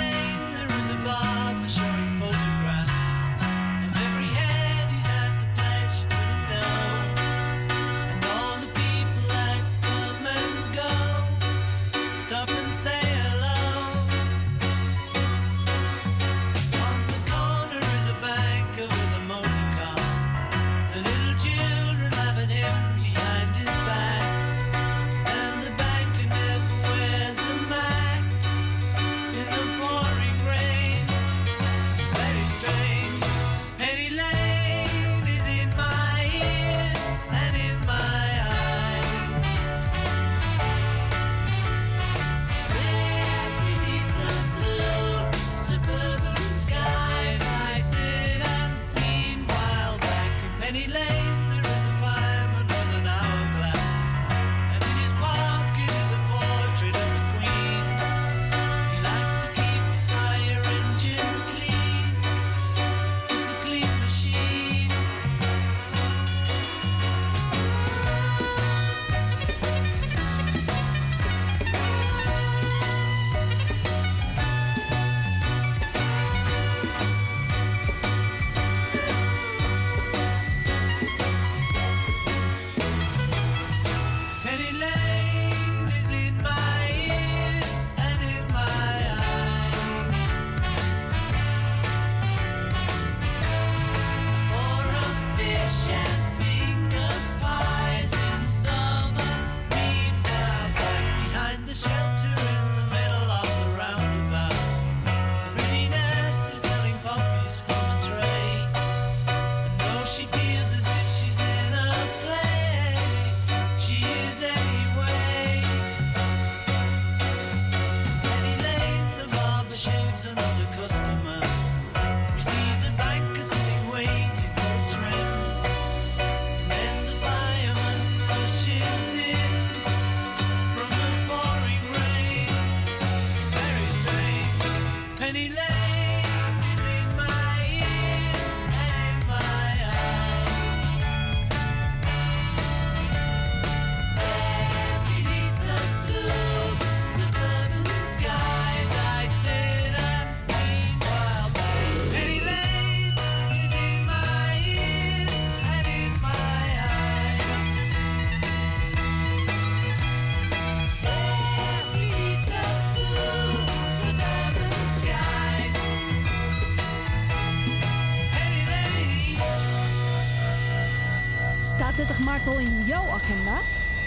[172.05, 173.57] 30 maart al in jouw agenda?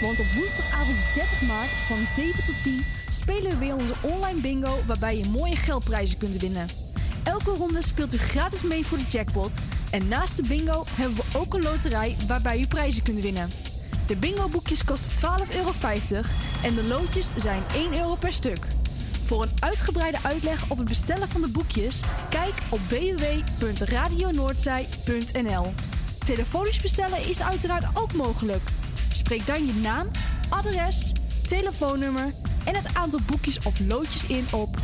[0.01, 4.77] Want op woensdagavond 30 maart van 7 tot 10 spelen we weer onze online bingo
[4.87, 6.67] waarbij je mooie geldprijzen kunt winnen.
[7.23, 9.57] Elke ronde speelt u gratis mee voor de jackpot.
[9.91, 13.49] En naast de bingo hebben we ook een loterij waarbij u prijzen kunt winnen.
[14.07, 15.21] De bingo boekjes kosten 12,50
[15.55, 15.71] euro
[16.63, 18.67] en de loodjes zijn 1 euro per stuk.
[19.25, 25.73] Voor een uitgebreide uitleg op het bestellen van de boekjes, kijk op www.radionoordzij.nl.
[26.25, 28.61] Telefonisch bestellen is uiteraard ook mogelijk.
[29.13, 30.07] Spreek dan je naam,
[30.49, 31.11] adres,
[31.47, 34.77] telefoonnummer en het aantal boekjes of loodjes in op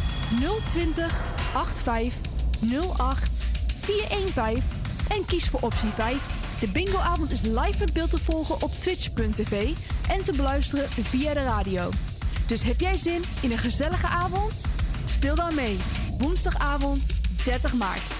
[0.70, 1.14] 020
[1.54, 2.14] 85
[2.98, 3.44] 08
[3.82, 4.64] 415
[5.10, 6.18] en kies voor optie 5.
[6.60, 9.70] De bingoavond is live met beeld te volgen op twitch.tv
[10.10, 11.90] en te beluisteren via de radio.
[12.48, 14.66] Dus heb jij zin in een gezellige avond?
[15.06, 15.78] Speel dan mee.
[16.20, 17.10] Woensdagavond
[17.44, 18.12] 30 maart.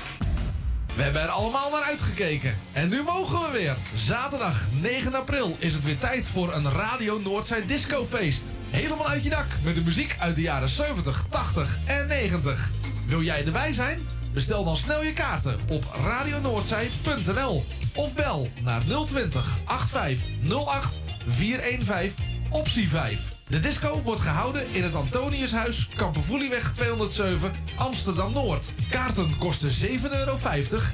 [0.96, 2.61] We hebben er allemaal naar uitgekeken.
[2.74, 3.76] En nu mogen we weer.
[3.96, 8.44] Zaterdag 9 april is het weer tijd voor een Radio Noordzij discofeest.
[8.70, 12.72] Helemaal uit je dak met de muziek uit de jaren 70, 80 en 90.
[13.06, 14.00] Wil jij erbij zijn?
[14.34, 17.64] Bestel dan snel je kaarten op radionoordzij.nl
[17.96, 22.14] of bel naar 020 8508 415
[22.50, 23.31] optie 5.
[23.52, 28.74] De disco wordt gehouden in het Antoniushuis, Kampervoelieweg 207, Amsterdam-Noord.
[28.90, 30.38] Kaarten kosten 7,50 euro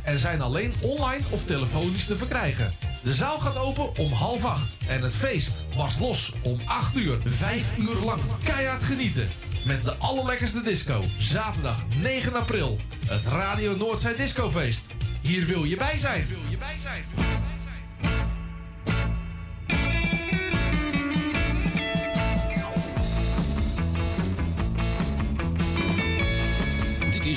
[0.04, 2.74] en zijn alleen online of telefonisch te verkrijgen.
[3.04, 7.18] De zaal gaat open om half acht en het feest was los om 8 uur,
[7.26, 8.22] 5 uur lang.
[8.44, 9.28] Keihard genieten
[9.66, 11.02] met de allerlekkerste disco.
[11.18, 14.88] Zaterdag 9 april, het Radio Noordzij Discofeest.
[15.22, 16.28] Hier wil je bij zijn.
[16.28, 17.06] Wil je bij zijn.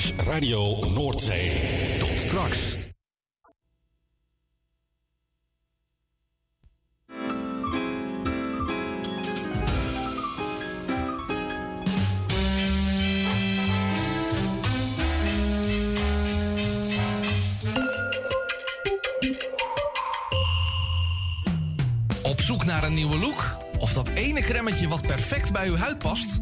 [0.01, 1.51] Radio Noordzee.
[1.99, 2.75] Tot straks.
[22.23, 23.57] Op zoek naar een nieuwe look?
[23.79, 26.41] Of dat ene cremmetje wat perfect bij uw huid past?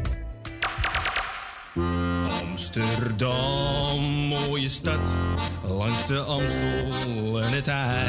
[2.41, 4.99] Amsterdam, mooie stad,
[5.63, 8.07] langs de Amstel en het IJ.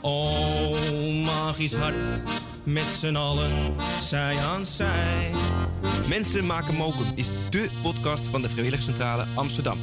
[0.00, 2.22] Oh, magisch hart,
[2.62, 5.30] met z'n allen, zij aan zij.
[6.08, 9.78] Mensen maken mokum is dé podcast van de Vrijwilligcentrale Amsterdam.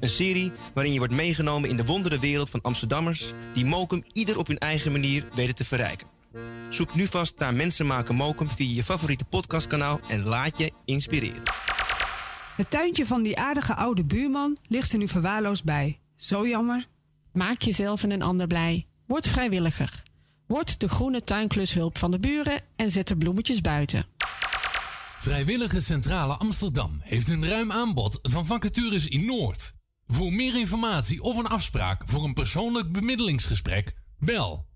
[0.00, 3.32] Een serie waarin je wordt meegenomen in de wondere wereld van Amsterdammers...
[3.54, 6.06] die mokum ieder op hun eigen manier weten te verrijken.
[6.70, 10.00] Zoek nu vast naar Mensen maken mokum via je favoriete podcastkanaal...
[10.08, 11.42] en laat je inspireren.
[12.56, 16.00] Het tuintje van die aardige oude buurman ligt er nu verwaarloosd bij.
[16.14, 16.88] Zo jammer.
[17.32, 18.86] Maak jezelf en een ander blij.
[19.06, 20.02] Word vrijwilliger.
[20.46, 24.06] Word de groene tuinklushulp van de buren en zet de bloemetjes buiten.
[25.20, 29.74] Vrijwillige Centrale Amsterdam heeft een ruim aanbod van vacatures in Noord.
[30.06, 34.66] Voor meer informatie of een afspraak voor een persoonlijk bemiddelingsgesprek, bel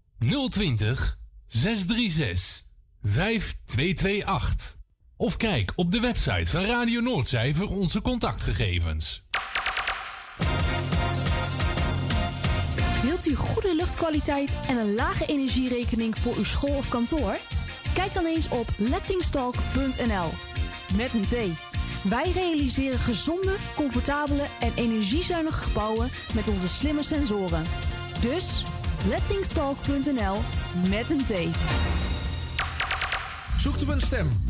[0.49, 2.65] 020 636
[3.03, 4.80] 5228.
[5.21, 9.23] Of kijk op de website van Radio Noordzij voor onze contactgegevens.
[13.03, 17.37] Wilt u goede luchtkwaliteit en een lage energierekening voor uw school of kantoor?
[17.95, 20.29] Kijk dan eens op lettingstalk.nl.
[20.97, 21.35] Met een T.
[22.09, 27.63] Wij realiseren gezonde, comfortabele en energiezuinige gebouwen met onze slimme sensoren.
[28.21, 28.63] Dus
[29.09, 30.37] lettingstalk.nl
[30.89, 31.57] met een T.
[33.59, 34.50] Zoekt u een stem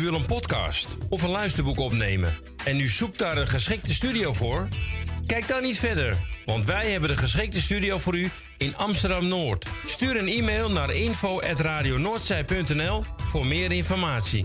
[0.00, 2.34] U wil een podcast of een luisterboek opnemen
[2.64, 4.68] en u zoekt daar een geschikte studio voor?
[5.26, 9.66] Kijk dan niet verder, Want wij hebben de geschikte studio voor u in Amsterdam-Noord.
[9.86, 14.44] Stuur een e-mail naar info.radionoordzij.nl voor meer informatie.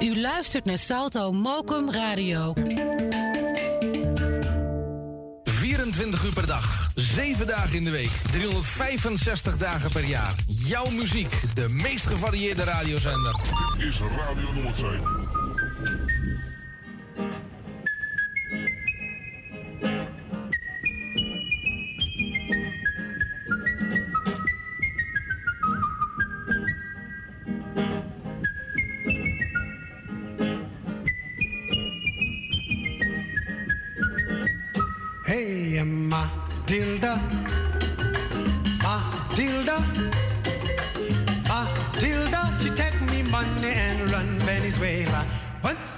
[0.00, 2.54] U luistert naar Salto Mokum Radio.
[5.44, 10.34] 24 uur per dag, 7 dagen in de week, 365 dagen per jaar.
[10.46, 13.40] Jouw muziek, de meest gevarieerde radiozender.
[13.78, 15.23] Dit is Radio Noordzee.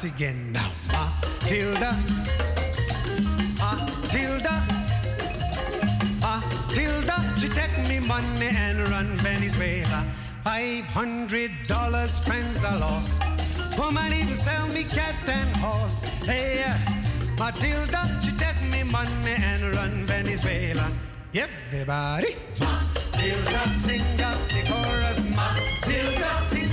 [0.04, 1.10] Again now, ah,
[1.42, 1.90] Matilda,
[3.58, 4.54] Matilda,
[6.22, 10.04] ah, Matilda, ah, she take me money and run Venezuela.
[10.44, 13.22] Five hundred dollars, friends I lost.
[13.78, 16.04] Woman even sell me cat and horse.
[16.24, 16.62] Hey,
[17.38, 20.92] Matilda, she take me money and run Venezuela.
[21.34, 25.18] Everybody, Matilda, sing out the chorus.
[25.34, 26.65] Matilda, sing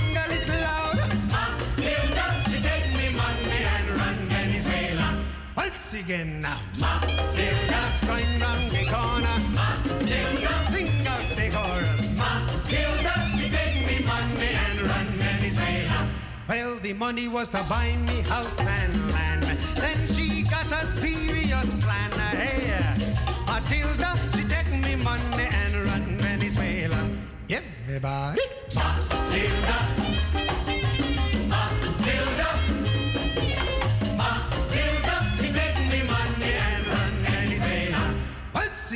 [5.94, 9.36] Again now, Matilda, going round the corner.
[9.54, 12.00] Matilda, sing out the chorus.
[12.18, 16.08] Matilda, she take me money and run Venezuela.
[16.48, 19.44] Well, the money was to buy me house and land.
[19.76, 22.10] Then she got a serious plan.
[22.32, 22.98] Hey, uh,
[23.46, 27.08] Matilda, she take me money and run Venezuela.
[27.48, 28.42] Everybody,
[28.74, 30.03] Matilda, Matilda,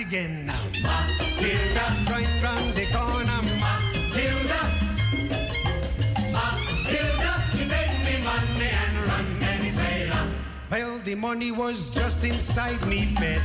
[0.08, 3.40] again now, Matilda, going round the corner.
[3.60, 4.60] Matilda.
[6.32, 10.30] Matilda, she make me money and run Venezuela.
[10.70, 13.42] Well, the money was just inside me bed,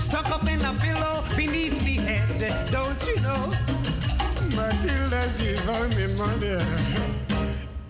[0.00, 2.40] stuck up in a pillow beneath me head.
[2.72, 3.52] Don't you know?
[4.56, 6.56] Matilda, she found me money.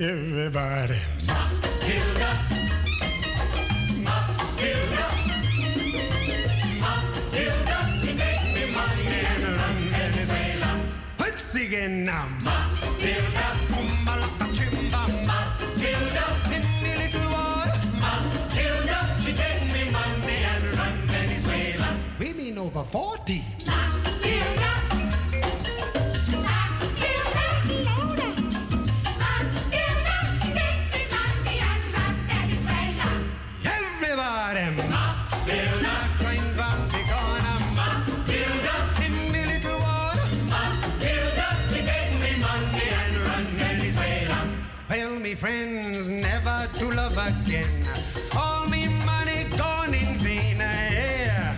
[0.00, 0.98] Everybody.
[1.28, 2.30] Matilda.
[4.02, 5.04] Matilda.
[6.82, 7.65] Matilda,
[11.56, 12.28] Again now.
[12.44, 13.46] Matilda.
[14.04, 15.00] Malaka chimba.
[15.26, 16.24] Matilda.
[16.54, 17.80] In the little water.
[17.98, 18.98] Matilda.
[19.24, 21.98] She take me money and run Venezuela.
[22.20, 23.42] Women over 40.
[45.46, 47.70] Friends, never to love again.
[48.36, 50.58] All me money gone in vain.
[50.58, 51.54] Yeah.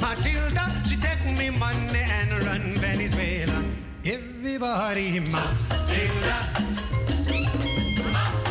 [0.00, 3.58] Matilda, she take me money and run Venezuela.
[4.14, 6.38] Everybody, Matilda.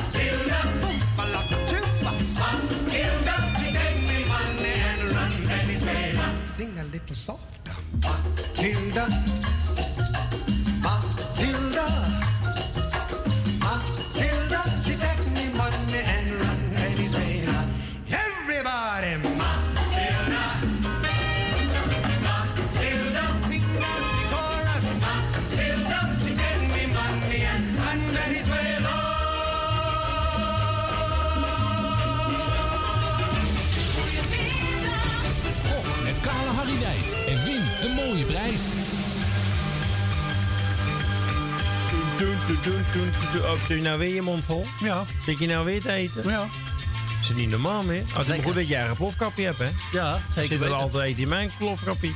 [0.05, 0.59] Matilda.
[2.05, 6.27] Matilda, she take me money and run Venezuela.
[6.45, 7.75] Sing a little softer.
[8.03, 9.05] Matilda.
[42.65, 43.41] Doen, doen, doen, doen, doen.
[43.51, 44.65] Oh, heb je nou weer je mond vol?
[44.79, 45.03] Ja.
[45.25, 46.29] Zit je nou weer te eten?
[46.29, 46.45] Ja.
[47.21, 48.03] Is het niet normaal meer?
[48.15, 49.69] Als het goed dat jij een plofkapje hebt, hè?
[49.91, 52.11] Ja, zeker Zit wel altijd eten in mijn plofkapje.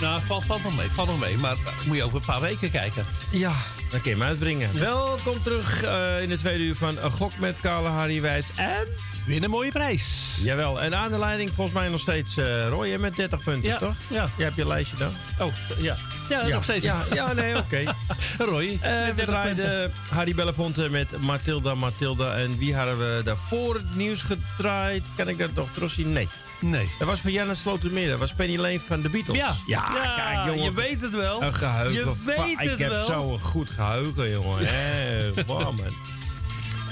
[0.00, 1.36] Nou, valt, valt nog mee, valt nog mee.
[1.36, 3.04] Maar eh, moet je over een paar weken kijken.
[3.30, 3.52] Ja,
[3.90, 4.78] dan kun je hem uitbrengen.
[4.78, 8.44] Welkom terug eh, in de tweede uur van Gok met Kale Harry Wijs.
[8.56, 8.86] En...
[9.26, 10.04] Win een mooie prijs.
[10.42, 13.78] Jawel, en aan de leiding volgens mij nog steeds eh Roy met 30 punten, Ja,
[13.78, 13.94] toch?
[14.08, 14.28] ja.
[14.36, 15.12] Je hebt je lijstje dan?
[15.38, 15.96] Oh, ja.
[16.28, 16.84] Ja, nog steeds.
[16.84, 17.82] Ja, ja nee, oké.
[18.50, 18.78] Roy.
[18.80, 22.34] Eh, we 30 draaiden Harry Belafonte met Matilda Matilda.
[22.34, 25.02] En wie hadden we daarvoor het nieuws gedraaid?
[25.16, 26.12] Kan ik dat toch terugzien?
[26.12, 26.28] Nee.
[26.60, 26.88] Nee.
[26.98, 28.08] Dat was van Janne Slotermeer.
[28.08, 29.36] Dat was Penny Lane van de Beatles.
[29.36, 29.54] Ja.
[29.66, 30.62] ja, Ja, kijk jongen.
[30.62, 31.42] je weet het wel.
[31.42, 31.92] Een geheugen.
[31.92, 33.06] Je weet het Ik heb wel.
[33.06, 34.66] zo'n goed geheugen, jongen.
[34.66, 35.94] Hé, wow, man.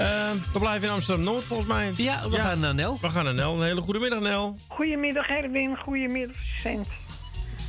[0.01, 1.93] Eh, we blijven in Amsterdam-Noord volgens mij.
[1.97, 2.99] Ja, we gaan naar Nel.
[3.01, 3.55] We gaan naar Nel.
[3.57, 4.57] Een hele goede middag, Nel.
[4.69, 6.87] Goedemiddag Erwin, goedemiddag Cent.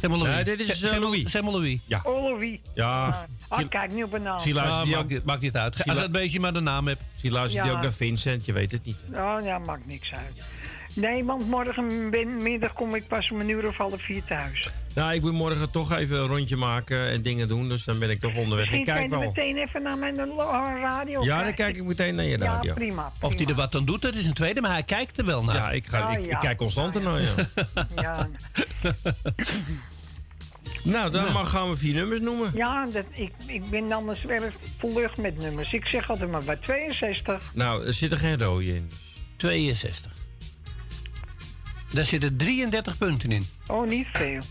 [0.01, 0.34] Zeg maar Louis.
[0.36, 1.32] Nee, dit is, eh, maar- Louis.
[1.32, 1.79] Zeg maar Louis.
[1.86, 1.99] Ja.
[2.03, 2.59] Oh, Louis.
[2.75, 3.27] Ja.
[3.47, 4.39] Ah, kijk nu op een naam.
[4.39, 5.73] Zie luistert Ah, die maakt, ook- niet- maakt niet uit.
[5.88, 7.01] Als het een beetje maar de naam hebt.
[7.15, 7.77] Zie luistert die Ja.
[7.77, 8.97] ook naar Vincent, je weet het niet.
[9.13, 10.45] Oh, ja, maakt niks uit.
[10.94, 14.70] Nee, want morgenmiddag kom ik pas om een uur of half vier thuis.
[14.96, 18.10] Nou, ik moet morgen toch even een rondje maken en dingen doen, dus dan ben
[18.10, 18.58] ik toch onderweg.
[18.72, 19.20] Misschien Ik kijk je wel.
[19.20, 20.16] meteen even naar mijn
[20.82, 22.74] radio Ja, dan kijk ik meteen naar je Ja, radio.
[22.74, 23.12] prima.
[23.22, 25.44] Of hij er wat aan doet, dat is een tweede, maar hij kijkt er wel
[25.44, 25.56] naar.
[25.56, 26.32] Ja, ik, ga, Ah, ik, ja.
[26.32, 27.30] ik kijk constant ernaar, ja.
[27.96, 28.30] Ja,
[30.84, 32.52] Nou, dan mag, gaan we vier nummers noemen.
[32.54, 35.74] ja dat, ik, ik ben anders erg vlug met nummers.
[35.74, 37.52] Ik zeg altijd maar bij 62.
[37.54, 38.89] Nou, er zit er geen rode in.
[39.38, 40.12] 62.
[41.94, 43.48] Daar zitten 33 punten in.
[43.68, 44.42] Oh, niet veel.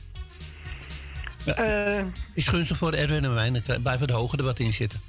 [1.44, 3.50] Eh, Is gunstig voor Erwin en mij.
[3.66, 5.00] Dan blijft het hoger er wat in zitten.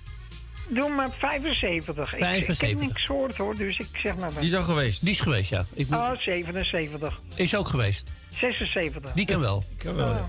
[0.69, 2.13] doe maar 75.
[2.13, 2.69] Ik- Ik, 75.
[2.69, 4.29] heb niks gehoord hoor, dus ik zeg maar...
[4.33, 5.01] Die is al geweest.
[5.01, 5.65] Die is geweest, ja.
[5.73, 7.19] Ik moet- Oh, 77.
[7.35, 8.09] Is ook geweest.
[8.39, 9.11] 76.
[9.13, 9.63] Die kan wel.
[9.77, 10.27] Kan wel, ja.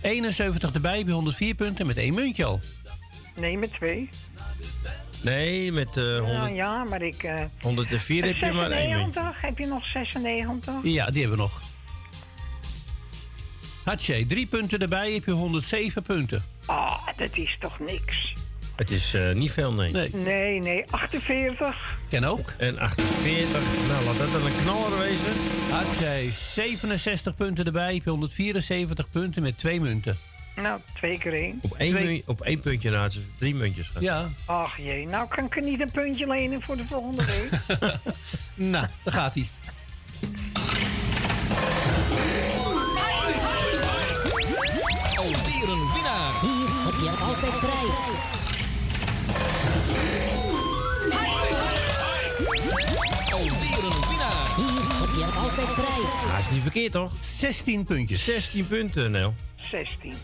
[0.00, 2.60] 71 erbij je 104 punten met één muntje al.
[3.36, 4.08] Nee, met twee.
[5.22, 7.22] Nee, met eh Ja, 100, ja, maar ik...
[7.22, 9.12] eh 104 heb je maar één muntje.
[9.12, 10.74] 96, heb je nog 96?
[10.82, 11.60] Ja, die hebben we nog.
[13.84, 16.44] Hatsje, drie punten erbij heb je 107 punten.
[16.66, 18.32] Ah, dat is toch niks?
[18.76, 19.90] Het is eh, niet veel, nee.
[19.90, 20.10] Nee.
[20.12, 21.98] Nee, nee, 48.
[22.08, 22.52] Ken ook.
[22.58, 25.32] En 48, nou laat dat dan een knaller wezen.
[25.70, 30.16] Hatsje, 67 punten erbij heb je 174 punten met twee munten.
[30.56, 31.58] Nou, twee keer één.
[31.62, 34.02] Op één, Twee- op één puntje na, het is drie muntjes gaan.
[34.02, 34.28] Ja.
[34.44, 37.50] Ach jee, nou kan ik er niet een puntje lenen voor de volgende week.
[38.54, 39.48] Nou, daar gaat hij.
[45.16, 46.40] Alweer een winnaar.
[46.40, 48.00] Hier heb je altijd prijs.
[53.32, 54.56] Alweer een winnaar.
[54.56, 56.32] Hier heb je altijd prijs.
[56.32, 57.12] Ah, is niet verkeerd toch?
[57.20, 58.24] 16 puntjes.
[58.24, 59.34] 16 punten, Nel.
[59.64, 60.14] 16.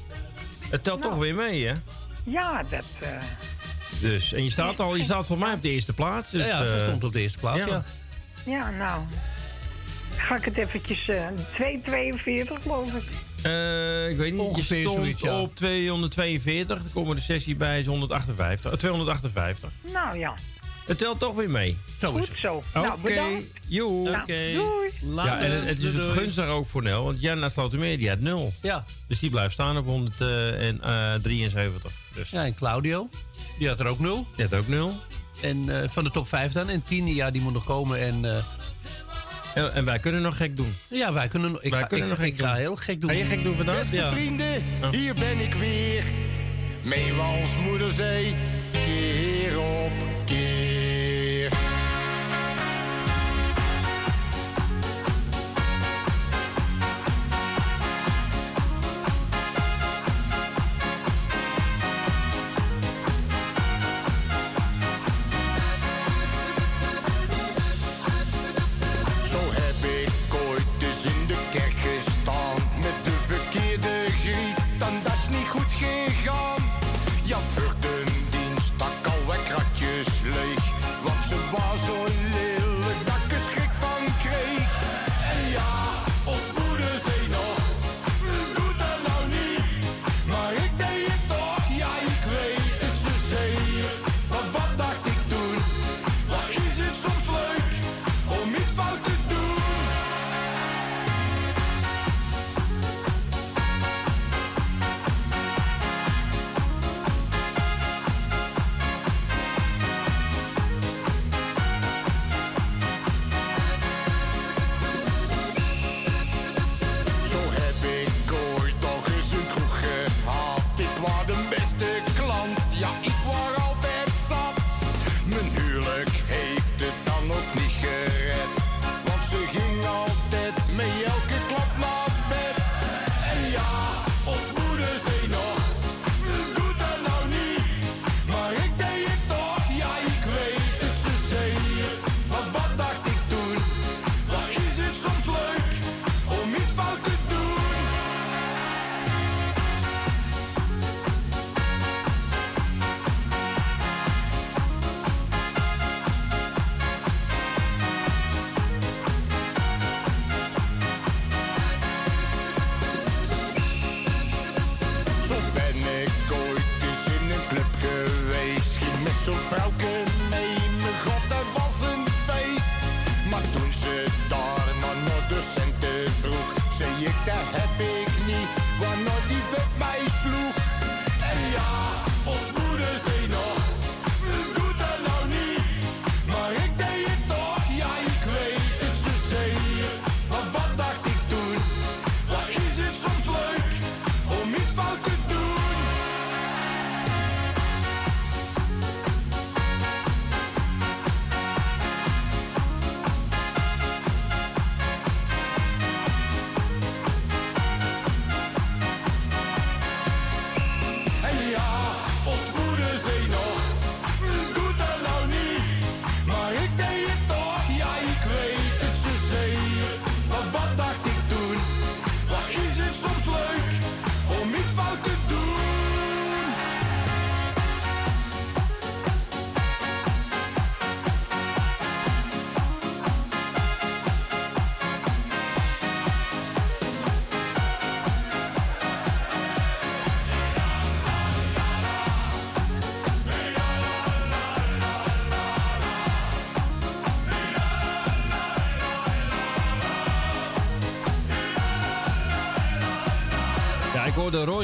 [0.71, 1.73] Het telt toch weer mee, hè?
[2.25, 2.85] Ja, dat...
[3.01, 3.09] eh,
[4.01, 6.31] Dus, en je staat al, je staat voor mij op de eerste plaats.
[6.31, 7.67] Dus, ja, ze eh, stond op de eerste plaats, ja.
[7.67, 7.85] ja.
[8.53, 9.03] ja, nou...
[10.17, 11.09] Ga ik het eventjes...
[11.09, 13.03] eh 2,42 geloof ik.
[13.43, 15.41] Eh, ik weet niet, Ongeveer je stond zoiets, ja.
[15.41, 16.83] op 242.
[16.83, 18.73] Dan komen de sessie bij is 158.
[18.73, 19.71] eh, 258.
[19.93, 20.35] Nou ja,
[20.89, 21.77] Het telt toch weer mee.
[22.01, 22.39] Zo is goed het.
[22.39, 22.55] zo.
[22.55, 23.43] Oké, Nou, bedankt.
[23.67, 24.03] joe.
[24.11, 24.53] Nou, Oké.
[24.53, 24.91] doei.
[25.15, 25.33] Later.
[25.33, 28.09] Ja, en het, het is Doei, het gunstig ook voor Nel, want Jan Slotermeer die
[28.09, 28.53] had 0.
[28.63, 28.85] Ja.
[29.07, 31.93] Dus die blijft staan op 173.
[32.15, 33.09] Dus ja, en Claudio,
[33.59, 34.27] die had er ook 0.
[34.37, 34.93] die had ook 0.
[35.41, 36.69] En eh, van de top 5 dan.
[36.69, 37.99] En 10, ja, die moet nog komen.
[37.99, 38.43] En eh,
[39.55, 40.75] En, en wij kunnen nog gek doen.
[40.89, 42.57] ja, wij kunnen, ik, Wij ga, kunnen ik, nog gek ik ga doen.
[42.57, 43.11] heel gek doen.
[43.11, 43.79] Ga je gek doen vandaag?
[43.79, 44.13] Beste Ja.
[44.13, 46.05] vrienden, hier ben ik weer.
[46.83, 48.35] Mee als moeder zei,
[48.73, 49.93] keer op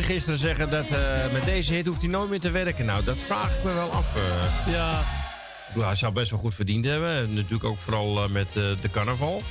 [0.05, 2.85] gisteren zeggen dat eh, met deze hit hoeft hij nooit meer te werken.
[2.85, 4.15] Nou, dat vraag ik me wel af.
[4.17, 4.73] eh.
[4.73, 5.03] Ja.
[5.79, 7.17] Hij zou best wel goed verdiend hebben.
[7.17, 9.43] En Natuurlijk ook vooral eh, met de carnaval.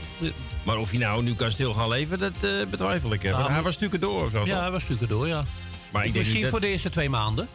[0.64, 2.34] Maar of hij nou nu kan stil gaan leven, dat
[2.70, 3.24] betwijfel ik.
[3.24, 4.40] Nou, hij was stukken door of zo.
[4.46, 4.60] Ja, toch?
[4.62, 5.44] hij was stukken door, ja.
[5.92, 7.48] Maar ik Misschien dat- voor de eerste twee maanden.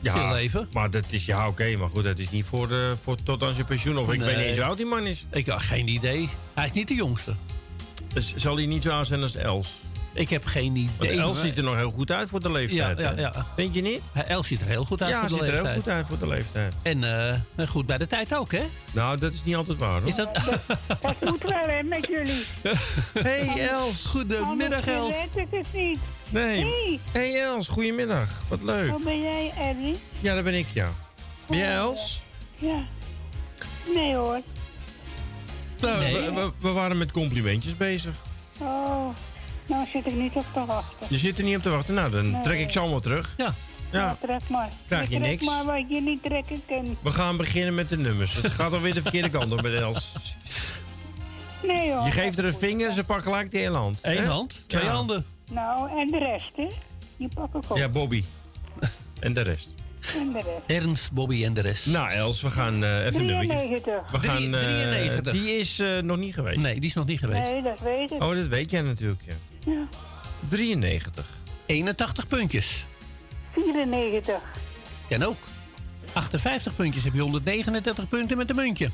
[0.00, 0.68] ja, stilleven.
[0.72, 1.76] Maar dat is ja, oké.
[1.76, 3.98] maar goed, dat is niet voor, de, voor tot aan zijn pensioen.
[3.98, 5.24] Of ik weet niet eens hoe oud die man is.
[5.32, 6.28] Ik had geen idee.
[6.54, 7.34] Hij is niet de jongste.
[8.14, 9.68] Dus zal hij niet zo oud zijn als Els?
[10.14, 11.18] Ik heb geen idee.
[11.20, 12.98] Els ziet er nog heel goed uit voor de leeftijd.
[12.98, 13.46] Ja, ja, ja.
[13.56, 14.00] Vind je niet?
[14.26, 15.82] Els ziet er heel goed uit Ja, voor de ziet er heel leeftijd.
[15.82, 16.74] goed uit voor de leeftijd.
[16.82, 17.04] En
[17.56, 18.62] eh, goed bij de tijd ook, hè?
[18.92, 20.08] Nou, dat is niet altijd waar, hoor.
[20.08, 20.34] Is dat...
[21.00, 22.44] Dat moet wel, hè, met jullie.
[23.28, 24.04] Hey Els.
[24.06, 25.14] Goedemiddag, Els.
[25.14, 25.98] Anders weet ik het niet.
[26.30, 26.60] Nee.
[26.64, 28.30] Hey, Hey Els, goedemiddag.
[28.48, 28.90] Wat leuk.
[28.90, 29.96] hoe ben jij, Erwin?
[30.20, 30.92] Ja, dat ben ik, ja.
[31.46, 32.20] Ben jij Els?
[32.56, 32.82] Ja.
[33.94, 34.40] Nee hoor.
[35.80, 36.14] Nou, Nee.
[36.14, 38.12] we, we- we waren met complimentjes bezig.
[38.58, 39.08] Oh,
[39.66, 41.06] nou zit ik niet op te wachten.
[41.08, 41.94] Je zit er niet op te wachten.
[41.94, 42.40] Nou, dan Nee.
[42.42, 43.34] trek ik ze allemaal terug.
[43.36, 43.54] Ja.
[43.92, 44.16] Ja.
[44.20, 44.68] Trek maar.
[44.86, 45.44] Krijg je trek niks.
[45.46, 46.62] maar wat je niet trekken.
[47.02, 48.34] We gaan beginnen met de nummers.
[48.34, 50.12] Het gaat alweer de verkeerde kant op met Els.
[51.66, 52.04] Nee hoor.
[52.04, 53.98] Je geeft er een vinger, ze pakt gelijk de hele hand.
[54.02, 54.24] Eén hè?
[54.26, 54.90] hand, twee Ja.
[54.90, 55.26] handen.
[55.50, 56.66] Nou, en de rest, hè?
[57.16, 57.76] Die pak ik ook.
[57.78, 58.24] Ja, Bobby.
[59.20, 59.68] en de rest.
[60.18, 60.82] En de rest.
[60.82, 61.86] Ernst, Bobby en de rest.
[61.86, 63.56] Nou, Els, we gaan eh, even nummertjes.
[63.60, 64.10] 93.
[64.10, 65.32] We gaan, Drie- eh, 93.
[65.32, 66.58] die is eh, nog niet geweest.
[66.58, 67.50] Nee, die is nog niet geweest.
[67.50, 68.22] Nee, dat weet ik.
[68.22, 69.34] Oh, dat weet jij natuurlijk, ja.
[69.64, 69.88] Ja.
[70.48, 71.26] 93.
[71.66, 72.84] 81 puntjes.
[73.52, 74.40] 94.
[75.08, 75.36] Ken ook.
[76.12, 78.90] 58 puntjes heb je 139 punten met een muntje.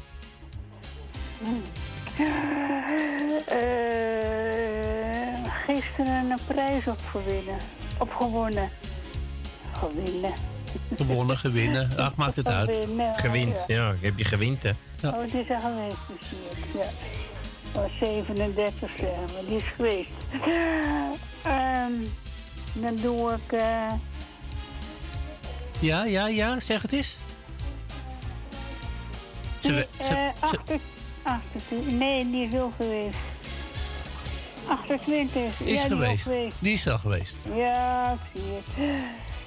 [3.47, 3.57] Eh,
[5.67, 7.57] gisteren een prijs opgewinnen.
[7.99, 8.71] Opgewonnen.
[9.73, 10.33] Gewinnen.
[10.97, 11.91] Gewonnen, gewinnen.
[11.97, 12.71] Ach, maakt het uit.
[13.13, 13.95] Gewint, ja.
[14.01, 14.71] Heb je gewint, hè?
[15.05, 15.97] Oh, het is al geweest,
[16.31, 16.81] hier.
[16.83, 16.89] Ja.
[17.75, 20.11] Oh, 37 zeg maar, die is geweest.
[21.43, 21.93] Ehm,
[22.73, 23.53] dan doe ik...
[23.53, 23.93] eh,
[25.81, 27.17] Ja, ja, ja, zeg het eens.
[29.61, 30.81] Ze, eh, ze- 28
[31.23, 33.17] 28 nee, die is ook geweest.
[34.69, 36.13] 28 is ja, die geweest.
[36.13, 36.57] ook geweest.
[36.59, 37.37] Die is al geweest.
[37.55, 39.01] Ja, ik zie het.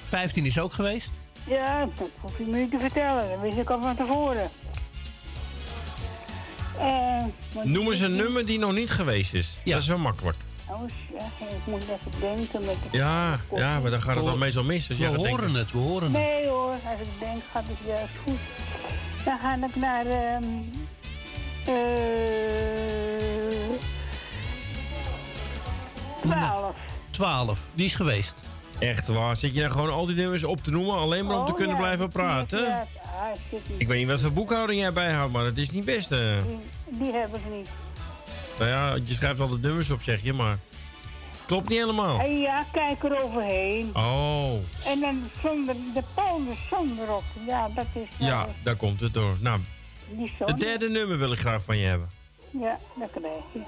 [0.08, 1.10] 15 is ook geweest.
[1.46, 3.28] Ja, dat hoef je me niet te vertellen.
[3.28, 4.50] Dat wist ik al van tevoren.
[6.78, 7.22] Eh,
[7.62, 9.58] Noem eens een nummer die nog niet geweest is.
[9.64, 10.36] Dat is wel makkelijk.
[10.70, 10.80] Oh,
[11.12, 12.98] zeg, ik moet even denken met de...
[12.98, 14.88] Ja, ja, maar dan gaat het dan meestal mis.
[14.88, 15.54] Als We horen denken.
[15.54, 16.12] het, we horen het.
[16.12, 18.38] Nee hoor, als ik denk gaat het juist goed.
[19.24, 20.06] Dan ga ik naar...
[20.06, 20.44] ehm
[21.66, 21.72] eh
[26.22, 26.74] 12.
[27.10, 28.34] 12, die is geweest.
[28.78, 29.36] Echt waar?
[29.36, 31.56] Zit je dan gewoon al die nummers op te noemen, alleen maar om te Oh,
[31.56, 32.62] kunnen ja, blijven praten?
[32.64, 32.86] Ja,
[33.76, 36.10] Ik weet niet wat voor boekhouding jij bijhoudt, maar het is niet best.
[36.12, 36.42] eh.
[36.46, 36.58] Die,
[36.98, 37.68] die heb ik niet.
[38.58, 40.58] Nou ja, je schrijft altijd nummers op, zeg je, maar...
[41.46, 42.20] Klopt niet helemaal.
[42.20, 43.90] En ja, kijk er overheen.
[43.96, 44.52] Oh,
[44.86, 47.22] En dan zonder, de polder zonder op.
[47.46, 48.18] Ja, dat is...
[48.18, 49.36] nou, ja, daar komt het door.
[49.40, 49.60] Nou,
[50.38, 52.08] het derde nummer wil ik graag van je hebben.
[52.50, 53.60] Ja, dat krijg je.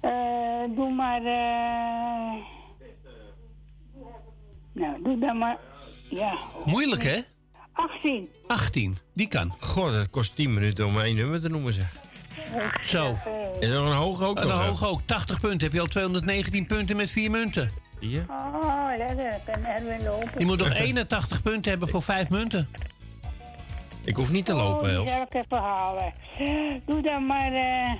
[0.00, 1.20] Eh, doe maar...
[1.24, 2.44] eh
[4.72, 5.58] Nou, doe dan maar...
[6.10, 7.20] Ja, Moeilijk, hè?
[7.72, 8.28] 18.
[8.46, 9.54] 18, die kan.
[9.60, 11.92] God, het kost 10 minuten om één nummer te noemen, zeg.
[12.84, 13.16] Zo.
[13.60, 14.66] Is er nog een hoog ook nog, een hè?
[14.66, 15.00] hoog ook.
[15.04, 15.60] 80 punten.
[15.60, 17.70] Heb je al 219 punten met 4 munten.
[18.00, 18.22] Zie je?
[18.28, 19.26] Oh, lekker.
[19.32, 20.30] Ik kan Erwin lopen.
[20.38, 22.68] Je moet nog 81 punten hebben voor 5 munten.
[24.04, 25.10] Ik hoef niet te lopen, Oh, die Els.
[25.10, 26.12] zal ik even halen.
[26.86, 27.52] Doe dan maar...
[27.52, 27.92] eh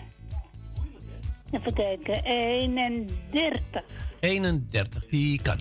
[1.50, 2.24] even kijken.
[2.24, 3.82] 31.
[4.20, 5.60] 31, die kan.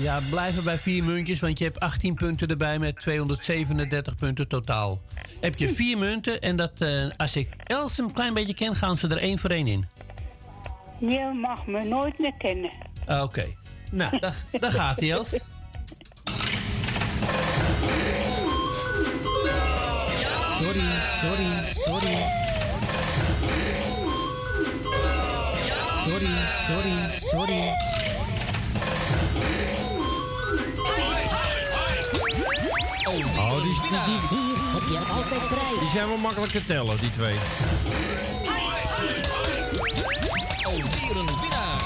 [0.00, 5.00] Ja, blijven bij 4 muntjes, want je hebt 18 punten erbij met 237 punten totaal.
[5.40, 8.96] Heb je 4 munten en dat, eh, als ik Els een klein beetje ken, gaan
[8.96, 9.86] ze er één voor één in.
[10.98, 12.70] Je mag me nooit meer kennen.
[13.06, 13.46] Ah, Oké.
[13.90, 15.30] Nou, daar, daar gaat hij, Els.
[20.58, 20.84] Sorry,
[21.20, 21.72] sorry.
[21.72, 22.16] Sorry,
[33.50, 35.78] Oh, die, die, die, Hier heb je altijd prijs.
[35.80, 37.36] die zijn wel makkelijk te tellen, die twee.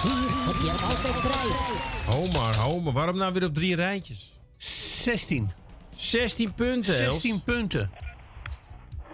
[0.02, 1.60] Hier heb je altijd prijs.
[2.06, 2.92] Ho maar, ho maar.
[2.92, 4.38] Waarom nou weer op drie rijtjes?
[4.58, 5.50] 16.
[5.90, 7.12] 16 punten, Els.
[7.12, 7.90] 16 punten.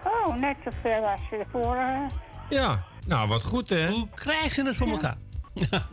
[0.03, 2.05] Oh, net zoveel als de vorige.
[2.49, 3.89] Ja, nou wat goed hè.
[3.89, 5.17] Hoe krijgen ze het voor elkaar?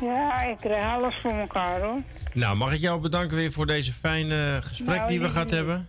[0.00, 2.00] Ja, ik krijg alles voor elkaar hoor.
[2.38, 5.50] Nou, mag ik jou bedanken weer voor deze fijne gesprek Nou, die we niet.
[5.50, 5.88] hebben?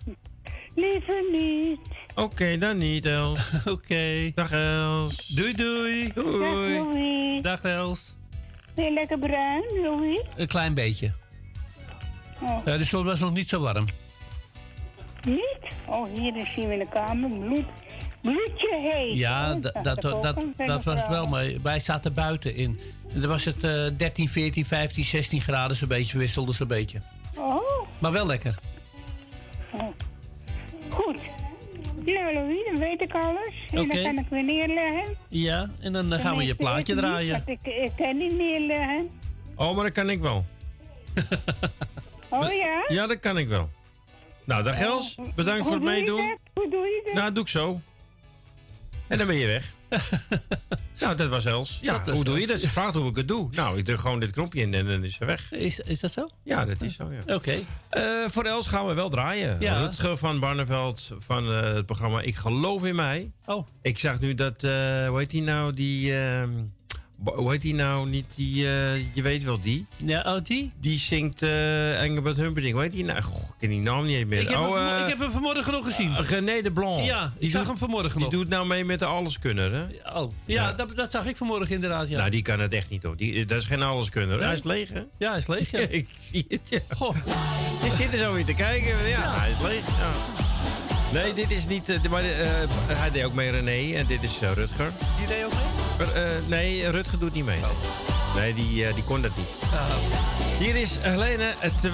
[0.75, 1.79] Liever niet.
[2.15, 3.51] Oké, dan niet, Els.
[3.75, 4.31] Oké.
[4.35, 5.27] Dag, Els.
[5.27, 6.11] Doei, doei.
[6.13, 7.41] Dag Louis.
[7.41, 8.15] Dag, Els.
[8.75, 10.21] Ben je lekker bruin, Louis?
[10.35, 11.13] Een klein beetje.
[12.41, 12.65] Oh.
[12.65, 13.85] Ja, de zon was nog niet zo warm.
[15.25, 15.57] Niet?
[15.85, 17.29] Oh, hier is hij in de kamer.
[17.29, 17.65] Bloed,
[18.91, 19.17] heet.
[19.17, 22.79] Ja, Oh, dat, dat, dat nog was wel- wel, maar wij zaten buiten in.
[23.13, 26.99] En dan was het eh 13, 14, 15, 16 graden zo'n beetje, wisselde zo'n beetje.
[27.37, 27.61] Oh,
[27.99, 28.55] Maar wel lekker.
[30.89, 31.19] goed.
[32.05, 33.53] Nou, Louis, dan weet ik alles.
[33.71, 33.93] En Oké.
[33.93, 35.15] dan kan ik weer neerleggen.
[35.27, 37.31] Ja, en dan eh, gaan we je plaatje niet, draaien.
[37.45, 39.09] want ik, ik kan niet neerleggen.
[39.55, 40.45] Oh, maar dat kan ik wel.
[42.31, 42.83] Oh ja?
[42.87, 43.69] Ja, dat kan ik wel.
[44.43, 45.17] Nou, dag Els.
[45.35, 46.27] Bedankt voor het meedoen.
[46.27, 46.37] dat?
[46.53, 47.13] Hoe doe je dat?
[47.13, 47.81] Nou, doe ik zo.
[49.09, 49.73] En dan ben je weg.
[50.99, 51.79] nou, dat was Els.
[51.81, 52.59] Ja, hoe doe je dat?
[52.59, 53.47] Ze vraagt hoe ik het doe.
[53.51, 55.51] Nou, ik druk gewoon dit knopje in en dan is ze weg.
[55.51, 56.27] Is, is dat zo?
[56.43, 57.35] Ja, dat is zo, ja.
[57.35, 57.55] Oké.
[57.89, 59.57] Eh, voor Els gaan we wel draaien.
[59.59, 59.79] Ja.
[59.79, 63.31] Rutger van Barneveld van eh, het programma Ik Geloof in Mij.
[63.45, 63.67] Oh.
[63.81, 66.17] Ik zag nu dat, eh hoe heet die nou, die...
[66.17, 66.51] ehm,
[67.23, 69.85] hoe heet die nou, niet die, eh, je weet wel die.
[69.97, 70.71] Ja, oh die?
[70.79, 72.73] Die zingt eh Engelbert Humperdinck.
[72.73, 73.21] Hoe heet die nou?
[73.21, 74.41] Goh, ik ken die naam niet meer.
[74.41, 76.15] Ik heb, oh, hem, vanmo- eh, ik heb hem vanmorgen nog gezien.
[76.21, 77.05] René de Blanc.
[77.05, 78.31] Ja, ik zag hem vanmorgen Die nog.
[78.31, 80.13] doet nou mee met de Alleskunner, hè?
[80.19, 82.17] Oh, ja, Dat, dat zag ik vanmorgen inderdaad, ja.
[82.17, 83.15] Nou, die kan het echt niet, hoor.
[83.17, 84.37] Die, dat is geen Alleskunner.
[84.37, 84.45] Nee?
[84.45, 85.01] Hij is leeg, hè?
[85.17, 85.79] Ja, hij is leeg, ja.
[85.99, 86.79] ik zie het, ja.
[86.95, 87.15] Goh.
[87.83, 89.07] Je zit er zo weer te kijken.
[89.07, 89.85] Ja, hij is leeg.
[89.87, 90.48] Ja.
[91.11, 91.89] Nee, dit is niet...
[91.89, 92.45] eh, maar, eh,
[92.87, 94.91] hij deed ook mee René en dit is eh, Rutger.
[95.17, 96.41] Die deed ook mee?
[96.47, 97.59] Nee, Rutger doet niet mee.
[98.35, 99.47] Nee, die, die kon dat niet.
[100.59, 101.89] Hier is Helene eh, 2.0.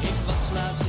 [0.00, 0.82] Ik was laatst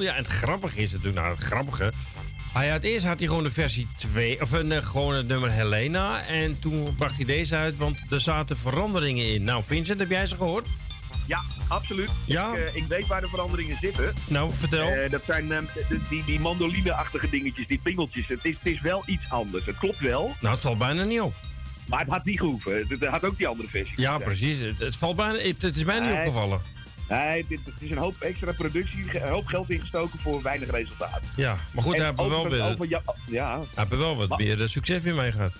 [0.00, 1.92] Ja, en het grappige is natuurlijk, nou het grappige...
[2.52, 5.50] Hij had, eerst had hij gewoon de versie 2, of een, eh, gewoon het nummer
[5.50, 6.26] Helena.
[6.26, 9.44] En toen bracht hij deze uit, want er zaten veranderingen in.
[9.44, 10.66] Nou, Vincent, heb jij ze gehoord?
[11.26, 12.10] Ja, absoluut.
[12.26, 12.52] Ja?
[12.54, 14.14] Ik, eh, ik weet waar de veranderingen zitten.
[14.28, 14.88] Nou, vertel.
[14.88, 18.28] Eh, dat zijn eh, de- die, die mandoline-achtige dingetjes, die pingeltjes.
[18.28, 19.66] Het is, het is wel iets anders.
[19.66, 21.34] Het klopt wel, Nou, het valt bijna niet op.
[21.88, 22.76] maar het had niet gehoeven.
[22.78, 24.00] Het, het had ook die andere versie.
[24.00, 24.58] Ja, precies.
[24.58, 26.60] Het, het, valt bijna, het, het is bijna niet opgevallen.
[27.08, 31.20] Nee, dit, het is een hoop extra productie, een hoop geld ingestoken voor weinig resultaat.
[31.36, 34.16] Ja, maar goed, hij er wel overigens weer, over ja, ja, hij heeft er wel
[34.16, 35.56] wat meer eh, succes weer mee gehad.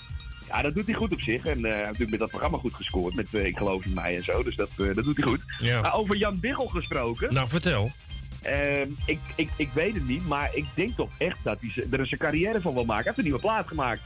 [0.49, 1.45] ja, dat doet hij goed op zich.
[1.45, 3.15] En eh, hij heeft natuurlijk met dat programma goed gescoord.
[3.15, 4.43] Met eh, Ik geloof in mij en zo.
[4.43, 5.41] Dus dat, dat doet hij goed.
[5.59, 5.81] Ja.
[5.81, 7.35] Maar over Jan Biggel gesproken.
[7.35, 7.91] Nou, vertel.
[8.43, 12.07] Ehm, ik, ik, ik weet het niet, maar ik denk toch echt dat hij er
[12.07, 13.05] zijn carrière van wil maken.
[13.05, 14.01] Hij heeft een nieuwe plaat gemaakt.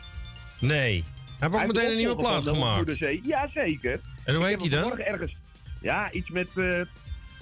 [0.59, 0.77] Nee.
[0.79, 2.99] Hij heeft ook Hij meteen een nieuwe plaat gemaakt.
[3.23, 4.01] Ja, zeker.
[4.25, 4.99] En hoe heet hem dan?
[4.99, 5.37] ergens.
[5.81, 6.49] Ja, iets met.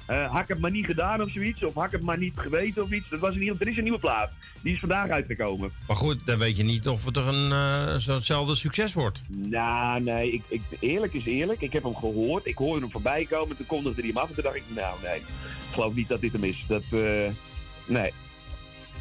[0.07, 1.65] Eh eh, hak het maar niet gedaan of zoiets.
[1.65, 3.09] Of hak het maar niet geweten of iets.
[3.09, 4.31] Dat was nieuw, er is een nieuwe plaat.
[4.62, 5.70] Die is vandaag uitgekomen.
[5.87, 9.23] Maar goed, dan weet je niet of het er een eh, zo'nzelfde succes wordt.
[9.28, 11.61] Nou, nee, ik, ik, eerlijk is eerlijk.
[11.61, 12.47] Ik heb hem gehoord.
[12.47, 13.57] Ik hoorde hem voorbij komen.
[13.57, 14.28] Toen kondigde hij hem af.
[14.28, 15.24] En toen dacht ik, nou nee, ik
[15.73, 16.65] geloof niet dat dit hem is.
[16.69, 17.31] Dat, eh,
[17.87, 18.12] nee.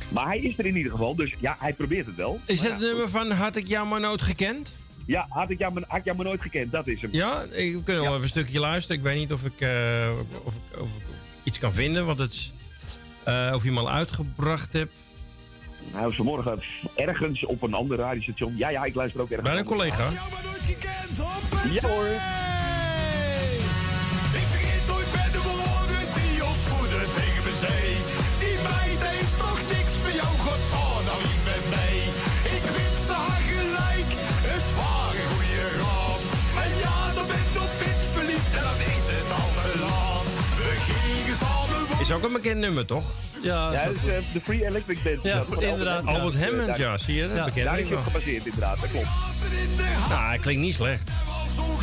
[0.09, 1.15] Maar hij is er in ieder geval.
[1.15, 2.39] Dus ja, hij probeert het wel.
[2.45, 4.75] Is het ja, nummer van Had ik jou maar nooit gekend?
[5.05, 6.71] Ja, had ik jou, maar- had ik jou maar nooit gekend.
[6.71, 7.09] Dat is hem.
[7.13, 8.97] Ja, ik we kunnen wel even een stukje luisteren.
[8.97, 10.11] Ik weet niet of ik, eh,
[10.43, 11.03] of ik, of ik
[11.43, 12.51] iets kan vinden, want het is,
[13.23, 14.93] eh, of je hem al uitgebracht hebt.
[15.91, 16.61] Was vanmorgen
[16.95, 18.57] ergens op een ander radiostation.
[18.57, 19.49] Ja, ja, ik luister ook ergens.
[19.49, 20.09] Bij een collega.
[21.71, 22.05] Ja hoor.
[42.05, 43.03] Is ook een bekend nummer, toch?
[43.41, 45.27] Ja, Ja, dat is eh, de Free Electric Dance.
[45.27, 45.97] Ja, Dat inderdaad.
[46.05, 48.03] Albert Albert Hammond, Daar- ja, zie je, dat Ja, bekend daar ik is hij op
[48.03, 49.07] gebaseerd inderdaad, dat klopt.
[50.09, 51.09] Nou, hij klinkt niet slecht.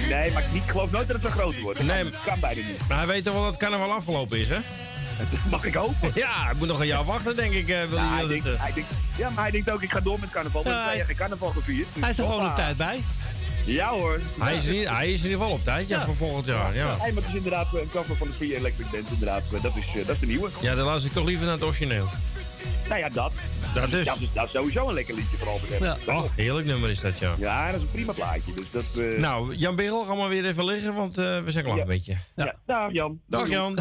[0.09, 1.79] Nee, maar ik geloof nooit dat het zo groot wordt.
[1.79, 2.11] Dat Nee.
[2.25, 2.89] kan, bijna niet.
[2.89, 4.59] Maar hij weet toch wel dat het carnaval afgelopen is, hè?
[5.51, 6.11] Mag ik hopen?
[6.15, 7.69] Ja, hij moet nog een jaar wachten, denk ik.
[7.69, 9.71] eh, wil Ja, hij hij dat denkt, het, eh, hij denkt, ja, maar hij denkt
[9.71, 10.63] ook, ik ga door met carnaval.
[10.63, 11.87] Want Ja, hij- geen carnaval gevierd.
[11.93, 13.01] Dus Hij is er gewoon op tijd bij.
[13.65, 14.21] Ja hoor.
[14.41, 16.05] hij, is in, hij is in ieder geval op tijd, ja, Ja.
[16.05, 16.75] voor volgend jaar.
[16.75, 19.43] Ja, Hij dus inderdaad eh, een cover van de Free Electric Dance, inderdaad.
[19.53, 20.49] eh, Dat is, eh, dat is de nieuwe.
[20.61, 22.07] ja dan luister ik toch liever naar het origineel.
[22.89, 23.33] Nou ja, dat.
[23.75, 24.05] Dat is.
[24.05, 26.05] Ja, dat is, dat is sowieso een lekker liedje voor Albert Hammond.
[26.05, 26.15] Ja.
[26.19, 27.35] Oh, heerlijk nummer is dat, ja.
[27.39, 28.53] Ja, dat is een prima plaatje.
[28.55, 31.65] Dus dat, eh, Nou, Jan Berel, ga maar weer even liggen, want eh, we zijn
[31.65, 31.83] klaar Ja.
[31.83, 32.17] een beetje.
[32.37, 32.55] ja.
[32.67, 33.21] Dag Jan.
[33.27, 33.53] Dag Doei.
[33.53, 33.79] Jan,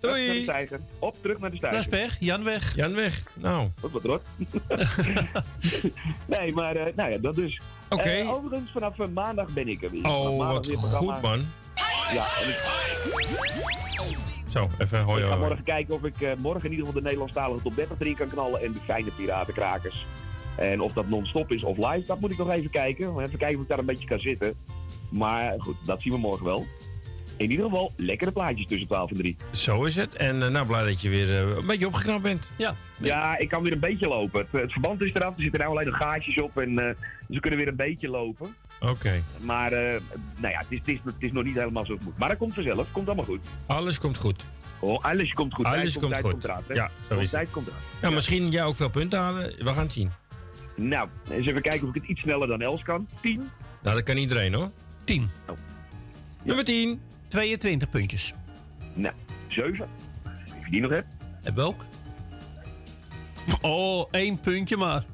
[0.00, 0.44] doei.
[0.44, 0.78] De.
[0.98, 2.06] Op, terug naar de Dat is steiger.
[2.08, 2.16] pech.
[2.20, 2.76] Jan weg.
[2.76, 3.22] Jan weg.
[3.34, 4.22] Nou, Wat wat rot.
[6.26, 7.60] nee, maar eh, nou ja, dat dus.
[7.92, 8.24] Oké.
[8.28, 10.04] Overigens, vanaf eh, maandag ben ik er weer.
[10.04, 11.46] Oh, wat weer goed, man.
[12.12, 12.60] Ja, en ik,
[14.50, 15.46] Zo, even hoi ik ga hoi.
[15.46, 18.28] morgen kijken of ik eh, morgen in ieder geval de Nederlandstalige top 30 erin kan
[18.28, 20.06] knallen en de fijne piratenkrakers.
[20.56, 23.20] En of dat non-stop is of live, dat moet ik nog even kijken.
[23.20, 24.54] Even kijken of ik daar een beetje kan zitten.
[25.12, 26.66] Maar goed, dat zien we morgen wel.
[27.36, 29.36] In ieder geval, lekkere plaatjes tussen 12 en 3.
[29.50, 30.14] Zo is het.
[30.16, 32.50] En eh, nou, blij dat je weer een beetje opgeknapt bent.
[32.56, 32.74] Ja.
[33.00, 34.40] Ja, ik kan weer een beetje lopen.
[34.50, 36.94] Het, het verband is eraf, er zitten nou alleen nog gaatjes op en eh,
[37.32, 38.56] ze kunnen weer een beetje lopen.
[38.80, 39.22] Oké.
[39.40, 40.00] Maar eh,
[40.40, 42.18] nou ja, het is, het, is, het is nog niet helemaal het moet.
[42.18, 43.46] Maar dat komt vanzelf, komt allemaal goed.
[43.66, 44.44] Alles komt goed.
[44.80, 45.66] Oh, alles komt goed.
[45.66, 46.46] Alles Tijd komt tijd goed.
[46.46, 46.64] Komt?
[46.76, 47.54] Ja, zo is Tijd het.
[47.54, 47.80] komt eraan.
[48.02, 49.64] Ja, misschien jij ook veel punten halen.
[49.64, 50.10] We gaan het zien.
[50.76, 53.08] Nou, eens even kijken of ik het iets sneller dan Els kan.
[53.20, 53.50] 10.
[53.82, 54.70] Nou, dat kan iedereen hoor.
[55.04, 55.30] 10.
[56.44, 57.00] Nummer 10.
[57.28, 58.34] 22 puntjes.
[58.94, 59.14] Nou,
[59.48, 59.88] 7.
[60.24, 61.08] Als je die nog hebt.
[61.42, 61.84] En welk?
[63.60, 65.04] Oh, één puntje maar.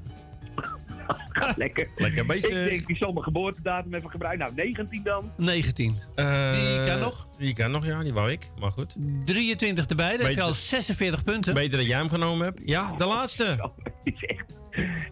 [1.57, 1.89] Lekker.
[1.97, 2.51] Lekker bezig.
[2.51, 4.45] Ik denk, die zal mijn geboortedatum even gebruiken.
[4.45, 5.31] Nou, 19 dan.
[5.37, 5.89] 19.
[6.15, 7.27] die kan nog.
[7.33, 8.03] Eh, Die kan nog, ja.
[8.03, 8.49] Die wou ik.
[8.61, 8.95] Maar goed.
[9.25, 11.55] 23 erbij, dan heb je al 46 punten.
[11.55, 12.63] Beter dat jij hem genomen hebt.
[12.65, 13.71] Ja, de laatste.
[14.03, 14.59] is echt...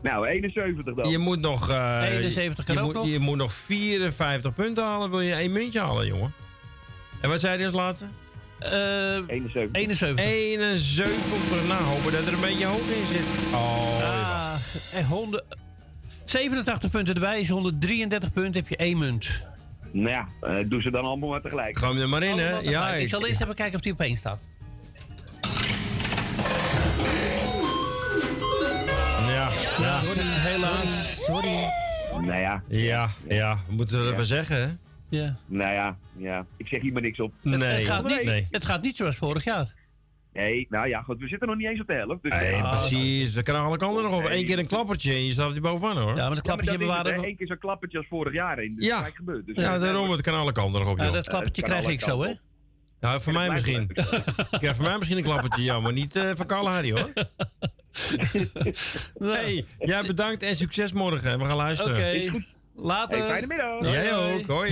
[0.02, 1.10] Nou, 71 dan.
[1.10, 1.70] Je moet nog...
[1.70, 3.06] eh, 71 kan je ook moet, nog.
[3.06, 5.10] Je moet nog 54 punten halen.
[5.10, 6.32] Wil je één muntje halen, jongen?
[7.20, 8.06] En wat zei hij als laatste?
[8.58, 8.70] Eh
[9.26, 9.68] 71.
[9.72, 10.24] 71.
[10.24, 11.66] 71.
[11.68, 13.54] Nou, hopen dat er een beetje hoog in zit.
[13.54, 14.54] Oh, Ah,
[14.94, 15.44] en 100,
[16.30, 19.44] 87 punten erbij is 133 punten, heb je één munt.
[19.92, 21.78] Nou ja, eh, doe ze dan allemaal maar tegelijk.
[21.78, 22.58] Gaan we er maar in, hè?
[22.58, 24.40] Ja, ik zal eerst even kijken of die op één staat.
[29.26, 29.50] Ja.
[29.78, 29.98] ja.
[29.98, 30.84] Sorry, helaas.
[31.24, 31.68] Sorry.
[32.20, 32.62] Nou ja.
[32.68, 33.58] Ja, ja.
[33.66, 34.12] We moeten er Ja.
[34.12, 34.68] even zeggen, hè?
[35.08, 35.36] Ja.
[35.46, 36.46] Nou ja, ja.
[36.56, 37.32] Ik zeg hier maar niks op.
[37.42, 37.58] Nee.
[37.62, 38.48] Het, gaat niet, nee.
[38.50, 39.74] het gaat niet zoals vorig jaar.
[40.36, 41.20] Nee, nou ja, goed.
[41.20, 42.22] We zitten nog niet eens op de helft.
[42.22, 43.34] Dus Nee, ja, precies.
[43.34, 44.22] We kunnen alle kanten nog op.
[44.28, 44.38] Nee.
[44.38, 46.02] Eén keer een klappertje en je staat er bovenaan, hoor.
[46.02, 47.28] Ja, maar dat Ja, maar klappertje het, bewaren we...
[47.28, 48.74] Eén keer zo'n klappertje als vorig jaar in.
[48.76, 49.02] Dus Ja.
[49.02, 49.46] dat gebeurd.
[49.46, 50.10] Dus Ja, daarom.
[50.10, 52.32] Het kan alle kanten nog op, Ja, dat klappertje kan krijg ik zo, hè?
[53.00, 53.82] Nou, voor mij misschien.
[54.50, 57.12] Ik krijg voor mij misschien een klappertje, ja, maar niet eh, van Kalahari hoor.
[59.14, 61.38] Nee, jij bedankt en succes morgen.
[61.38, 61.96] We gaan luisteren.
[62.28, 62.44] Oké,
[62.74, 63.18] later.
[63.18, 63.92] Hey, fijne middag.
[63.92, 64.70] Jij ook, hoi.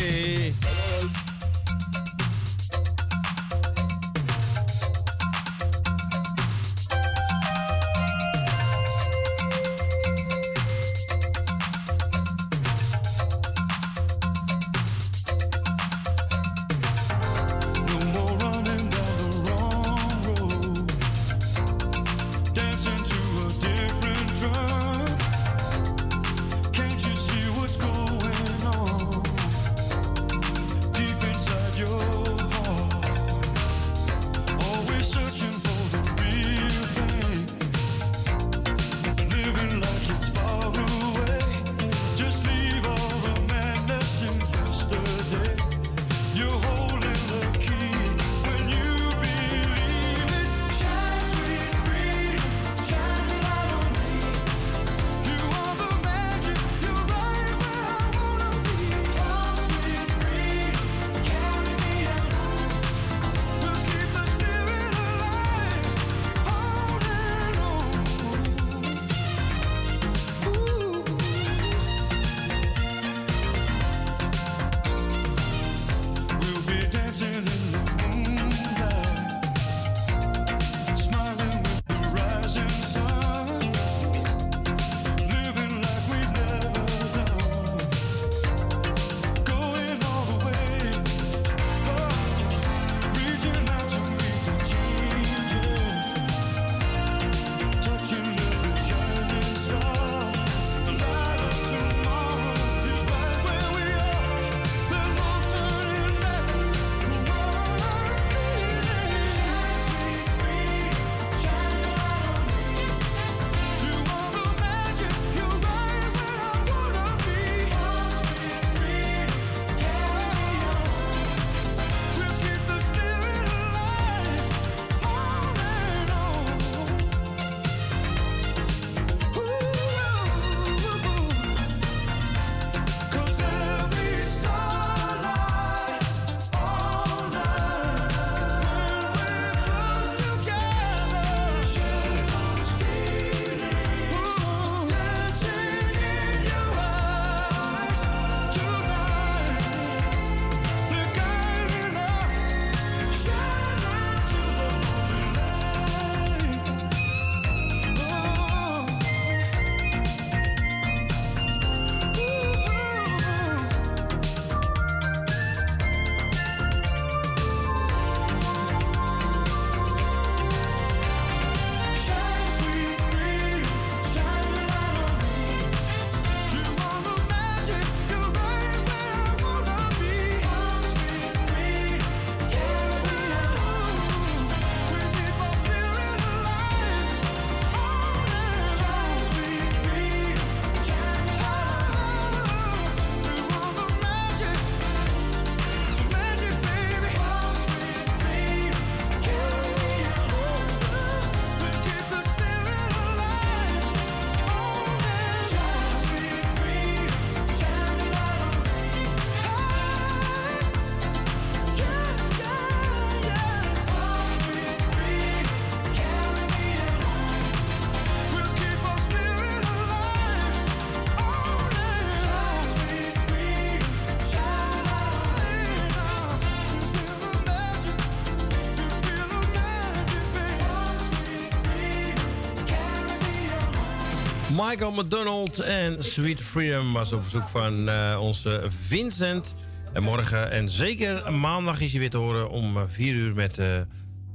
[234.57, 239.55] Michael McDonald en Sweet Freedom was op verzoek van eh, onze Vincent.
[239.93, 243.77] En morgen en zeker maandag is hij weer te horen om 4 uur met eh,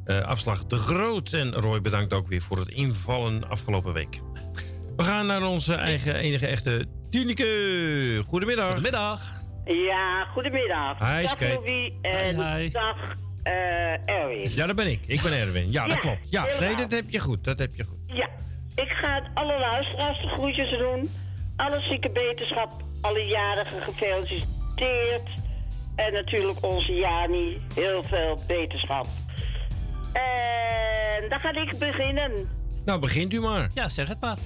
[0.06, 1.34] eh, afslag De Groot.
[1.34, 4.20] En Roy bedankt ook weer voor het invallen afgelopen week.
[4.98, 8.24] We gaan naar onze eigen enige echte Tineke.
[8.28, 8.68] Goedemiddag.
[8.72, 9.22] Goedemiddag.
[9.66, 11.16] Ja, goedemiddag.
[11.16, 11.40] Hi, dag.
[11.40, 12.70] Louis en Hi, hi.
[12.70, 13.54] dag eh,
[14.16, 14.50] Erwin.
[14.56, 15.06] Ja, dat ben ik.
[15.08, 15.72] Ik ben Erwin.
[15.72, 16.20] Ja, dat Ja, klopt.
[16.30, 17.44] Ja, nee, dat heb je goed.
[17.44, 17.99] Dat heb je goed.
[19.40, 21.10] Alle luisteraars de groetjes doen.
[21.56, 22.72] Alle zieke beterschap,
[23.02, 25.30] alle jarigen gefeliciteerd.
[25.96, 29.06] En natuurlijk onze Jani, heel veel beterschap.
[30.14, 32.32] En dan ga ik beginnen.
[32.86, 33.70] Nou, begint u maar.
[33.74, 34.38] Ja, zeg het maar.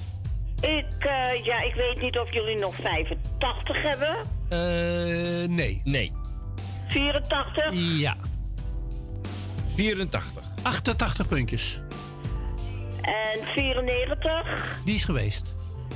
[0.62, 4.16] Ik, eh, ja, ik weet niet of jullie nog 85 hebben.
[4.50, 5.82] Eh, nee.
[5.84, 6.10] Nee.
[6.88, 7.74] 84?
[7.74, 8.16] Ja.
[9.76, 10.44] 84.
[10.62, 11.80] 88 puntjes.
[13.04, 14.78] En 94?
[14.86, 15.54] Die is geweest.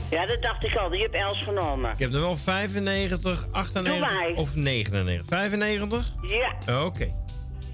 [0.10, 0.90] Ja, dat dacht ik al.
[0.90, 1.92] Die heb Els genomen.
[1.92, 4.34] Ik heb er wel 95, 98 Doe mij.
[4.36, 5.26] of 99.
[5.28, 6.14] 95?
[6.22, 6.84] Ja.
[6.86, 7.14] Oké.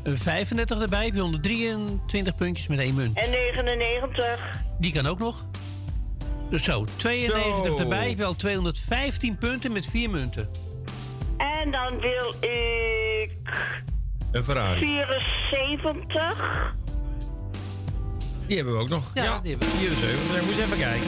[0.03, 3.17] Een 35 erbij heb je 123 puntjes met één munt.
[3.17, 4.39] En 99?
[4.79, 5.45] Die kan ook nog.
[6.49, 7.77] Dus zo, 92 Zo.
[7.77, 10.49] erbij heb je al 215 punten met vier munten.
[11.37, 13.31] En dan wil ik
[14.31, 14.79] Een Ferrari.
[14.87, 16.75] 74.
[18.47, 19.11] Die hebben we ook nog.
[19.13, 19.75] Ja, die hebben we.
[19.75, 20.35] 74.
[20.35, 21.07] Ik moet eens even kijken.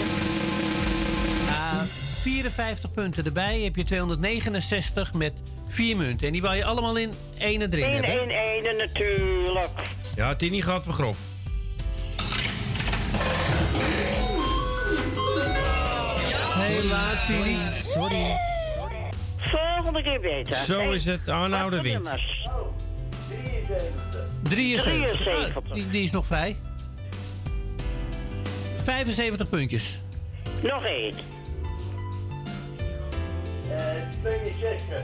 [1.49, 1.81] Ah,
[2.21, 5.33] 54 punten erbij heb je 269 met
[5.67, 6.27] vier munten.
[6.27, 8.29] En die wil je allemaal in één erin 1 hebben.
[8.29, 9.69] 1 1 natuurlijk.
[10.15, 11.17] Ja, niet gehad voor grof.
[16.53, 17.57] Helaas, Tini.
[17.79, 18.39] Sorry.
[19.37, 20.55] Volgende keer beter.
[20.55, 21.27] Zo is het.
[21.27, 21.83] Oh, nou, wind.
[21.83, 22.49] nummers?
[24.41, 25.23] 73.
[25.23, 25.55] 73.
[25.55, 26.55] Ah, die, die is nog vrij.
[28.85, 29.99] 75 puntjes.
[30.61, 31.13] Nog één.
[34.21, 35.03] 62.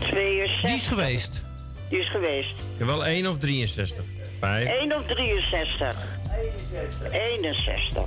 [0.00, 0.60] 62.
[0.62, 1.42] Die is geweest.
[1.88, 2.50] Die is geweest.
[2.50, 4.04] Ik heb wel 1 of 63.
[4.40, 4.68] 5.
[4.68, 5.96] 1 of 63?
[7.12, 8.04] 61.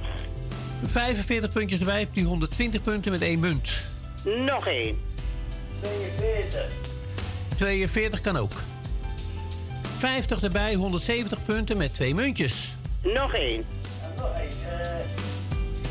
[0.83, 3.69] 45 puntjes erbij heb je 120 punten met één munt.
[4.45, 5.01] Nog één.
[5.81, 6.65] 42.
[7.57, 8.51] 42 kan ook.
[9.97, 12.75] 50 erbij, 170 punten met twee muntjes.
[13.03, 13.65] Nog één.
[14.21, 14.49] En nog één.
[14.79, 14.87] eh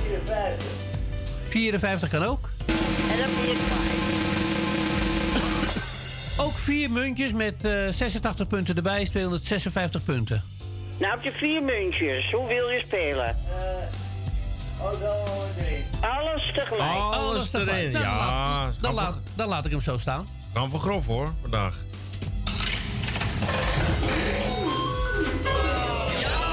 [0.08, 0.66] 54.
[1.50, 2.48] 54 kan ook.
[3.10, 3.98] En dan ben je kwijt.
[6.40, 10.42] Ook vier muntjes met eh, 86 punten erbij is 256 punten.
[10.98, 12.32] Nou heb je vier muntjes.
[12.32, 13.36] Hoe wil je spelen?
[14.80, 15.00] Oh, dan
[15.58, 15.84] erin.
[16.00, 16.90] Alles tegelijk.
[16.90, 17.76] Alles tegelijk.
[17.78, 17.92] erin.
[17.92, 20.26] Dan Ja, laat- dan, laat, dan laat ik hem zo staan.
[20.54, 21.74] Gaan voor grof hoor, vandaag.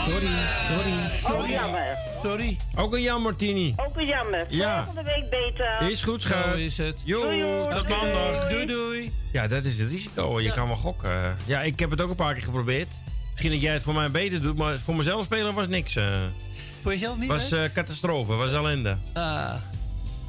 [0.05, 0.29] Sorry,
[0.67, 0.96] sorry.
[1.35, 1.97] Oh, jammer.
[2.23, 2.57] Sorry.
[2.75, 3.73] Ook een jammer, Tini.
[3.75, 4.45] Ook een jammer.
[4.49, 4.83] Ja.
[4.83, 5.89] Volgende week beter.
[5.91, 6.43] Is goed, schat.
[6.43, 6.95] Zo is het.
[7.03, 7.69] Jo, Doei, doei.
[7.75, 8.49] tot maandag.
[8.49, 9.11] Doei doei.
[9.31, 10.41] Ja, dat is het risico.
[10.41, 11.35] Je kan wel gokken.
[11.45, 12.87] Ja, ik heb het ook een paar keer geprobeerd.
[13.31, 15.95] Misschien dat jij het voor mij beter doet, maar voor mezelf spelen was niks.
[15.95, 16.05] eh
[16.81, 17.27] Voor jezelf niet?
[17.29, 18.97] was eh, catastrofe, was ellende.
[19.13, 19.53] Ah,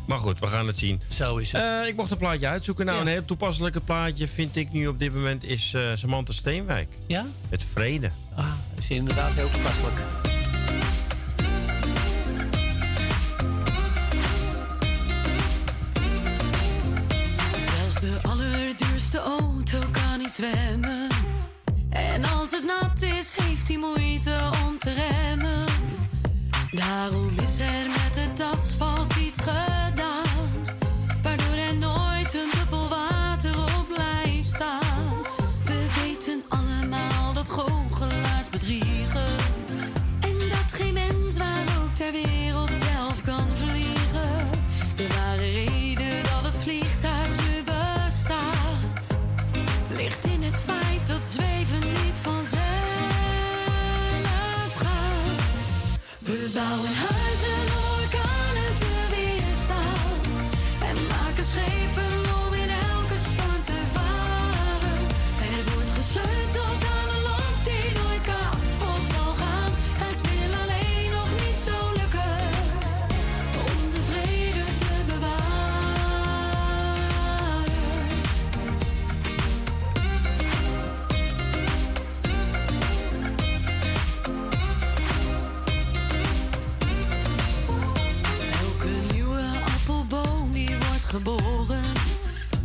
[0.07, 1.01] Maar goed, we gaan het zien.
[1.09, 1.63] zo is het.
[1.63, 2.85] Eh, ik mocht een plaatje uitzoeken.
[2.87, 3.03] Nou, Ja.
[3.05, 6.89] een heel toepasselijke plaatje vind ik nu op dit moment is eh, Samantha Steenwijk.
[7.07, 7.25] ja?
[7.49, 8.11] Het vrede.
[8.35, 8.45] Ah,
[8.79, 9.97] is inderdaad heel toepasselijk.
[20.31, 21.09] Zwemmen.
[21.91, 25.67] En als het nat is, heeft hij moeite om te remmen.
[26.71, 30.49] Daarom is er met het asfalt iets gedaan.
[31.23, 32.78] Waardoor er nooit een druppel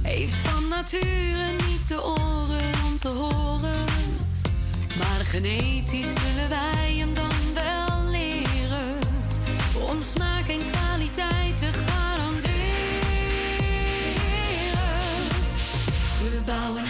[0.01, 3.85] heeft van nature niet de oren om te horen.
[4.97, 8.97] Maar genetisch zullen wij hem dan wel leren
[9.89, 12.53] om smaak en kwaliteit te garanderen.
[16.19, 16.85] We bouwen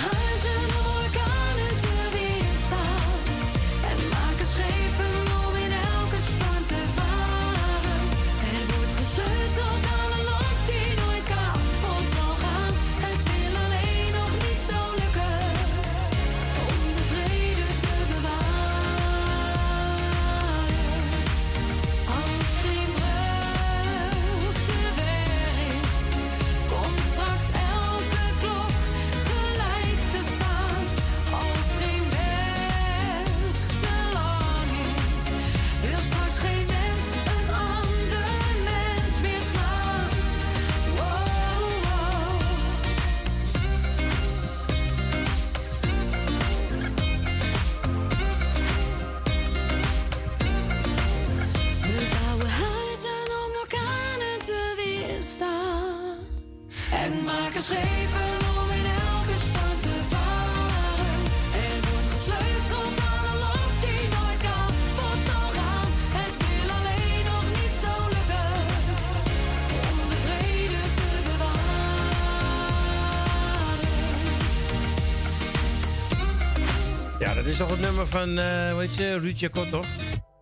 [77.53, 79.85] is toch het nummer van, eh weet je, Ruud Jacot, toch?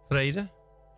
[0.09, 0.47] Vrede?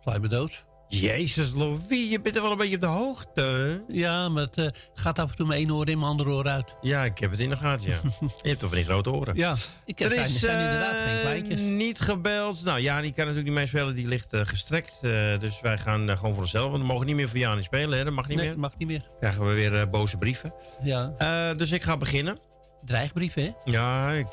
[0.02, 0.64] Slijt me dood.
[0.88, 3.84] Jezus, Louis, je bent er wel een beetje op de hoogte.
[3.88, 6.48] Ja, maar het eh, gaat af en toe mijn één oor in, mijn andere oor
[6.48, 6.76] uit.
[6.80, 7.96] Ja, ik heb het in de gaten, ja.
[8.42, 9.36] je hebt toch van die grote oren.
[9.36, 9.54] Ja,
[9.84, 11.60] ik heb er zijn- is zijn eh, inderdaad geen kleintjes.
[11.60, 12.64] niet gebeld.
[12.64, 14.92] Nou, Jani kan natuurlijk niet meespelen, die ligt gestrekt.
[15.40, 16.70] Dus wij gaan gewoon voor onszelf.
[16.70, 18.04] Want we mogen niet meer voor Jani spelen, hè?
[18.04, 18.58] Dat mag niet Nee, meer.
[18.58, 19.02] mag niet meer.
[19.20, 20.54] Krijgen we weer boze brieven.
[20.82, 21.54] Ja.
[21.54, 22.38] Dus ik ga beginnen.
[22.84, 23.50] Dreigbrieven, hè?
[23.64, 24.26] Ja, ik...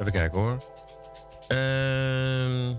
[0.00, 0.56] Even kijken hoor.
[1.48, 2.72] Ehm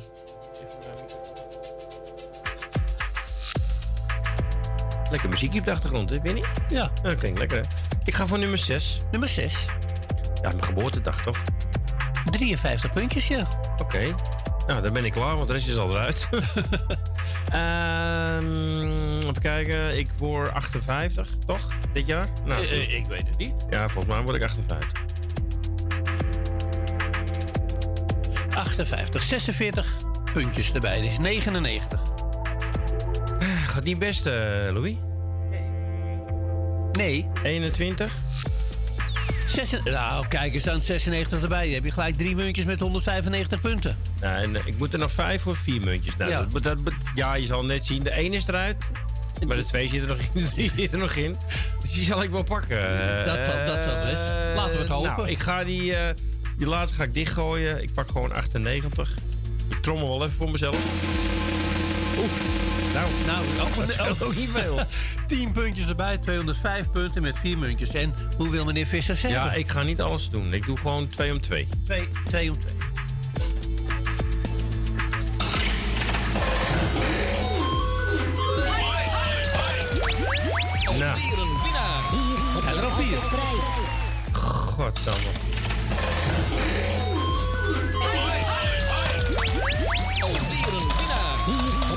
[5.10, 6.34] Lekker muziekje op de achtergrond, hè?
[6.34, 6.48] Niet?
[6.68, 6.92] Ja.
[7.02, 7.64] Dat klinkt lekker, hè?
[8.04, 8.98] Ik ga voor nummer 6.
[9.12, 9.66] Nummer 6.
[10.42, 11.38] Ja, mijn geboortedag, toch?
[12.32, 13.48] 53 puntjes, ja.
[13.78, 14.14] Oké.
[14.68, 16.28] Nou, dan ben ik klaar, want de rest is al eruit.
[17.52, 19.98] Ehm even kijken.
[19.98, 21.68] Ik word 58, toch?
[21.94, 22.26] Dit jaar?
[22.46, 23.54] Nou, Eh, eh, ik weet het niet.
[23.70, 25.05] Ja, volgens mij word ik 58.
[28.56, 29.96] 58, 46
[30.34, 30.96] puntjes erbij.
[31.02, 32.02] Dat is 99.
[33.66, 34.34] Gaat niet best, eh,
[34.72, 34.96] Louis?
[36.92, 37.28] Nee.
[37.44, 38.14] 21?
[39.48, 41.64] Zes, nou, kijk eens aan 96 erbij.
[41.66, 43.98] Dan heb je gelijk drie muntjes met 195 punten.
[44.22, 46.18] Nou, en, eh, ik moet er nog vijf of vier muntjes.
[46.18, 46.46] Nou, Ja.
[46.62, 46.80] dat,
[47.16, 48.04] ja, je zal net zien.
[48.04, 48.76] De één is eruit.
[49.48, 50.28] Maar de twee zit er nog in.
[50.42, 51.36] De drie zit er nog in.
[51.82, 52.78] Dus die zal ik wel pakken.
[53.26, 54.22] Dat zal- dat zal best.
[54.22, 55.12] Eh, Laten we het hopen.
[55.16, 56.14] Nou, ik ga die, eh,
[56.58, 57.82] die laatste ga ik dichtgooien.
[57.82, 59.18] Ik pak gewoon 98.
[59.70, 60.78] Ik trommel wel even voor mezelf.
[62.18, 62.30] Oeh.
[62.94, 63.46] Nou, Nou,
[64.10, 64.80] ook, ook niet veel.
[65.28, 67.94] 10 puntjes erbij, 205 punten met 4 muntjes.
[67.94, 69.42] En hoe wil meneer Visser zeggen?
[69.42, 70.54] Ja, ik ga niet alles doen.
[70.54, 71.68] Ik doe gewoon twee om twee.
[71.86, 72.74] 2 twee om 2.
[80.98, 82.04] Nou, Weer een winnaar.
[82.64, 83.18] Hij er al vier.
[84.34, 85.30] godsamme.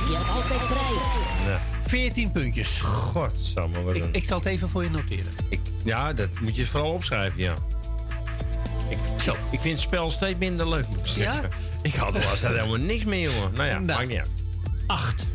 [0.08, 1.04] Je altijd prijs.
[1.46, 2.80] Nou, 14 puntjes.
[2.80, 3.82] godsamme.
[3.82, 5.32] Wat Ik, een- ik zal het even voor je noteren.
[5.48, 7.54] Ik, ja, dat moet je vooral opschrijven, ja.
[8.88, 9.36] Ik, Zo.
[9.50, 11.12] ik vind het spel steeds minder leuk, moet ik Ja?
[11.32, 11.50] zeggen.
[11.82, 13.52] Ik had er was daar helemaal niks meer, jongen.
[13.54, 13.86] Nou ja, Nou.
[13.86, 14.30] maakt niet uit.
[14.86, 15.26] 8.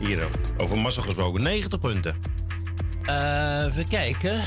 [0.00, 1.42] Hier, over massa gesproken.
[1.42, 2.16] 90 punten.
[3.04, 4.40] Eh, even kijken.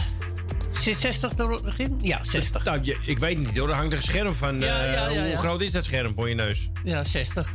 [0.82, 2.00] Zit 60 er begin?
[2.02, 2.64] Ja, 60.
[2.64, 4.60] Nou, je, ik weet niet hoor, er hangt een scherm van.
[4.60, 6.70] Ja, eh, ja, ja, Hoe groot is dat scherm voor je neus?
[6.84, 7.54] Ja, 60.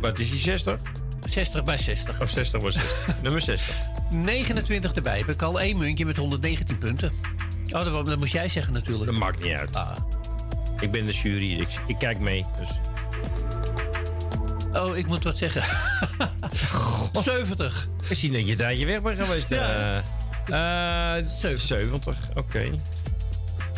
[0.00, 0.78] Wat is die 60?
[1.30, 2.20] 60 bij 60.
[2.20, 3.22] Of 60 was het?
[3.22, 3.76] Nummer 60.
[4.10, 5.18] 29 erbij.
[5.18, 7.12] Heb ik al één muntje met 119 punten.
[7.72, 9.10] Oh, dat, dat moest jij zeggen natuurlijk.
[9.10, 9.74] Dat maakt niet uit.
[9.74, 9.96] Ah.
[10.80, 12.44] Ik ben de jury, ik, ik kijk mee.
[12.58, 12.68] Dus.
[14.72, 15.62] Oh, ik moet wat zeggen.
[17.22, 17.88] 70.
[18.08, 19.48] Ik zie dat je tijdje weg bent geweest.
[19.48, 19.96] Ja.
[19.96, 20.17] eh.
[20.50, 21.14] Eh,
[21.56, 22.70] 70, oké.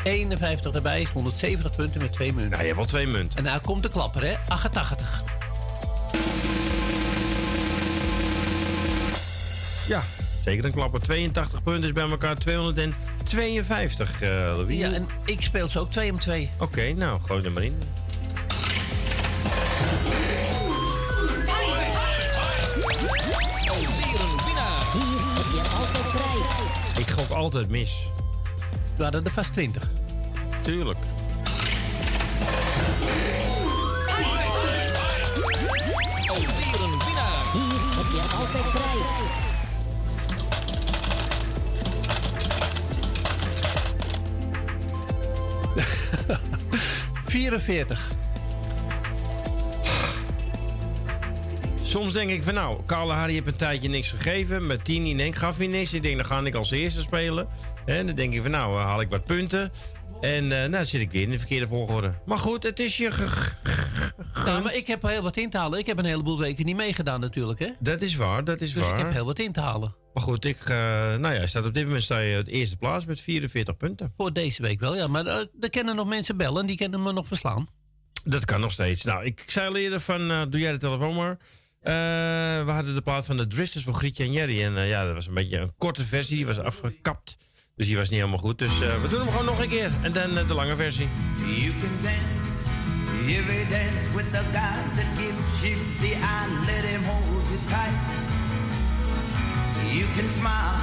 [0.05, 2.51] 51 erbij is 170 punten met twee munten.
[2.51, 3.39] Nou, je hebt al twee munten.
[3.39, 4.35] En nou komt de klapper, hè?
[4.49, 5.23] 88.
[9.89, 10.03] Ja,
[10.45, 11.01] zeker een klapper.
[11.01, 14.79] 82 punten is bij elkaar 252, eh Louis.
[14.79, 16.51] Ja, en ik speel ze ook 2 om 2.
[16.59, 17.79] Oké, nou, gooi er maar in.
[27.21, 28.09] Gok altijd mis.
[28.97, 29.89] We hadden er vast 20.
[30.63, 30.99] Tuurlijk.
[36.27, 37.53] Alweer een winnaar.
[37.53, 39.09] Hier heb je altijd prijs.
[47.33, 48.30] Uh,
[51.91, 54.67] Soms denk ik van nou, Carla Harry heeft een tijdje niks gegeven.
[54.67, 55.95] Met Tini denk gaf hij niks.
[55.95, 57.49] Ik denk dan ga ik als eerste spelen.
[57.87, 59.71] En dan denk ik van nou, haal ik wat punten.
[60.21, 62.13] En eh, nou dan zit ik weer in de verkeerde volgorde.
[62.25, 63.11] Maar goed, het is je...
[64.63, 65.79] maar ik heb heel wat in te halen.
[65.79, 67.69] Ik heb een heleboel weken niet meegedaan natuurlijk, hè?
[67.79, 68.99] Dat is waar, dat is Dus waar.
[68.99, 69.95] ik heb heel wat in te halen.
[70.15, 70.77] Maar goed, ik, eh,
[71.17, 74.13] nou ja, staat op dit moment sta je op de eerste plaats met 44 punten.
[74.17, 75.07] Voor deze week wel, ja.
[75.07, 77.69] Maar eh, er kunnen nog mensen bellen en die kunnen me nog verslaan.
[78.25, 79.05] Dat kan nog steeds.
[79.05, 81.39] Nou, ik zei al eerder van, eh, doe jij de telefoon maar.
[81.81, 81.93] Eh,
[82.65, 84.63] we hadden de plaat van de Drifters van Grietje en Jerry.
[84.63, 86.37] En eh, ja, dat was een beetje een korte versie.
[86.37, 87.37] Die was afgekapt.
[87.77, 88.59] Dus die was niet helemaal goed.
[88.59, 89.91] Dus eh, we doen hem gewoon nog een keer.
[90.03, 91.09] En dan de lange versie.
[91.37, 92.49] You can dance,
[93.27, 98.29] every dance with the God that gives you the eye, let him hold you tight.
[100.29, 100.79] smile,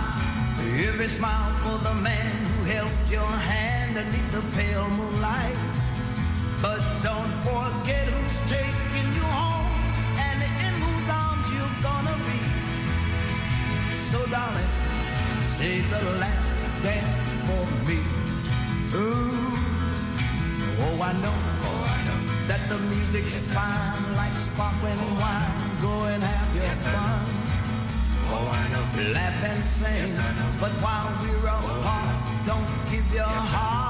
[0.87, 5.57] every smile for the man who held your hand beneath the pale moonlight.
[6.61, 9.56] But don't forget who's taking you home
[14.07, 14.71] So darling,
[15.35, 17.99] say the last dance for me.
[18.95, 19.51] Ooh,
[20.79, 25.51] oh I know, oh I know that the music's fine like sparkling wine.
[25.81, 27.19] Go and have your fun.
[28.31, 30.15] Oh I know, laugh and sing.
[30.57, 32.15] But while we're apart,
[32.45, 33.86] don't give your heart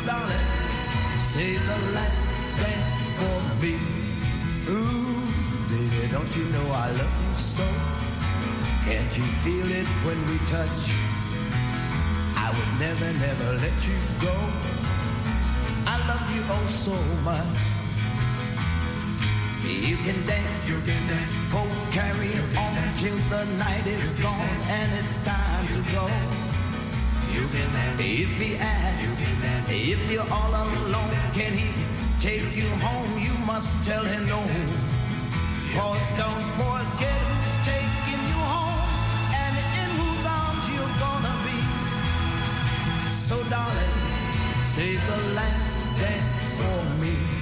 [0.00, 0.48] So darling,
[1.12, 3.76] say the last dance for me.
[4.72, 5.28] Ooh,
[5.68, 7.66] baby, don't you know I love you so?
[8.86, 10.80] Can't you feel it when we touch?
[12.32, 14.36] I would never, never let you go.
[15.84, 17.60] I love you oh so much.
[19.68, 21.34] You can dance, you can dance.
[21.52, 26.49] Oh, carry on till the night is gone and it's time to go.
[27.34, 27.70] You can.
[27.98, 31.70] If he asks, you if you're all alone, can he
[32.18, 33.12] take you home?
[33.18, 34.40] You must tell him no.
[35.76, 38.90] Cause don't forget who's taking you home
[39.42, 41.60] and in whose arms you're gonna be.
[43.06, 43.96] So darling,
[44.58, 47.39] say the last dance for me.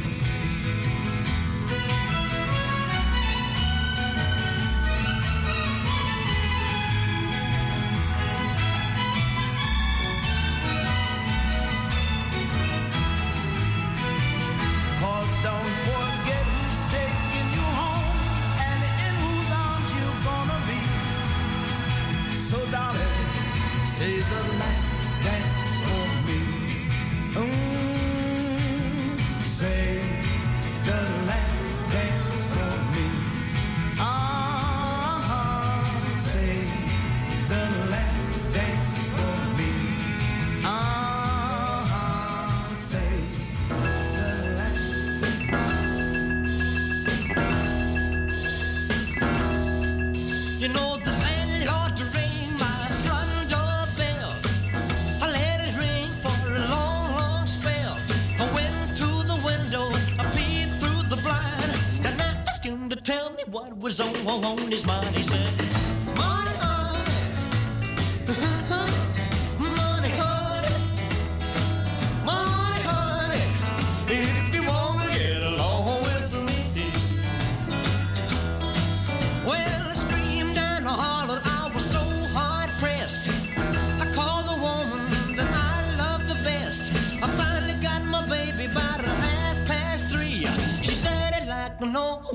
[63.80, 65.16] Was on, on his mind.
[65.16, 65.67] He said,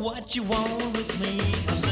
[0.03, 1.82] what you want with me.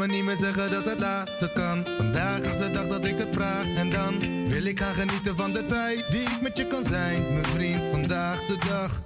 [0.00, 1.86] Maar niet meer zeggen dat het later kan.
[1.96, 4.18] Vandaag is de dag dat ik het vraag en dan
[4.48, 7.90] wil ik gaan genieten van de tijd die ik met je kan zijn, mijn vriend.
[7.90, 8.99] Vandaag de dag.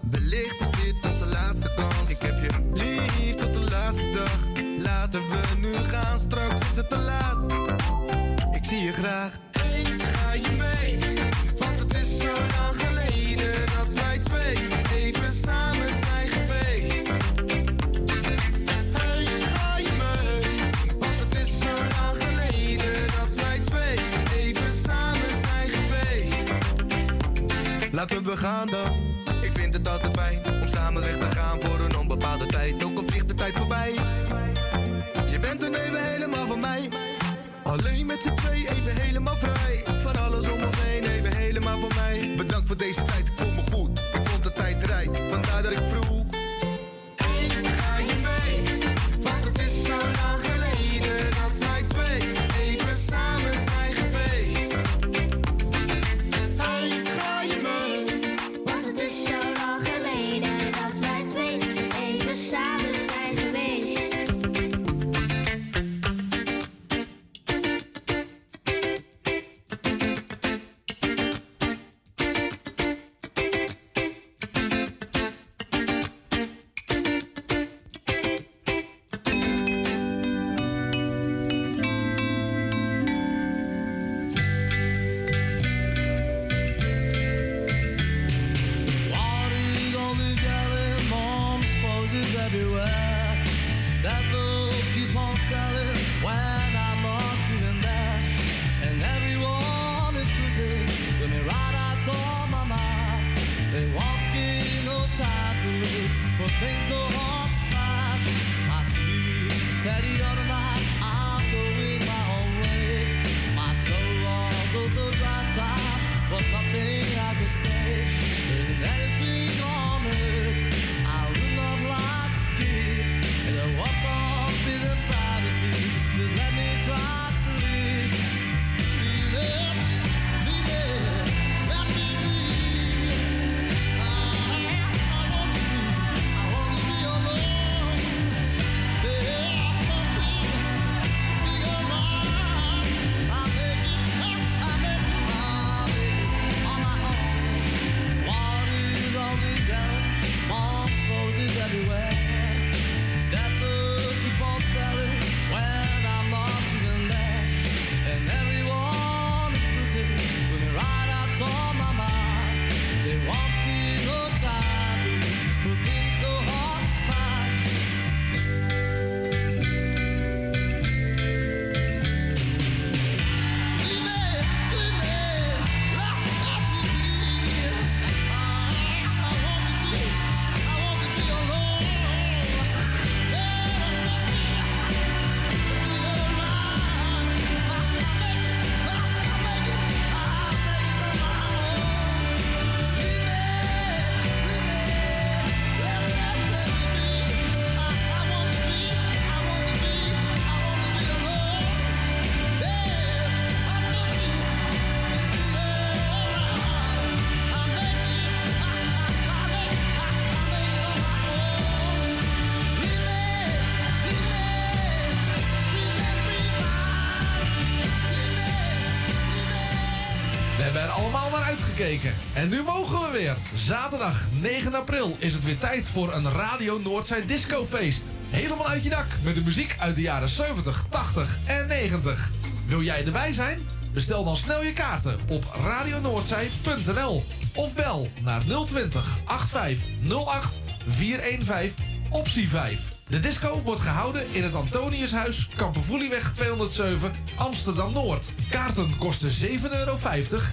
[222.32, 223.36] En nu mogen we weer.
[223.54, 228.12] Zaterdag 9 april is het weer tijd voor een Radio Noordzij discofeest.
[228.28, 232.30] Helemaal uit je dak met de muziek uit de jaren 70, 80 en 90.
[232.66, 233.58] Wil jij erbij zijn?
[233.92, 237.22] Bestel dan snel je kaarten op radionoordzij.nl
[237.54, 241.74] of bel naar 020 8508 415
[242.10, 242.93] optie 5.
[243.14, 248.32] De disco wordt gehouden in het Antoniushuis, Kampervoelieweg 207, Amsterdam-Noord.
[248.50, 249.98] Kaarten kosten 7,50 euro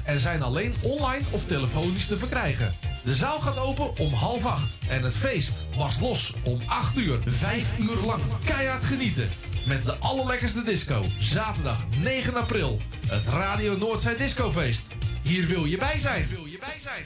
[0.03, 2.73] en zijn alleen online of telefonisch te verkrijgen.
[3.03, 7.19] De zaal gaat open om half acht en het feest was los om 8 uur.
[7.25, 9.29] Vijf uur lang keihard genieten.
[9.65, 11.03] Met de allerlekkerste disco.
[11.19, 12.79] Zaterdag 9 april.
[13.07, 14.87] Het Radio Noordzij Discofeest.
[15.21, 16.27] Hier wil je bij zijn.
[16.27, 17.05] Wil je bij zijn.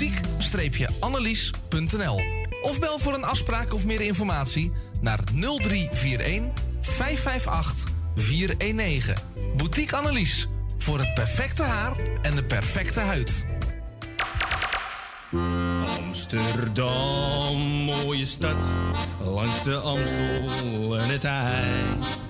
[0.00, 2.20] boutique-annelies.nl
[2.62, 6.50] of bel voor een afspraak of meer informatie naar 0341
[6.80, 9.14] 558 419.
[9.56, 10.48] Boutique Annelies.
[10.78, 13.46] Voor het perfecte haar en de perfecte huid.
[15.98, 18.64] Amsterdam, mooie stad,
[19.24, 22.29] langs de Amstel en het IJ.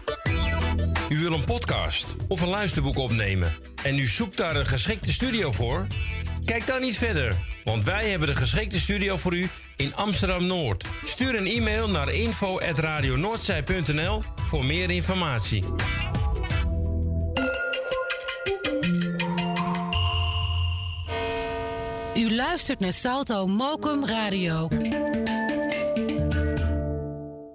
[1.11, 5.51] U wil een podcast of een luisterboek opnemen en u zoekt daar een geschikte studio
[5.51, 5.87] voor?
[6.45, 10.85] Kijk dan niet verder, want wij hebben de geschikte studio voor u in Amsterdam Noord.
[11.05, 15.63] Stuur een e-mail naar info@radionoordzij.nl voor meer informatie.
[22.15, 24.69] U luistert naar Salto Mokum Radio.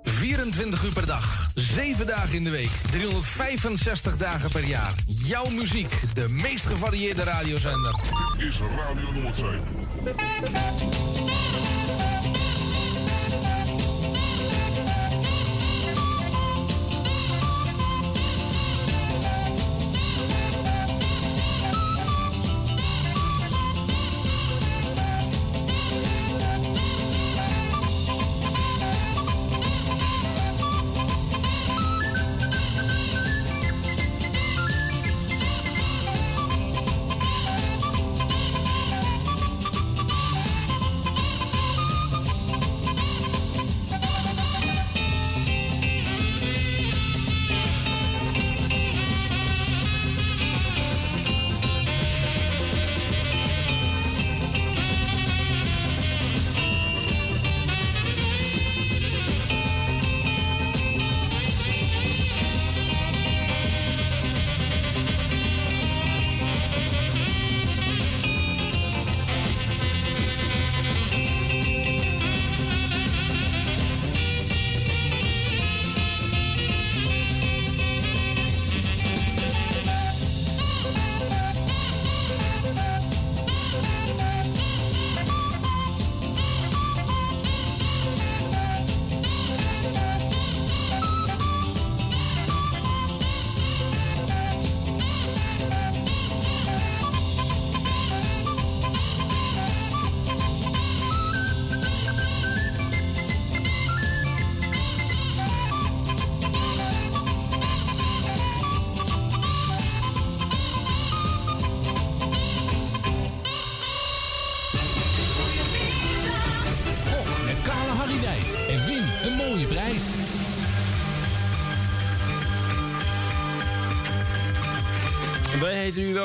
[0.03, 4.95] 24 uur per dag, 7 dagen in de week, 365 dagen per jaar.
[5.07, 8.01] Jouw muziek, de meest gevarieerde radiozender.
[8.39, 9.61] Dit is Radio Noordzee.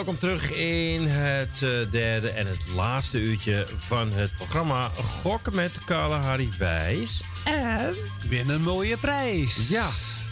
[0.05, 4.91] Welkom terug in het eh, derde en het laatste uurtje van het programma
[5.21, 7.21] Gokken met Carla Harry Wijs.
[7.43, 7.93] En
[8.29, 9.69] win een mooie prijs.
[9.69, 9.87] Ja.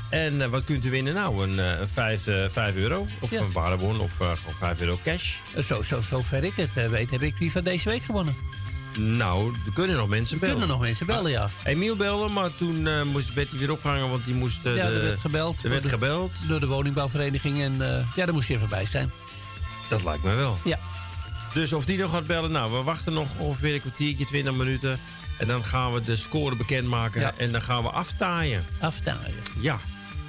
[0.10, 1.44] En eh, wat kunt u winnen nou?
[1.44, 3.08] Een, eh, een 5, eh, 5 euro?
[3.20, 3.40] Of Ja.
[3.42, 4.00] een waardebon?
[4.00, 5.34] Of eh, gewoon 5 euro cash?
[5.66, 8.36] Zo, zo, zover ik het eh, weet, heb ik die van deze week gewonnen.
[8.98, 10.58] Nou, er kunnen nog mensen Er bellen.
[10.58, 11.50] kunnen nog mensen bellen, ja.
[11.64, 14.66] Emiel belde, maar toen eh, moest, hij weer opgehangen, want die moest...
[14.66, 15.64] eh, ja, de- er werd gebeld.
[15.64, 16.32] Er werd door de- gebeld.
[16.48, 19.12] Door de woningbouwvereniging en eh, ja, daar moest je even bij zijn.
[19.90, 20.58] Dat lijkt me wel.
[20.64, 20.78] Ja.
[21.54, 25.00] Dus of die nog gaat bellen, nou, we wachten nog ongeveer een kwartiertje, 20 minuten.
[25.38, 27.34] En dan gaan we de score bekendmaken Ja.
[27.38, 28.66] en dan gaan we aftaaien.
[28.80, 29.44] Aftaaien.
[29.60, 29.78] Ja.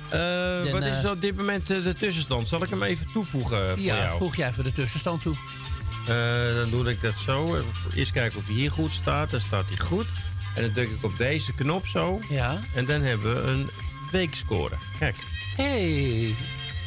[0.08, 2.48] Eh, wat is eh, op dit moment eh, de tussenstand?
[2.48, 4.18] Zal ik hem even toevoegen voor ja, jou?
[4.18, 5.34] voeg jij even de tussenstand toe.
[6.60, 7.62] Dan doe ik dat zo.
[7.94, 9.30] Eerst kijken of hij hier goed staat.
[9.30, 10.06] Dan staat hij goed.
[10.54, 12.18] En dan druk ik op deze knop zo.
[12.28, 12.58] Ja.
[12.74, 13.70] En dan hebben we een
[14.10, 14.76] weekscore.
[14.98, 15.16] Kijk.
[15.56, 16.34] hey,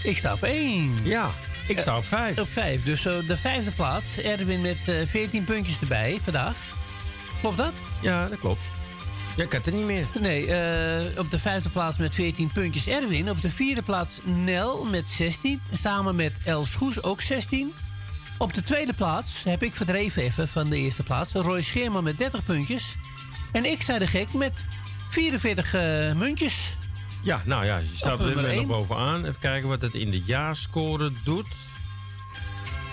[0.04, 1.00] ik sta op één.
[1.04, 1.30] Ja,
[1.68, 2.40] ik sta op vijf.
[2.40, 2.84] Op vijf.
[2.84, 4.18] Dus eh, de vijfde plaats.
[4.18, 6.56] Erwin met eh 14 puntjes erbij vandaag.
[7.40, 7.74] Klopt dat?
[8.02, 8.62] Ja, dat klopt.
[9.36, 10.08] Ja, ik had er niet meer.
[10.20, 13.30] Nee, eh, op de vijfde plaats met 14 puntjes Erwin.
[13.30, 15.62] Op de vierde plaats Nel met 16.
[15.74, 17.74] Samen met Els Goes ook 16.
[18.38, 21.34] Op de tweede plaats heb ik verdreven even van de eerste plaats.
[21.34, 22.96] Roy Scheerman met 30 puntjes.
[23.52, 24.54] En ik zei de gek met
[25.10, 26.76] 44 eh, muntjes.
[27.24, 29.20] Ja, nou ja, je staat Op nummer moment nog bovenaan.
[29.26, 31.48] Even kijken wat het in de jaarscore doet.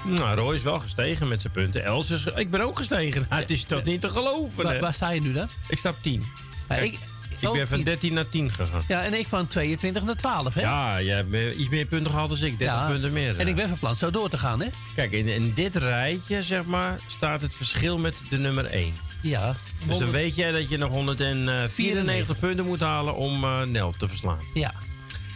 [0.05, 1.85] Nou, Roy is wel gestegen met zijn punten.
[1.85, 2.25] Els is...
[2.25, 3.27] Ik ben ook gestegen.
[3.29, 4.81] Het is toch niet te geloven, Waar, hè?
[4.81, 5.49] waar sta je nu dan?
[5.69, 6.25] Ik sta op 10.
[6.69, 6.99] Ja, ik,
[7.39, 8.83] Ik ben van 13 naar 10 gegaan.
[8.89, 10.61] Ja, en ik van 22 naar 12, hè?
[10.61, 12.59] Ja, jij hebt iets meer punten gehad dan ik.
[12.59, 13.39] 30 Ja, punten meer.
[13.39, 14.69] En ik ben van plan zo door te gaan, hè?
[14.95, 18.95] Kijk, in, in dit rijtje, zeg maar, staat het verschil met de nummer 1.
[19.23, 19.47] Ja.
[19.79, 23.95] Dus dan 100 weet jij dat je nog 194 punten moet halen om eh Nel
[23.99, 24.39] te verslaan.
[24.55, 24.73] Ja.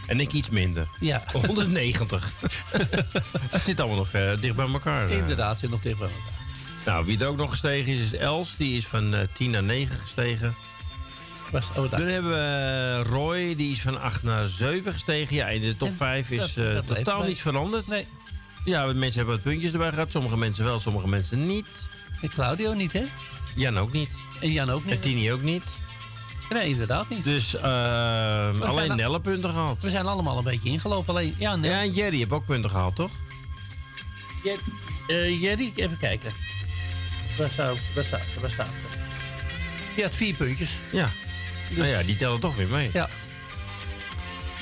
[0.06, 0.88] En ik iets minder.
[1.00, 1.22] Ja.
[1.32, 2.32] 190.
[3.50, 5.08] het zit allemaal nog ver dicht bij elkaar.
[5.08, 5.16] eh.
[5.16, 6.32] Inderdaad, zit nog dicht bij elkaar.
[6.84, 8.54] Nou, wie er ook nog gestegen is, is Els.
[8.56, 10.54] Die is van eh 10 naar 9 gestegen.
[11.50, 15.36] Was, oh, Dan hebben we eh, Roy, die is van 8 naar 7 gestegen.
[15.36, 17.28] Ja, in de top En 5 is dat- eh, dat bleef totaal bij.
[17.28, 17.86] niet veranderd.
[17.88, 18.06] Nee.
[18.64, 20.10] Ja, mensen hebben wat puntjes erbij gehad.
[20.10, 21.68] Sommige mensen wel, sommige mensen niet.
[22.20, 23.02] En Claudio niet, hè?
[23.54, 24.10] Jan ook niet.
[24.40, 24.94] En Jan ook niet.
[24.94, 25.62] En Tini ook niet.
[26.50, 27.24] Nee, inderdaad niet.
[27.24, 29.82] Dus eh, zijn alleen al- Nelle punten gehaald.
[29.82, 31.14] We zijn allemaal een beetje ingelopen.
[31.14, 31.58] Alleen, ja.
[31.62, 33.10] Ja, en Jerry heeft ook punten gehaald, toch?
[34.44, 34.60] Jerry,
[35.06, 36.32] eh, Jerry, even kijken.
[37.38, 38.20] Waar staat Waar staat?
[38.40, 38.68] Waar staat?
[39.94, 40.70] Die had vier puntjes.
[40.92, 41.08] Ja.
[41.70, 42.90] Nou ja, die tellen toch weer mee.
[42.92, 43.08] Ja.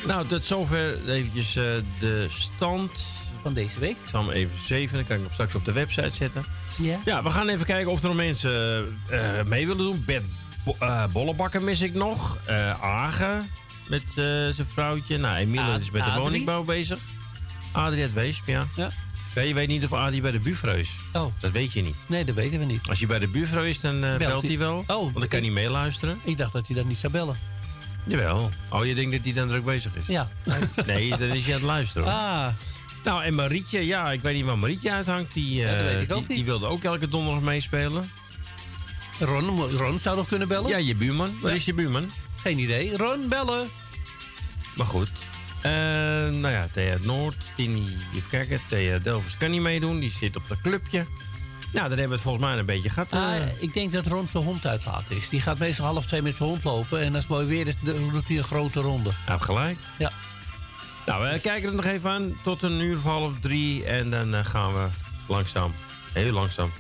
[0.07, 1.65] Nou, tot zover eventjes eh,
[1.99, 3.05] de stand.
[3.43, 3.91] Van deze week.
[3.91, 6.45] Ik zal hem even zeven, dan kan ik hem straks op de website zetten.
[6.77, 6.99] Ja.
[7.05, 10.03] Ja, we gaan even kijken of er nog mensen eh, mee willen doen.
[10.07, 10.25] Bert
[10.65, 12.39] Bo- eh, Bollebakker mis ik nog.
[12.47, 13.51] Eh Agen
[13.89, 15.19] met eh, zijn vrouwtje.
[15.19, 16.99] Nou, Emiel Ad- is met de woningbouw bezig.
[17.73, 18.67] Adrie uit Weesp, ja.
[18.77, 18.89] Ja.
[19.35, 20.91] Ja, je weet niet of Adrie bij de buurvrouw is.
[21.13, 21.33] Oh.
[21.41, 21.97] Dat weet je niet.
[22.07, 22.89] Nee, dat weten we niet.
[22.89, 24.51] Als je bij de buurvrouw is, dan eh, belt hij.
[24.51, 24.79] hij wel.
[24.79, 26.19] Oh, want dan kan hij meeluisteren.
[26.25, 27.35] Ik dacht dat hij dat niet zou bellen.
[28.07, 28.49] Jawel.
[28.71, 30.07] Oh, je denkt dat hij dan druk bezig is?
[30.07, 30.29] Ja.
[30.87, 32.09] Nee, dan is hij aan het luisteren.
[32.09, 32.19] hoor.
[32.21, 32.47] Ah.
[33.05, 35.33] Nou, en Marietje, ja, ik weet niet waar Marietje uithangt.
[35.35, 36.37] Die, Ja, dat eh, weet ik ook die, niet.
[36.37, 38.11] die wilde ook elke donderdag meespelen.
[39.21, 40.71] Ron, Ron zou nog kunnen bellen?
[40.71, 41.35] Ja, je buurman.
[41.41, 41.57] Waar Ja.
[41.57, 42.11] is je buurman?
[42.43, 42.97] Geen idee.
[42.97, 43.69] Ron, bellen.
[44.77, 45.11] Maar goed.
[45.61, 48.61] Eh, nou ja, Thea Noord, Tini, even kijken.
[48.69, 51.07] Thea Delvers kan niet meedoen, die zit op dat clubje.
[51.73, 53.13] Nou, dan hebben we het volgens mij een beetje gehad.
[53.13, 53.19] eh.
[53.25, 55.29] Ah, ik denk dat Ron zijn hond uitlaten is.
[55.29, 57.01] Die gaat meestal half twee met zijn hond lopen.
[57.01, 59.11] En als het mooi weer is, dan doet hij een grote ronde.
[59.25, 59.79] Hij gelijk.
[59.99, 60.11] Ja.
[61.13, 63.85] Nou, we kijken er nog even aan tot een uur of half drie.
[63.85, 64.87] En dan eh, gaan we
[65.29, 65.73] langzaam,
[66.13, 66.71] heel langzaam,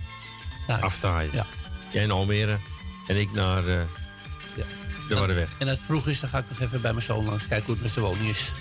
[0.67, 1.31] aftaaien.
[1.33, 1.45] Ja.
[1.91, 2.57] Jij naar Almere
[3.07, 3.83] en ik naar eh
[4.57, 4.65] Ja.
[5.09, 5.49] de Warreweg.
[5.59, 7.67] En als het vroeg is, dan ga ik nog even bij mijn zoon langs kijken
[7.67, 8.53] hoe het met zijn woning is.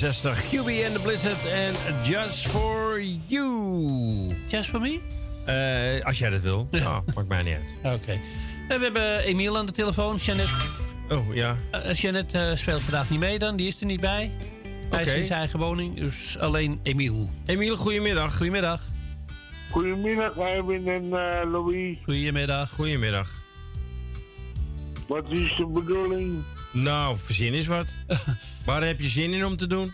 [0.00, 0.50] 1967.
[0.50, 1.74] QB and the Blizzard en
[2.04, 4.34] Just for You.
[4.46, 5.00] Just for me?
[5.46, 6.68] Eh, als jij dat wil.
[6.70, 7.94] Ja, maakt mij niet uit.
[8.00, 8.12] Oké.
[8.68, 10.16] En we hebben Emiel aan de telefoon.
[10.16, 10.48] Janet.
[11.10, 11.56] Oh, ja.
[11.70, 13.56] Eh, Janet eh, speelt vandaag niet mee dan.
[13.56, 14.32] Die is er niet bij.
[14.90, 16.02] Hij is in zijn eigen woning.
[16.02, 17.30] Dus alleen Emiel.
[17.46, 18.36] Emiel, goedemiddag.
[18.36, 18.82] Goedemiddag.
[19.70, 21.96] Goedemiddag, Erwin en eh, Louis.
[22.04, 22.70] Goedemiddag.
[22.70, 23.30] Goedemiddag.
[25.08, 26.42] Wat is de bedoeling?
[26.72, 27.86] Nou, verzin eens wat.
[28.66, 29.92] Waar heb je zin in om te doen?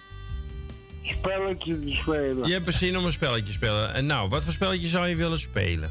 [1.03, 2.47] Spelletje te spelen.
[2.47, 3.95] Je hebt er zin om een spelletje te spelen.
[3.95, 5.91] En nou, wat voor spelletje zou je willen spelen?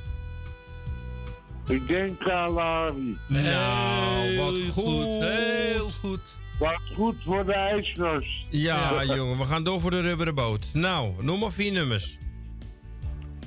[1.67, 3.19] Ik denk aan.
[3.27, 5.23] Nou, wat goed.
[5.23, 6.19] Heel goed.
[6.59, 8.45] Wat goed voor de ijsnos.
[8.49, 10.65] Ja, jongen, we gaan door voor de rubberen boot.
[10.73, 12.17] Nou, noem maar vier nummers.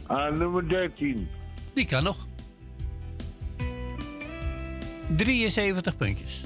[0.06, 1.28] Ah, nummer 13.
[1.74, 2.26] Die kan nog.
[5.16, 6.43] 73 puntjes.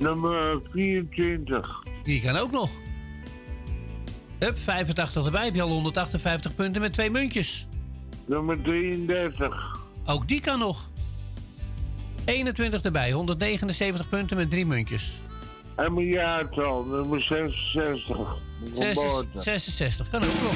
[0.00, 1.82] Nummer 24.
[2.02, 2.70] Die kan ook nog.
[4.38, 5.44] Hup, 85 erbij.
[5.44, 7.66] Heb je al 158 punten met twee muntjes.
[8.26, 9.76] Nummer 33.
[10.06, 10.90] Ook die kan nog.
[12.24, 13.10] 21 erbij.
[13.10, 15.18] 179 punten met drie muntjes.
[15.74, 18.36] En mijn jaartal, nummer 66.
[18.74, 19.40] Geboorte.
[19.40, 20.54] 66 kan ook nog.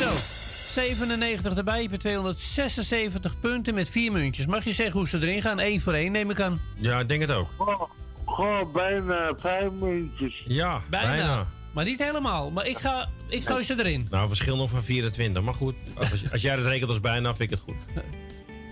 [0.00, 0.33] Zo,
[0.74, 1.82] 97 erbij.
[1.82, 4.46] Je hebt 276 punten met vier muntjes.
[4.46, 5.60] Mag je zeggen hoe ze erin gaan?
[5.60, 6.60] Eén voor één neem ik aan.
[6.76, 7.48] Ja, ik denk het ook.
[7.56, 7.82] Goh,
[8.24, 10.42] goh, bijna vijf muntjes.
[10.46, 11.08] Ja, Bijna.
[11.16, 11.46] bijna.
[11.72, 12.50] Maar niet helemaal.
[12.50, 14.06] Maar ik ga, ik gooi ze erin.
[14.10, 15.42] Nou, verschil nog van 24.
[15.42, 17.74] Maar goed, als, als jij dat rekent als bijna, vind ik het goed.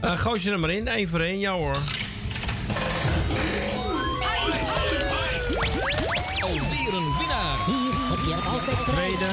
[0.01, 1.39] Eh gooi ze er maar in, één voor één.
[1.39, 1.77] Ja hoor.
[6.41, 7.57] Alweer een winnaar.
[7.67, 9.13] Hier heb je altijd prijs.
[9.15, 9.31] Tweede,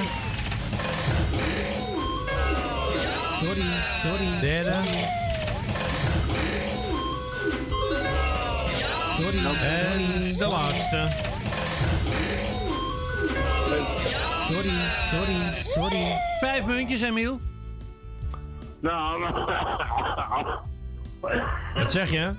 [4.01, 4.39] Sorry, sorry.
[4.41, 4.73] derde
[9.15, 11.07] Sorry, en de laatste.
[14.47, 14.71] sorry,
[15.09, 16.17] sorry, sorry.
[16.39, 17.39] Vijf muntjes, Emiel.
[18.81, 19.21] Nou,
[21.75, 22.31] Wat zeg je?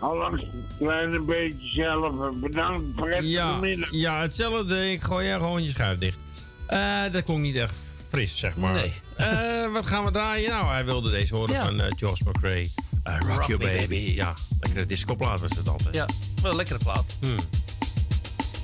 [0.00, 2.34] Allangs een klein beetje zelf.
[2.40, 3.88] Bedankt, prettige Ja, middag.
[3.90, 4.90] ja, hetzelfde.
[4.90, 6.18] Ik gooi je gewoon je schuif dicht.
[6.66, 7.74] Eh, dat klonk niet echt
[8.10, 8.72] fris, zeg maar.
[8.72, 8.92] Nee.
[9.20, 10.50] Eh, wat gaan we draaien?
[10.50, 11.64] Nou, hij wilde deze horen Ja.
[11.64, 12.70] van eh Josh McRae.
[13.02, 13.78] Eh, Rock, Rock Your Baby.
[13.78, 14.12] Baby.
[14.14, 15.94] Ja, lekkere discoplaat was het altijd.
[15.94, 16.06] Ja,
[16.42, 17.16] wel een lekkere plaat.
[17.20, 17.36] Hmm.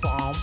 [0.01, 0.35] Pam.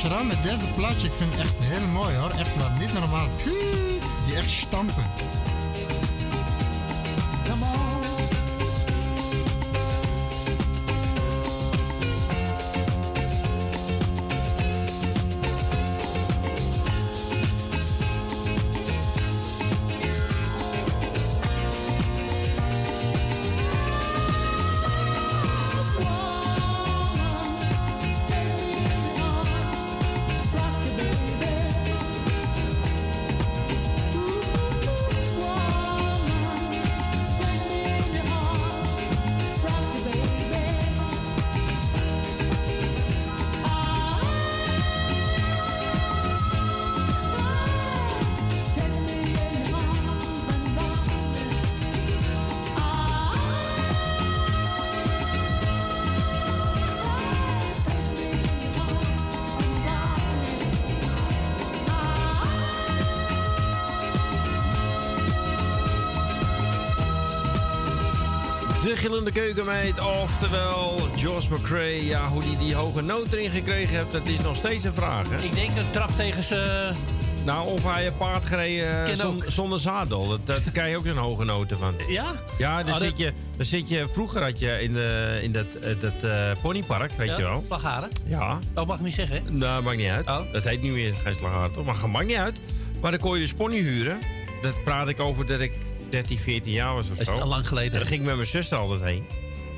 [0.00, 1.06] Sharam met deze plaatje.
[1.06, 1.49] Ik vind echt
[69.00, 72.06] gillende keukenmeid, oftewel Josh McCrae.
[72.06, 75.28] Ja, hoe die die hoge noot erin gekregen heeft, dat is nog steeds een vraag.
[75.30, 75.36] Hè?
[75.44, 76.90] Ik denk een trap tegen ze.
[77.44, 80.28] Nou, of hij een paard gereden eh, zon- zonder zadel.
[80.28, 81.94] Dat, daar krijg je ook zo'n hoge noten van.
[82.08, 82.24] Ja?
[82.58, 84.06] Ja, daar, Oh, dat- zit je, daar zit je...
[84.12, 87.62] Vroeger had je in, de, in dat, eh, dat eh, ponypark, weet Ja, je wel.
[87.66, 88.08] Slagharen?
[88.26, 88.58] Ja.
[88.74, 89.52] Dat mag ik niet zeggen, hè?
[89.52, 90.28] Nou, maakt niet uit.
[90.28, 90.52] Oh.
[90.52, 91.84] Dat heet nu weer geen slagharen, toch?
[91.84, 92.60] Maar dat maakt niet uit.
[93.00, 94.18] Maar dan kon je dus pony huren.
[94.62, 95.72] Dat praat ik over dat ik
[96.10, 97.32] 13, 14 jaar was of Dat zo.
[97.32, 97.92] is al lang geleden.
[97.92, 99.24] En dan ging ik met mijn zuster altijd heen.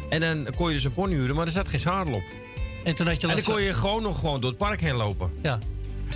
[0.09, 2.23] En dan kon je dus een pony huren, maar er zat geen zadel op.
[2.85, 4.95] En toen had je En dan kon je gewoon nog gewoon door het park heen
[4.95, 5.31] lopen.
[5.43, 5.59] Ja.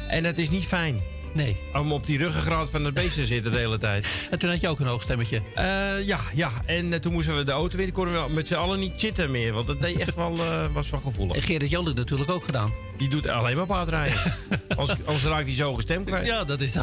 [0.08, 1.00] En dat is niet fijn.
[1.34, 1.56] Nee.
[1.74, 4.08] Om op die ruggengraat van het beest te zitten de hele tijd.
[4.30, 5.42] En toen had je ook een hoog stemmetje.
[5.54, 5.64] Eh,
[6.06, 6.52] ja, ja.
[6.66, 7.92] En eh, toen moesten we de auto weer.
[7.92, 9.52] konden we met z'n allen niet chitten meer.
[9.52, 11.36] Want dat deed echt wel, eh, was wel gevoelig.
[11.36, 12.72] En Gerrit Joling natuurlijk ook gedaan.
[12.96, 14.18] Die doet alleen maar paardrijden.
[14.76, 16.26] Anders, anders raakt hij zo hoge stem kwijt.
[16.26, 16.80] Ja, dat is zo.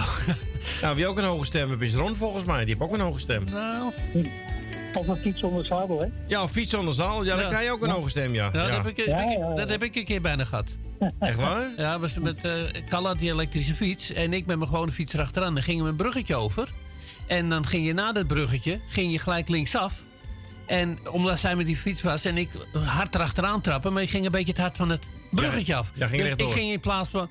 [0.81, 2.65] Nou, wie ook een hoge stem heeft, is Ron volgens mij.
[2.65, 3.43] Die heeft ook een hoge stem.
[3.51, 3.91] Nou.
[4.93, 6.05] Of een fiets zonder zadel, hè?
[6.27, 7.23] Ja, of fiets zonder zaal.
[7.25, 8.49] Ja, dan krijg je ook een hoge stem, ja.
[8.53, 8.67] Ja, Ja.
[8.67, 10.65] Dat, heb ik, ik- dat heb ik een keer bijna gehad.
[11.19, 11.69] Echt waar?
[11.77, 15.53] Ja, was met eh had die elektrische fiets en ik met mijn gewone fiets erachteraan.
[15.53, 16.69] Dan gingen we een bruggetje over.
[17.27, 19.93] En dan ging je na dat bruggetje ging je gelijk linksaf.
[20.65, 22.49] En omdat zij met die fiets was en ik
[22.85, 25.91] hard erachteraan trappen, maar ik ging een beetje het hard van het bruggetje Ja, af.
[25.93, 27.29] ja, ging dus ik ging in plaats van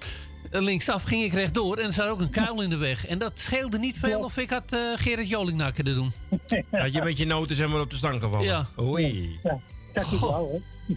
[0.60, 3.06] linksaf, ging ik rechtdoor en er zat ook een kuil in de weg.
[3.06, 6.12] En dat scheelde niet veel of ik had eh, Gerrit Joling na kunnen doen.
[6.70, 8.46] Had je met je noten zeg maar op de stang gevallen?
[8.46, 8.68] Ja.
[8.80, 9.38] Oei.
[9.43, 9.59] Ja,
[9.93, 10.94] dat is wel, hè?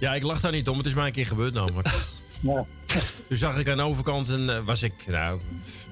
[0.00, 0.76] Ja, ik lach daar niet om.
[0.76, 1.88] Het is mij een keer gebeurd namelijk.
[2.40, 2.66] Ja.
[3.28, 5.40] Toen zag ik aan de overkant, een, eh, was ik nou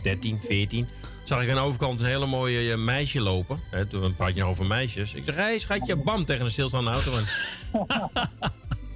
[0.02, 0.88] 13, 14.
[1.22, 3.60] Zag ik aan de overkant een hele mooie eh, meisje lopen.
[3.70, 5.14] Hè, toen praat je nou over meisjes.
[5.14, 7.12] Ik zeg, hé hey, schatje, bam, tegen een stilstaande auto.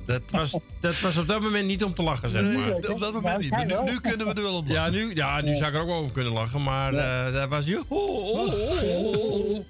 [0.06, 2.72] dat, was, dat was op dat moment niet om te lachen, zeg maar.
[2.90, 3.50] op dat moment niet.
[3.50, 4.92] Maar nu, nu kunnen we er wel om Ja, lachen.
[4.92, 7.64] nu, ja, nu zou ik er ook wel om kunnen lachen, maar eh dat was...
[7.88, 9.16] Oh, oh, oh,
[9.46, 9.64] oh.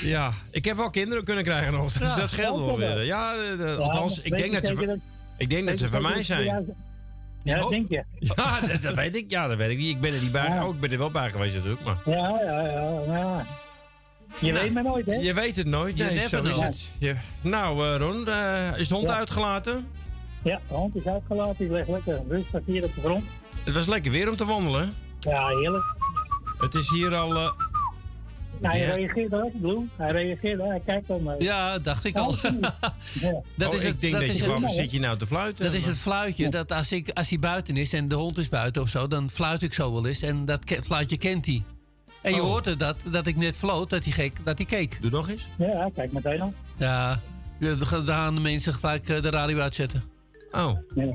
[0.00, 3.04] Ja, ik heb wel kinderen kunnen krijgen nog, dus Ja, dat scheelt wel ook weer.
[3.04, 4.98] Ja, eh, Ja, althans, ik denk dat ze,
[5.38, 6.44] ik denk dat ze van mij zijn.
[6.44, 7.68] Ja, Oh.
[7.70, 8.04] denk je.
[8.36, 9.30] Ja, dat, dat weet ik.
[9.30, 9.88] Ja, dat weet ik niet.
[9.94, 10.60] Ik ben er niet bij.
[10.62, 11.96] Oh, ik ben er wel bij geweest natuurlijk, maar...
[12.04, 12.60] Ja, ja,
[13.06, 13.46] ja.
[14.40, 15.14] Je Nou, weet maar nooit, hè?
[15.14, 15.96] Je weet het nooit.
[15.96, 16.62] Nee, never zo is know.
[16.64, 16.88] het.
[16.98, 19.16] Je- nou, eh, Ron, eh, is de hond Ja.
[19.16, 19.86] uitgelaten?
[20.42, 21.56] Ja, de hond is uitgelaten.
[21.58, 23.24] Die ligt lekker rustig hier op de grond.
[23.64, 24.94] Het was lekker weer om te wandelen.
[25.20, 25.84] Ja, heerlijk.
[26.58, 27.36] Het is hier al...
[27.36, 27.50] eh,
[28.60, 28.94] Hij Ja.
[28.94, 29.88] reageert ook, Blue.
[29.96, 31.28] Hij reageert, hij kijkt om.
[31.30, 31.40] eh.
[31.40, 32.34] Ja, dacht ik al.
[33.20, 33.40] Ja.
[33.54, 34.50] Dat oh, is ik het, denk dat dat, is je...
[34.50, 35.64] het- Waar zit je nou te fluiten?
[35.64, 36.48] Dat is het fluitje.
[36.48, 39.30] Dat als, ik, als hij buiten is en de hond is buiten of zo, dan
[39.30, 40.22] fluit ik zo wel eens.
[40.22, 41.62] En dat fluitje kent hij.
[42.22, 42.46] En je Oh.
[42.48, 44.98] hoorde dat, dat ik net floot, dat hij, gek, dat hij keek.
[45.00, 45.46] Doe nog eens.
[45.58, 46.54] Ja, kijk meteen al.
[46.78, 47.20] Ja,
[47.58, 50.02] dan gaan de mensen gelijk eh, de radio uitzetten.
[50.52, 50.78] Oh.
[50.94, 51.14] Ja.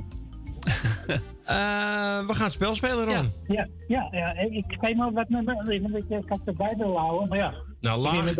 [1.42, 3.32] Eh, we gaan het spel spelen, Ron.
[3.46, 4.34] Ja, ja, ja.
[4.38, 5.96] Ik geef maar wat met me.
[6.08, 7.54] Ik kan het erbij willen houden, maar ja.
[7.80, 8.36] Nou, laag-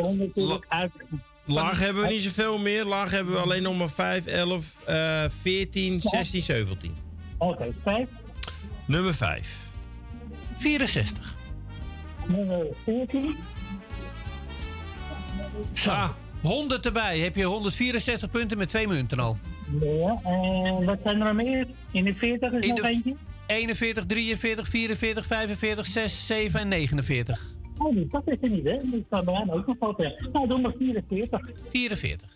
[0.68, 0.90] uit.
[1.44, 2.84] Laag hebben we niet zoveel meer.
[2.84, 6.94] Laag hebben we alleen nog maar 5, 11, eh 14, 16, 17.
[7.38, 8.08] Oké, vijf.
[8.84, 9.56] Nummer 5.
[10.58, 11.34] 64.
[12.26, 13.34] Nummer 14.
[15.72, 16.14] Zo.
[16.42, 17.18] 100 erbij.
[17.18, 19.38] Heb je 164 punten met twee munten al.
[19.80, 21.66] Ja, en wat zijn er nog meer?
[21.90, 23.14] In de 40 is In nog eentje.
[23.46, 27.40] 41, 43, 44, 45, 6, 7 en 49.
[27.78, 28.76] Oh, die dat is er niet, hè?
[28.82, 30.28] Die staat bij mij ook nog hè.
[30.32, 31.40] Nou, doe maar 44.
[31.70, 32.28] 44.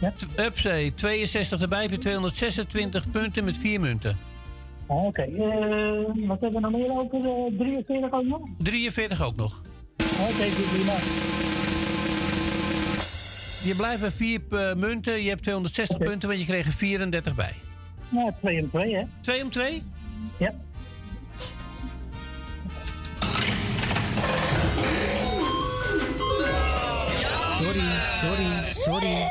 [0.00, 0.12] Ja.
[0.36, 4.16] Upzee, 62 erbij heb je 226 punten met vier munten.
[4.90, 7.24] Ah, Oké, eh, wat hebben we nog meer over?
[7.28, 8.40] eh 43 ook nog?
[8.58, 9.62] 43 ook nog.
[9.98, 10.92] Oké, goed, prima.
[13.68, 15.22] Je blijft bij vier eh, munten.
[15.22, 17.52] Je hebt 260 punten, want je kreeg er 34 bij.
[18.08, 19.02] Ja, 2 om 2, hè?
[19.20, 19.82] 2 om 2?
[20.36, 20.54] Ja.
[27.58, 29.26] Sorry, sorry, sorry.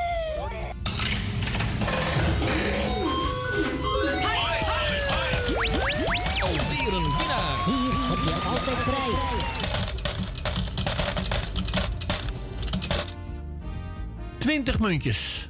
[14.50, 15.50] 20 muntjes.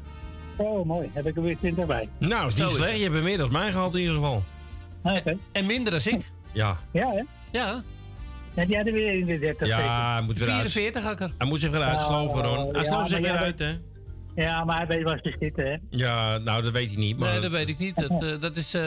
[0.55, 1.09] Oh, mooi.
[1.13, 2.09] Heb ik er weer 20 bij.
[2.17, 2.97] Nou, is niet slecht.
[2.97, 4.43] Je hebt er meer dan mij gehad in ieder geval.
[5.03, 5.37] Oké.
[5.51, 6.31] En minder dan ik.
[6.51, 6.77] Ja.
[6.91, 7.23] Ja, hè?
[7.51, 7.81] Ja.
[8.53, 10.71] Heb jij er weer 31 Ja, hij moet weer uit.
[10.71, 11.31] 44 hakker.
[11.37, 12.57] Hij moet zich weer uitsloven, Ron.
[12.57, 13.77] Hij ja, slooft zich weer uit, hè?
[14.43, 15.75] Ja, maar hij weet waar ze zitten, hè?
[15.89, 17.17] Ja, nou, dat weet hij niet.
[17.17, 17.31] Maar...
[17.31, 17.95] Nee, dat weet ik niet.
[17.95, 18.83] Dat, eh, dat is, eh,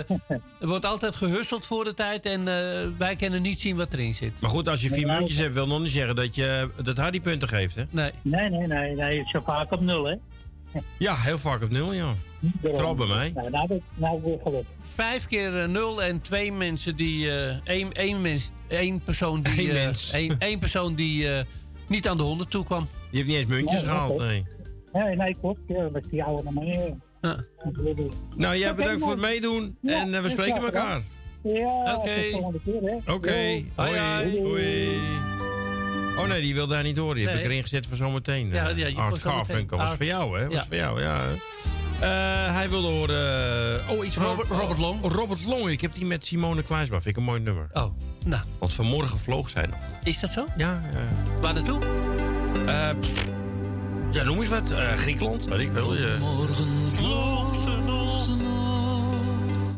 [0.61, 4.15] er wordt altijd gehusseld voor de tijd en eh, wij kunnen niet zien wat erin
[4.15, 4.41] zit.
[4.41, 6.97] Maar goed, als je vier Nee, muntjes hebt, wil nog niet zeggen dat je dat
[6.97, 7.83] Hardy punten geeft, hè?
[7.91, 8.11] Nee.
[8.23, 8.95] Nee, nee, nee.
[8.95, 9.17] nee.
[9.19, 10.15] Het is zo vaak op nul, hè?
[10.99, 12.07] Ja, heel vaak op nul, ja.
[12.63, 13.33] Vooral bij mij.
[13.35, 14.65] Nou, nou, nou.
[14.83, 17.31] Vijf keer nul en twee mensen die.
[17.31, 19.71] eh één, één, mens, één persoon die.
[19.71, 20.13] Eén eh, mens.
[20.13, 21.45] één, één persoon die eh,
[21.87, 22.89] niet aan de 100 toe kwam.
[23.11, 24.45] Je hebt niet eens muntjes Nee, gehaald, nee.
[24.93, 25.17] Nee.
[25.17, 25.61] Nee, klopt.
[25.67, 26.95] Ja, met die oude manier.
[28.37, 29.77] Nou, jij bedankt voor het meedoen.
[29.85, 31.01] En eh, we spreken elkaar.
[31.43, 32.03] Ja, Oké.
[32.05, 33.13] tot de volgende keer, hè?
[33.13, 33.99] Oké, hoi,
[34.43, 34.99] hoi.
[36.19, 37.17] Oh nee, die wilde hij niet horen.
[37.17, 38.49] Die heb ik erin gezet voor zometeen.
[38.49, 38.77] Ja, eh.
[38.77, 40.45] ja, je Art Garfunkel was voor jou, hè?
[40.45, 40.65] Was Ja.
[40.67, 41.21] voor jou, ja.
[42.01, 43.17] Eh, hij wilde horen...
[43.81, 44.25] eh, oh, iets van...
[44.25, 45.01] Robert- Robert Long.
[45.03, 45.69] Robert Long.
[45.69, 46.95] Ik heb die met Simone Kleinsma.
[46.97, 47.69] Vind ik een mooi nummer.
[47.73, 47.85] Oh,
[48.27, 48.43] nou.
[48.59, 49.79] Want vanmorgen vloog zij nog.
[50.03, 50.45] Is dat zo?
[50.57, 50.81] Ja.
[51.41, 51.79] Waar naartoe?
[52.67, 52.89] Eh,
[54.13, 54.71] ja, noem eens wat.
[54.71, 55.95] Eh, Griekenland, weet ik wel.
[55.95, 56.17] Je...
[56.21, 58.13] Morgen vloog ze nog.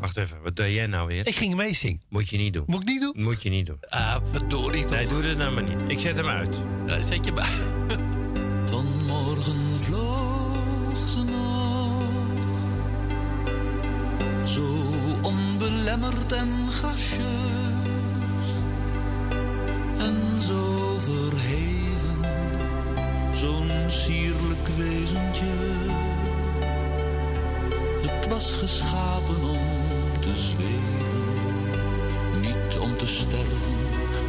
[0.00, 1.26] Wacht even, wat deed jij nou weer?
[1.26, 2.02] Ik ging meezingen.
[2.08, 2.64] Moet je niet doen.
[2.66, 3.12] Moet ik niet doen?
[3.16, 3.78] Moet je niet doen.
[3.88, 4.96] Ah, verdorie toch.
[4.96, 5.78] Nee, doe dit nou maar niet.
[5.86, 6.56] Ik zet hem uit.
[6.86, 7.44] Ja, zet je bij.
[8.70, 12.02] Vanmorgen vloog ze nog.
[14.48, 14.84] Zo
[15.22, 18.48] onbelemmerd en gracieus.
[19.98, 20.73] En zo.
[23.34, 25.44] Zo'n sierlijk wezentje.
[28.02, 31.24] Het was geschapen om te zweven.
[32.40, 33.78] Niet om te sterven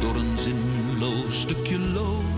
[0.00, 2.36] door een zinloos stukje lood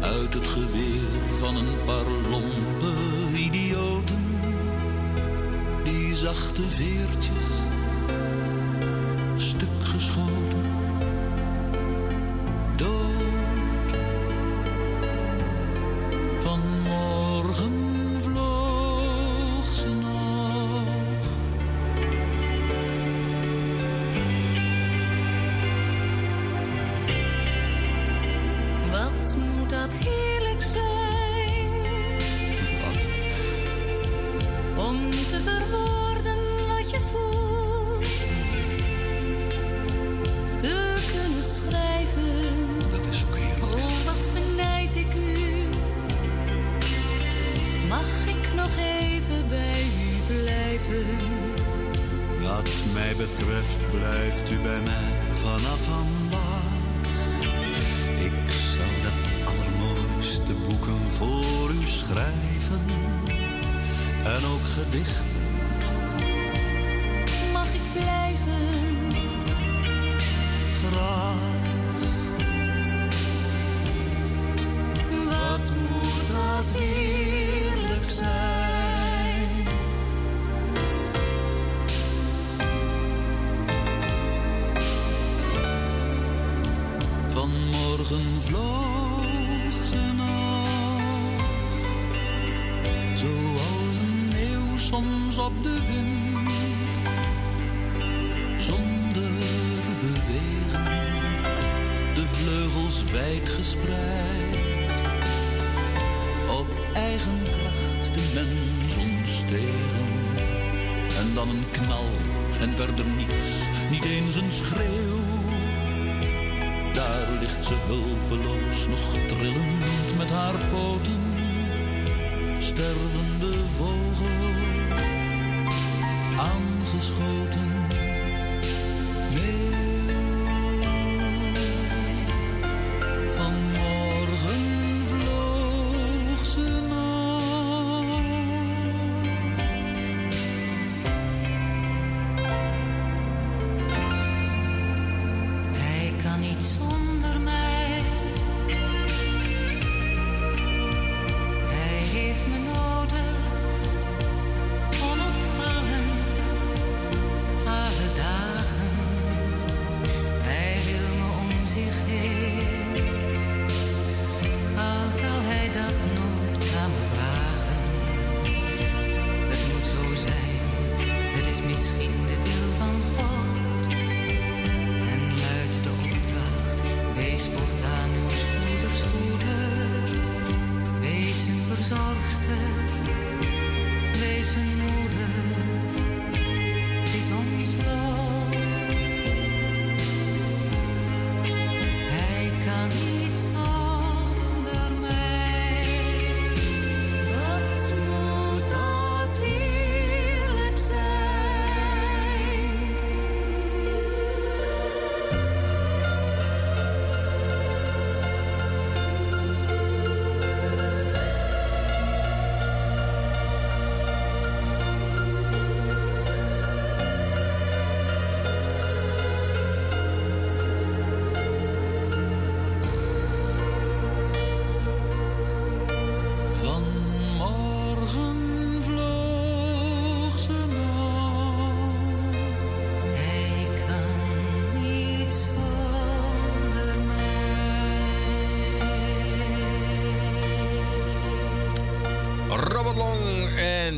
[0.00, 2.92] uit het geweer van een paar lompe
[3.36, 4.24] idioten.
[5.84, 7.57] Die zachte veertjes,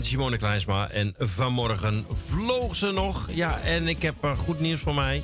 [0.04, 0.90] Simone Kleinsma.
[0.90, 3.28] En vanmorgen vloog ze nog.
[3.32, 5.22] Ja, en ik heb goed nieuws voor mij.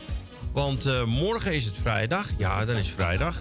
[0.52, 2.26] Want eh, morgen is het vrijdag.
[2.38, 3.38] Ja, dan is vrijdag.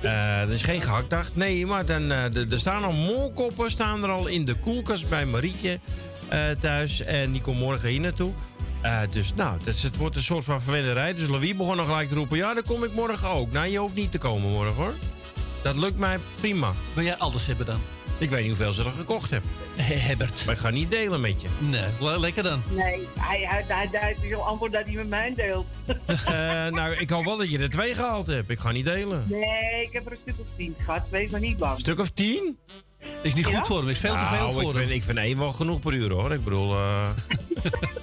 [0.00, 1.30] Eh dan is geen gehaktdag.
[1.34, 5.26] Nee, maar dan, eh, er staan al molkoppen staan er al in de koelkast bij
[5.26, 5.80] Marietje
[6.60, 7.00] thuis.
[7.00, 8.32] En die komt morgen hier naartoe.
[9.10, 11.14] Dus nou, het, is- het wordt een soort van verwenderij.
[11.14, 12.36] Dus Louis begon nog gelijk te roepen...
[12.36, 13.52] Ja, dan kom ik morgen ook.
[13.52, 14.94] Nou, je hoeft niet te komen morgen, hoor.
[15.62, 16.72] Dat lukt mij prima.
[16.94, 17.80] Wil jij alles hebben dan?
[18.22, 19.50] Ik weet niet hoeveel ze er gekocht hebben.
[19.76, 20.42] Hebbert.
[20.44, 21.48] Maar ik ga niet delen met je.
[21.58, 22.62] Nee, le- lekker dan.
[22.70, 25.66] Nee, hij, hij, hij, hij heeft zo'n antwoord dat hij met mij deelt.
[26.06, 26.32] Eh,
[26.68, 28.50] nou, ik hoop wel dat je er twee gehaald hebt.
[28.50, 29.24] Ik ga niet delen.
[29.28, 31.02] Nee, ik heb er een stuk of tien gehad.
[31.08, 31.74] Wees maar niet bang.
[31.74, 32.58] Een stuk of tien?
[33.22, 33.56] Is niet Ja?
[33.56, 34.76] goed voor hem, is veel te veel Nou, voor ik hem.
[34.76, 36.32] vind, ik vind één wel genoeg per uur, hoor.
[36.32, 36.72] Ik bedoel...
[36.72, 37.08] eh,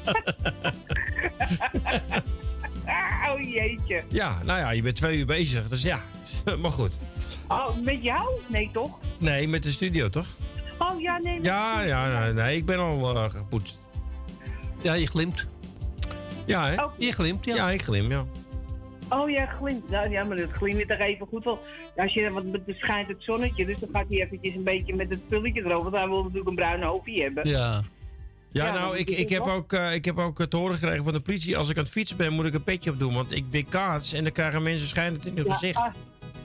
[0.06, 1.96] Ah,
[3.34, 4.04] oh jeetje.
[4.08, 5.68] ja, nou ja, je bent twee uur bezig.
[5.68, 6.02] Dus ja,
[6.62, 6.92] maar goed.
[7.48, 8.30] Oh, met jou?
[8.48, 9.00] Nee, toch?
[9.18, 10.28] Nee, met de studio, toch?
[10.80, 11.40] Oh ja, nee.
[11.42, 13.80] Ja, ja, nee, nee, ik ben al eh, gepoetst.
[14.82, 15.48] Ja, je glimt.
[16.46, 16.84] Ja, hè?
[16.84, 16.92] Oh.
[16.98, 17.56] Je glimt, ja.
[17.56, 18.26] Ja, ik glim, ja.
[19.10, 19.90] Oh ja, glimt.
[19.90, 21.44] Nou, ja, maar dat glimt toch even goed.
[21.44, 21.60] Wel,
[21.96, 25.10] als je, want het schijnt het zonnetje, dus dan gaat hij eventjes een beetje met
[25.10, 25.92] het pulletje erover.
[25.92, 27.50] Want hij wil natuurlijk een bruin hoofdje hebben.
[27.50, 27.82] Ja.
[28.52, 31.04] Ja, Ja, nou, ik, ik, heb ook, eh, ik heb ook eh, te horen gekregen
[31.04, 31.58] van de politie...
[31.58, 33.14] als ik aan het fietsen ben, moet ik een petje op doen.
[33.14, 35.78] Want ik ben kaats en dan krijgen mensen schijnend in hun Ja, gezicht.
[35.78, 35.94] ah,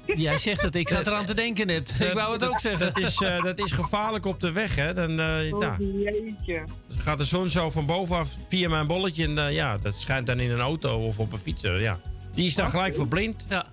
[0.16, 1.90] Jij zegt het, ik zat eraan te denken net.
[2.00, 2.92] Ik wou het ook zeggen.
[2.94, 4.94] Dat is, eh, dat is gevaarlijk op de weg, hè.
[4.94, 6.04] Dan, eh, oh, nou,
[6.96, 9.24] gaat de zon zo van bovenaf via mijn bolletje...
[9.24, 11.98] en eh, ja, dat schijnt dan in een auto of op een fietser, ja.
[12.32, 13.44] Die is dan gelijk verblind.
[13.48, 13.66] Ja.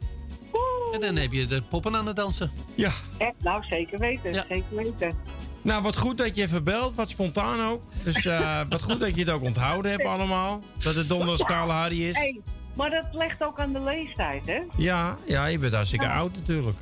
[0.93, 2.51] En dan heb je de poppen aan het dansen.
[2.75, 2.91] Ja.
[3.17, 4.33] Echt, nou, zeker weten.
[4.33, 4.45] Ja.
[4.49, 5.15] Zeker weten.
[5.61, 7.81] Nou, wat goed dat je even belt, wat spontaan ook.
[8.03, 10.61] Dus eh, wat goed dat je het ook onthouden hebt allemaal.
[10.83, 12.15] Dat het donderdag Kale Harry is.
[12.17, 12.39] Hey,
[12.75, 14.59] maar dat legt ook aan de leeftijd, hè?
[14.77, 16.13] Ja, ja, je bent hartstikke Ja.
[16.13, 16.77] oud natuurlijk.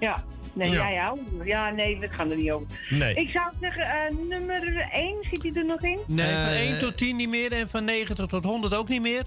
[0.00, 0.24] Ja.
[0.52, 0.90] Nee, Ja.
[0.90, 1.18] jij ook.
[1.44, 2.66] Ja, nee, we gaan er niet over.
[2.90, 3.14] Nee.
[3.14, 5.98] Ik zou zeggen, eh, nummer 1, zit hij er nog in?
[6.06, 9.00] Nee, van Eh, 1 tot 10 niet meer en van 90 tot 100 ook niet
[9.02, 9.22] meer.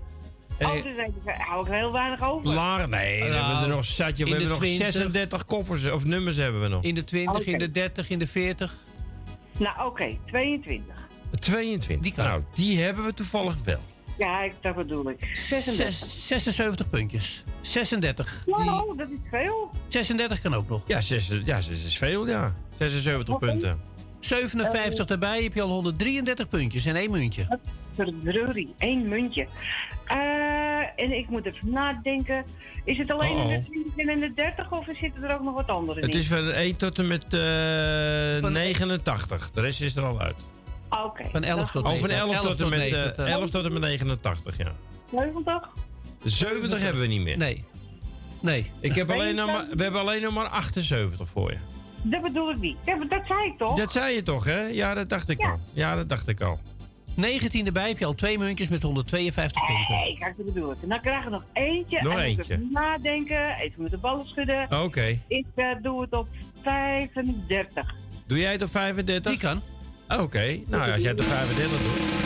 [0.59, 0.83] Oh, dus
[1.37, 2.49] hou ik er heel weinig over.
[2.53, 4.23] Lager, nee, we Nou, hebben er nog zatje.
[4.23, 4.91] We hebben nog 20.
[4.93, 6.83] 36 koffers of nummers hebben we nog.
[6.83, 7.49] In de 20, Oké.
[7.51, 8.73] in de 30, in de 40.
[9.57, 11.07] Nou, oké, 22.
[11.39, 11.99] 22.
[12.03, 12.25] Die kan.
[12.25, 13.79] Nou, die hebben we toevallig wel.
[14.17, 15.29] Ja, ik, dat bedoel ik.
[15.33, 15.93] 36.
[15.93, 17.43] Zes- 76 puntjes.
[17.61, 18.41] 36.
[18.45, 19.69] Die, Wow, dat is veel.
[19.87, 20.81] 36 kan ook nog.
[20.87, 22.53] Ja, 6, ja, 6 is veel, ja.
[22.77, 23.45] 76 Oké.
[23.45, 23.79] punten.
[24.19, 27.59] 57 erbij heb je al 133 puntjes en één muntje.
[27.93, 29.47] Verdreurie, één muntje.
[30.05, 32.45] Eh, en ik moet even nadenken.
[32.83, 33.63] Is het alleen in Uh-oh.
[33.63, 36.19] de 20 en in de 30 of zitten er ook nog wat andere Het in?
[36.19, 39.51] is van 1 tot en met eh, Van- 89.
[39.51, 40.35] De rest is er al uit.
[41.05, 41.23] Oké.
[41.31, 42.17] Van 11 tot Oh, van 9.
[42.17, 43.27] 11 tot en met, eh, 9.
[43.27, 44.71] 11 tot en met 89, ja.
[45.11, 45.69] 70?
[46.23, 47.37] 70 hebben we niet meer.
[47.37, 47.63] Nee.
[48.41, 48.71] Nee.
[48.79, 51.57] Ik heb alleen nog maar, we hebben alleen nog maar 78 voor je.
[52.01, 52.77] Dat bedoel ik niet.
[53.09, 53.77] Dat zei ik toch?
[53.77, 54.59] Dat zei je toch, hè?
[54.61, 55.49] Ja, dat dacht ik Ja.
[55.49, 55.59] al.
[55.73, 56.59] Ja, dat dacht ik al.
[57.15, 59.95] 19 erbij heb je al twee muntjes met 152 punten.
[59.95, 60.77] Nee, kijk, dat bedoel ik.
[60.81, 61.99] En dan krijg ik nog eentje.
[62.01, 62.53] Nog en dan moet ik eentje.
[62.53, 63.55] even nadenken.
[63.57, 64.81] Even met de ballen schudden.
[64.83, 65.19] Oké.
[65.27, 66.27] Ik eh, doe het op
[66.61, 67.93] 35.
[68.27, 69.31] Doe jij het op 35?
[69.31, 69.61] Die kan.
[70.19, 70.59] Oké.
[70.67, 72.21] Nou, als jij het op 35 doet.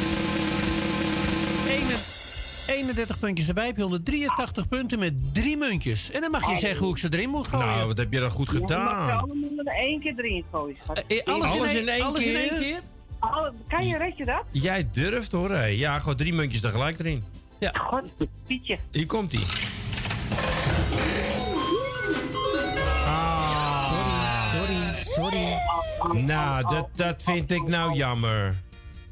[2.67, 6.11] 31 puntjes erbij heb je 183 punten met drie muntjes.
[6.11, 7.65] En dan mag je zeggen hoe ik ze erin moet gooien.
[7.67, 9.19] Nou, wat heb je dan goed Je mag er gedaan.
[9.19, 11.03] allemaal er één keer erin gooien, schat.
[11.07, 12.51] Eh, alles, Alles in, in één, alles in keer?
[12.51, 12.79] één keer?
[13.67, 14.43] Kan je, red je dat?
[14.51, 15.63] Jij durft hoor, hé.
[15.65, 17.23] Ja, gewoon drie muntjes tegelijk erin.
[17.59, 17.71] Ja.
[17.73, 18.03] God,
[18.47, 18.77] Pietje.
[18.91, 19.45] Hier komt ie.
[24.51, 25.57] Sorry, sorry.
[26.25, 28.55] Nou, dat, dat vind ik nou jammer.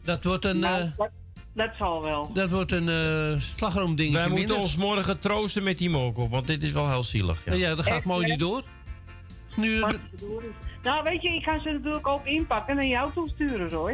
[0.03, 1.09] Dat wordt een, Nou, eh, dat,
[1.53, 2.29] dat zal wel.
[2.33, 4.57] dat wordt een eh slagroomdingetje Wij moeten minder.
[4.63, 7.41] ons morgen troosten met die mokel, want dit is wel heel zielig.
[7.45, 7.53] Ja.
[7.53, 8.29] Ja, dat gaat Echt, mooi hè?
[8.31, 8.63] niet door.
[9.55, 9.95] Nu, Maar-
[10.83, 13.93] Nou, weet je, ik ga ze natuurlijk ook inpakken en naar jou toe sturen, hoor.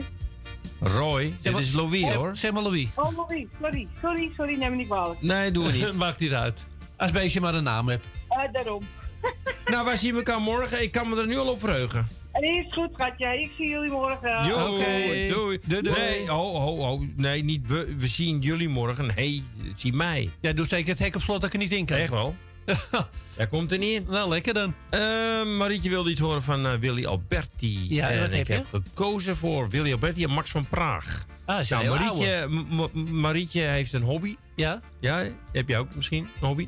[0.80, 2.36] Roy, dit is Louis zeg, hoor.
[2.36, 2.88] zeg maar Louis.
[2.96, 5.22] Oh, Louis, sorry, sorry, sorry, neem me niet kwalijk.
[5.22, 5.96] Nee, doe we niet.
[6.04, 6.64] Maakt niet uit.
[6.98, 8.06] Als beestje maar een naam hebt.
[8.30, 8.84] Eh, daarom.
[9.72, 10.82] nou, wij zien elkaar morgen.
[10.84, 12.08] Ik kan me er nu al op verheugen.
[12.32, 13.40] En is goed, schatje.
[13.40, 14.46] Ik zie jullie morgen.
[14.46, 14.84] Jo, Oké.
[14.84, 15.30] doei.
[15.30, 15.82] Doei, doei.
[15.98, 17.06] Nee, ho, ho, ho.
[17.16, 17.96] Nee, niet we.
[17.98, 19.12] We zien jullie morgen.
[19.16, 19.44] Nee,
[19.76, 20.30] zie mij.
[20.40, 21.98] Jij doet zeker het hek op slot dat ik er niet in kan.
[21.98, 22.36] Echt wel.
[23.38, 24.06] Jij komt er niet in.
[24.10, 24.74] Nou, lekker dan.
[24.90, 25.00] Eh,
[25.44, 27.86] Marietje wilde iets horen van eh, Willy Alberti.
[27.96, 31.26] Ja, en ik heb gekozen voor Willy Alberti en Max van Praag.
[31.46, 34.36] Ah, Nou, Marietje heeft een hobby.
[34.56, 34.82] Ja?
[35.00, 36.68] Ja, heb jij ook misschien een hobby?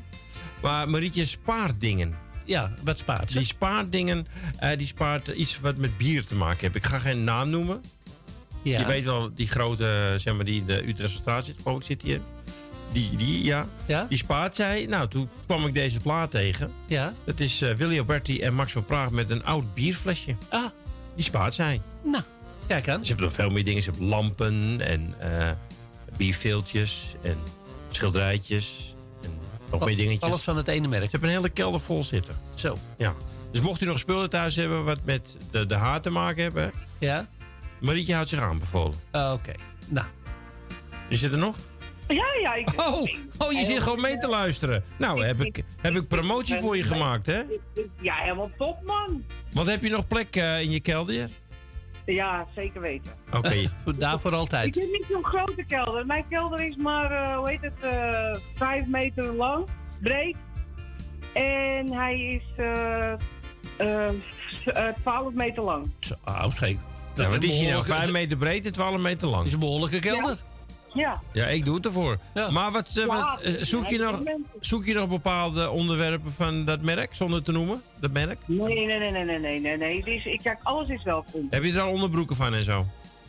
[0.62, 2.14] Maar Marietje spaart dingen.
[2.44, 3.38] Ja, wat spaart ze?
[3.38, 4.26] Die spaart dingen,
[4.58, 6.74] eh, die spaart iets wat met bier te maken heeft.
[6.74, 7.80] Ik ga geen naam noemen.
[8.62, 8.78] Ja.
[8.80, 11.84] Je weet wel, die grote, zeg maar, die in de Utrechtse straat zit, geloof ik,
[11.84, 12.20] zit hier.
[12.94, 13.66] Die, die, ja.
[13.86, 14.06] Ja?
[14.08, 14.86] Die spaart zij.
[14.86, 16.70] Nou, toen kwam ik deze plaat tegen.
[16.86, 17.12] Ja?
[17.24, 20.36] Dat is eh, Willy Alberti en Max van Praag met een oud bierflesje.
[20.48, 20.64] Ah.
[21.14, 21.80] Die spaart zij.
[22.04, 22.22] Nou.
[22.66, 23.00] Kijk aan.
[23.02, 23.82] Ze hebben nog veel meer dingen.
[23.82, 25.50] Ze hebben lampen en eh
[26.16, 27.36] bierveeltjes en
[27.90, 28.94] schilderijtjes.
[29.22, 29.30] En
[29.70, 30.22] nog Al- meer dingetjes.
[30.30, 31.02] alles van het ene merk.
[31.04, 32.34] Ze hebben een hele kelder vol zitten.
[32.54, 32.76] Zo.
[32.98, 33.14] Ja.
[33.50, 36.72] Dus mocht u nog spullen thuis hebben wat met de, de haar te maken hebben...
[37.00, 37.26] Ja?
[37.80, 38.94] Marietje houdt zich aanbevolen.
[39.10, 39.52] Ah, Oké.
[39.88, 40.06] Nou.
[41.08, 41.56] Is het er nog?
[42.08, 42.54] Ja, ja.
[42.54, 43.08] Ik, Oh,
[43.38, 44.84] oh je zit gewoon mee te luisteren.
[44.98, 47.42] Nou, heb ik, heb ik promotie voor je gemaakt, hè?
[48.00, 49.24] Ja, helemaal top, man.
[49.52, 51.28] Wat heb je nog plek eh, in je kelder?
[52.06, 53.12] Ja, zeker weten.
[53.32, 53.54] Oké.
[53.98, 54.74] Daarvoor Ik altijd.
[54.74, 56.06] heb niet zo'n grote kelder.
[56.06, 59.66] Mijn kelder is maar, eh, hoe heet het, eh vijf meter lang,
[60.00, 60.36] breed.
[61.32, 63.12] En hij is eh
[63.76, 64.08] eh,
[64.64, 65.92] eh, 12 meter lang.
[66.00, 66.14] Zo,
[66.48, 66.78] scheen.
[67.14, 67.84] Ja, wat is hij nou?
[67.84, 69.46] 5 meter breed en 12 meter lang.
[69.46, 70.30] is een behoorlijke kelder.
[70.30, 70.53] Ja.
[70.94, 72.18] Ja, ik doe het ervoor.
[72.50, 75.70] Maar wat, eh, wat, Ja, eh, zoek, je ja, nog, ik zoek je nog bepaalde
[75.70, 77.82] onderwerpen van dat merk, zonder te noemen?
[78.00, 78.38] Dat merk?
[78.44, 79.76] Nee, nee, nee, nee, nee, nee, nee.
[79.76, 80.04] nee.
[80.04, 81.46] Dus, ik, kijk, alles is welkom.
[81.50, 82.86] Heb je er al onderbroeken van en zo?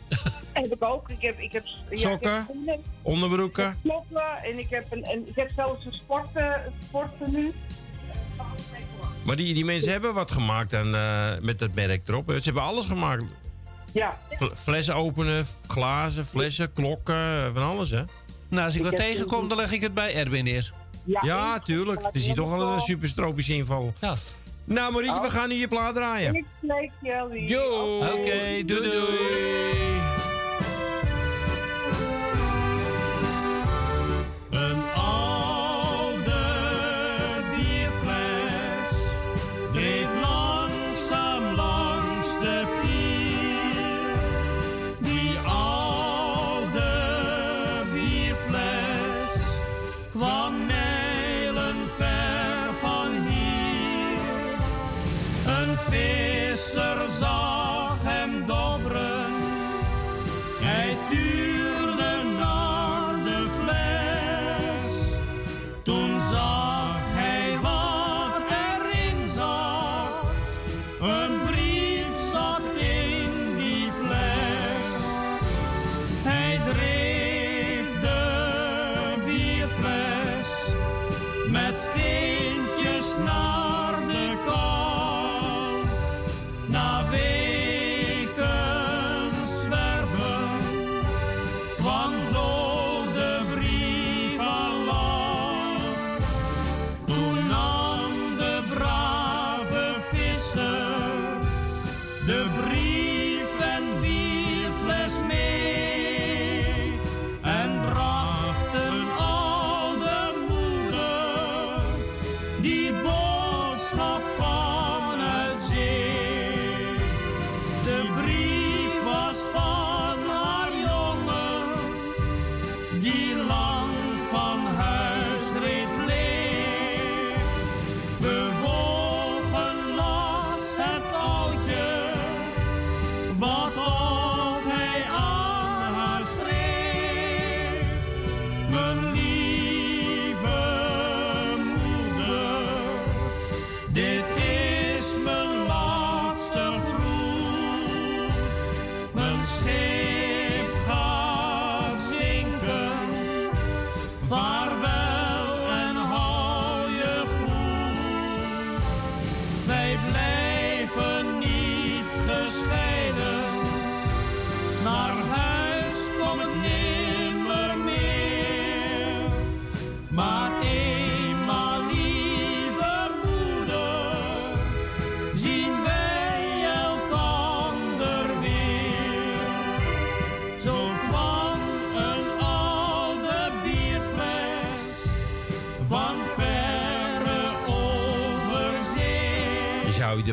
[0.52, 1.10] Heb ik ook.
[1.10, 2.38] Ik heb, ik heb, ja, Sokken?
[2.38, 3.76] Ik heb Onderbroeken?
[3.82, 6.52] klokken en ik heb, een, en ik heb zelfs een sport, uh,
[6.86, 7.52] sportmenu.
[9.24, 12.24] Maar die, die mensen hebben wat gemaakt dan, eh, met dat merk erop.
[12.30, 13.22] Ze hebben alles gemaakt.
[13.96, 14.18] Ja.
[14.36, 18.02] Fl- Flessen openen, glazen, flessen, klokken, van alles hè?
[18.48, 20.72] Nou, als ik, Ik wat tegenkom, dan leg ik het bij Erwin neer.
[21.22, 22.02] Ja, tuurlijk.
[22.02, 23.92] Het is hier toch al een super tropische inval.
[24.00, 24.14] Ja.
[24.64, 26.34] Nou Marietje, we gaan nu je plaat draaien.
[26.34, 27.48] Ik spreek jullie.
[27.48, 27.96] Yo!
[27.98, 29.26] Oké, doei doei.
[29.28, 30.35] Een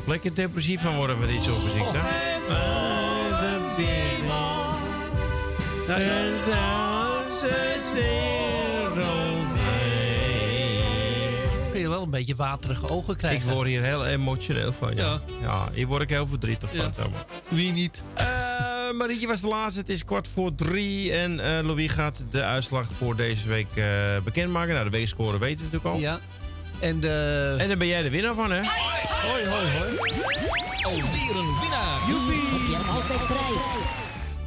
[0.03, 2.32] plekken depressief van worden van dit soort muziek, hè?
[11.72, 13.49] Kun je wel een beetje waterige ogen krijgen.
[13.49, 15.22] Ik word hier heel emotioneel van, ja.
[15.41, 17.25] Ja, hier word ik heel verdrietig van, zeg maar.
[17.48, 18.01] Wie niet?
[18.14, 19.80] Eh, Marietje was de laatste.
[19.80, 21.14] Het is kwart voor drie.
[21.14, 23.85] En eh, Louis gaat de uitslag voor deze week eh,
[24.23, 24.73] bekendmaken.
[24.73, 25.99] Nou, de weegscore weten we natuurlijk al.
[25.99, 26.19] Ja.
[26.84, 27.56] En, de...
[27.60, 28.58] en dan ben jij de winnaar van, hè?
[28.58, 29.98] Hoi, hoi, hoi.
[30.84, 32.00] Alweer een winnaar.
[32.06, 33.66] Heb je altijd prijs.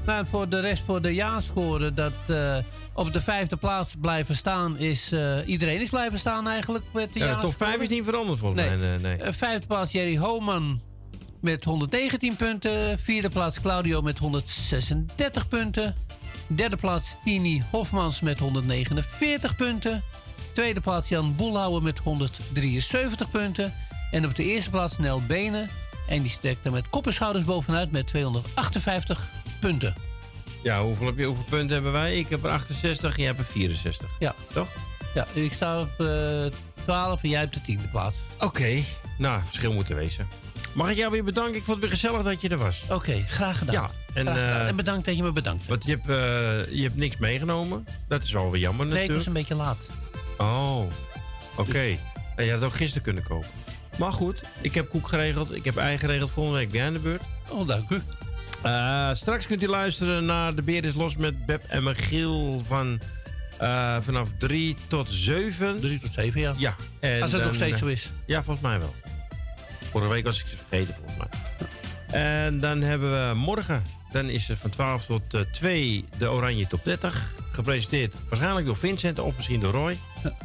[0.07, 2.57] Nou, voor de rest, voor de jaarscore, dat eh,
[2.95, 5.13] op de vijfde plaats blijven staan is...
[5.13, 7.57] eh, iedereen is blijven staan eigenlijk met de Ja, de jaarscore.
[7.57, 8.77] top 5 is niet veranderd volgens Nee.
[8.77, 8.89] mij.
[8.89, 9.17] Nee, nee.
[9.17, 10.81] Eh, vijfde plaats Jerry Homan
[11.41, 12.99] met 119 punten.
[12.99, 15.95] Vierde plaats Claudio met 136 punten.
[16.47, 20.03] Derde plaats Tini Hofmans met 149 punten.
[20.57, 23.73] Tweede plaats Jan Boelhouwer met 173 punten.
[24.11, 25.69] En op de eerste plaats Nel Benen.
[26.09, 29.29] En die steekt er met kop en schouders bovenuit met 258
[29.61, 29.95] punten.
[30.63, 32.19] Ja, hoeveel, heb je, hoeveel punten hebben wij?
[32.19, 34.09] Ik heb er 68, jij hebt er 64.
[34.19, 34.35] Ja.
[34.53, 34.69] Toch?
[35.15, 36.45] Ja, ik sta op eh
[36.85, 38.17] 12 en jij op de tiende plaats.
[38.41, 38.83] Oké,
[39.19, 40.27] nou, verschil moet er wezen.
[40.75, 41.55] Mag ik jou weer bedanken?
[41.57, 42.83] Ik vond het weer gezellig dat je er was.
[42.91, 43.75] Oké, graag gedaan.
[43.75, 44.61] Ja, en, Graag gedaan.
[44.61, 45.67] eh, en bedankt dat je me bedankt.
[45.67, 47.85] Want je hebt, eh, je hebt niks meegenomen.
[48.09, 49.27] Dat is wel weer jammer Nee, ik natuurlijk.
[49.27, 49.87] was een beetje laat.
[50.39, 50.83] Oh,
[51.57, 51.81] oké.
[51.81, 51.97] Je
[52.37, 53.49] had het ook gisteren kunnen kopen.
[53.99, 55.55] Maar goed, ik heb koek geregeld.
[55.55, 56.31] Ik heb ei geregeld.
[56.31, 57.23] Volgende week ben jij aan de beurt.
[57.51, 58.01] Oh, dank u.
[58.63, 63.01] Eh, straks kunt u luisteren naar De Beer is Los met Beb en Michiel van,
[63.59, 65.81] eh, vanaf 3 tot 7.
[65.81, 66.53] 3 tot 7, ja.
[66.57, 66.75] Ja.
[67.01, 68.11] En Als het nog steeds eh, zo is.
[68.27, 68.95] Ja, volgens mij wel.
[69.91, 71.29] Vorige week was ik ze vergeten, volgens mij.
[72.21, 76.67] En dan hebben we morgen, dan is er van 12 tot eh, 2 de Oranje
[76.67, 77.35] Top 30.
[77.51, 79.99] Gepresenteerd waarschijnlijk door Vincent of misschien door Roy.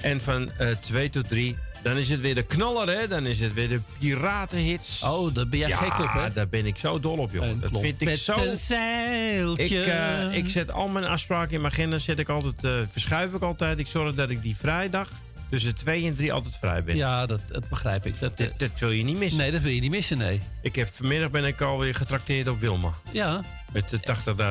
[0.00, 3.08] En van eh 2 tot 3, dan is het weer de knaller, hè?
[3.08, 5.02] Dan is het weer de piratenhits.
[5.02, 6.32] Oh, daar ben jij ja, gek op, hè?
[6.32, 7.60] daar ben ik zo dol op, jongen.
[7.60, 8.34] Dat vind ik zo...
[8.34, 9.80] een zeiltje.
[9.80, 13.32] Ik, eh, ik zet al mijn afspraken in mijn agenda, zet ik altijd, eh, verschuif
[13.32, 13.78] ik altijd.
[13.78, 15.08] Ik zorg dat ik die vrijdag
[15.52, 16.96] tussen 2 en 3 altijd vrij ben.
[16.96, 18.20] Ja, dat, dat begrijp ik.
[18.20, 19.38] Dat, Dat, dat wil je niet missen.
[19.40, 20.40] nee, dat wil je niet missen, nee.
[20.62, 22.90] Ik heb, vanmiddag ben ik alweer getrakteerd op Wilma.
[23.10, 23.40] Ja,
[23.72, 23.98] Met de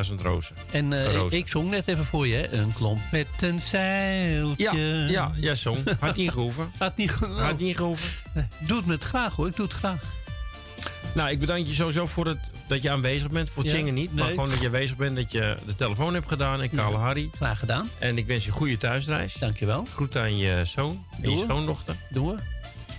[0.09, 0.55] 80.000 rozen.
[0.71, 1.37] en eh, Rozen.
[1.37, 2.51] ik zong net even voor je, hè.
[2.51, 4.63] Een klomp met een zeiltje.
[4.63, 5.77] Ja, ja, ja, zong.
[5.99, 6.71] Had niet gehoeven.
[6.79, 8.09] Had niet ge- Had niet gehoeven.
[8.67, 9.47] Doe het met graag, hoor.
[9.47, 9.99] Ik doe het graag.
[11.13, 13.49] Nou, ik bedank je sowieso voor het, dat je aanwezig bent.
[13.49, 15.15] Voor het Ja, zingen niet, maar gewoon dat je aanwezig bent.
[15.15, 16.61] Dat je de telefoon hebt gedaan.
[16.61, 17.29] En Kale Harry.
[17.35, 17.89] Graag gedaan.
[17.99, 19.33] En ik wens je een goede thuisreis.
[19.33, 19.87] Dankjewel.
[19.93, 21.95] Groet aan je zoon en Doe je schoondochter.
[22.09, 22.35] Doen we.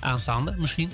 [0.01, 0.91] Aanstaande, misschien.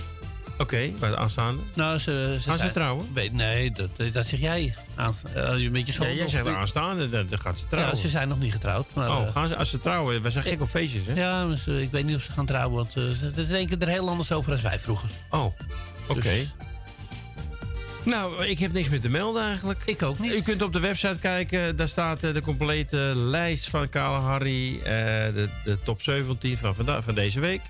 [0.58, 1.62] Oké, bij de aanstaande.
[1.74, 3.06] Nou, ze, ze Gaan ze trouwen?
[3.14, 4.74] Weet, nee, dat, dat zeg jij.
[4.96, 6.04] Eh, een beetje zo.
[6.04, 7.96] Ja, jij zegt aanstaande, dan, dan gaat ze Ja, trouwen.
[7.96, 8.86] ze zijn nog niet getrouwd.
[8.94, 11.12] Maar, oh, eh, gaan ze, als ze trouwen, wij zijn gek op feestjes, hè?
[11.14, 13.80] Ja, maar ze- ik weet niet of ze gaan trouwen, want eh, ze, ze denken
[13.80, 15.08] er heel anders over als wij vroeger.
[15.30, 15.44] Oh,
[16.08, 16.20] oké.
[16.20, 16.46] Dus-
[18.08, 19.82] Nou, ik heb niks meer te melden eigenlijk.
[19.84, 20.32] Ik ook niet.
[20.32, 21.76] U kunt op de website kijken.
[21.76, 24.78] Daar staat eh, de complete lijst van Kale Harry.
[24.78, 27.60] eh, de, de top 17 van, van deze week.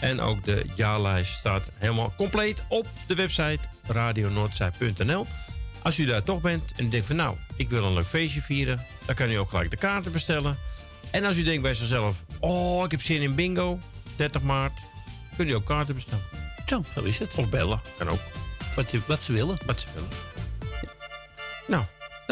[0.00, 5.26] En ook de jaarlijst staat helemaal compleet op de website radionoordzij.nl.
[5.82, 8.86] Als u daar toch bent en denkt van nou, ik wil een leuk feestje vieren...
[9.06, 10.56] dan kan u ook gelijk de kaarten bestellen.
[11.10, 13.78] En als u denkt bij zichzelf, oh, ik heb zin in bingo,
[14.16, 14.78] 30 maart...
[15.36, 16.24] kunt u ook kaarten bestellen.
[16.66, 17.34] Zo, zo is het.
[17.34, 18.39] Of bellen, kan ook.
[18.74, 19.56] Wat, wat ze willen.
[19.66, 20.08] Wat ze willen.
[21.66, 21.84] Nou,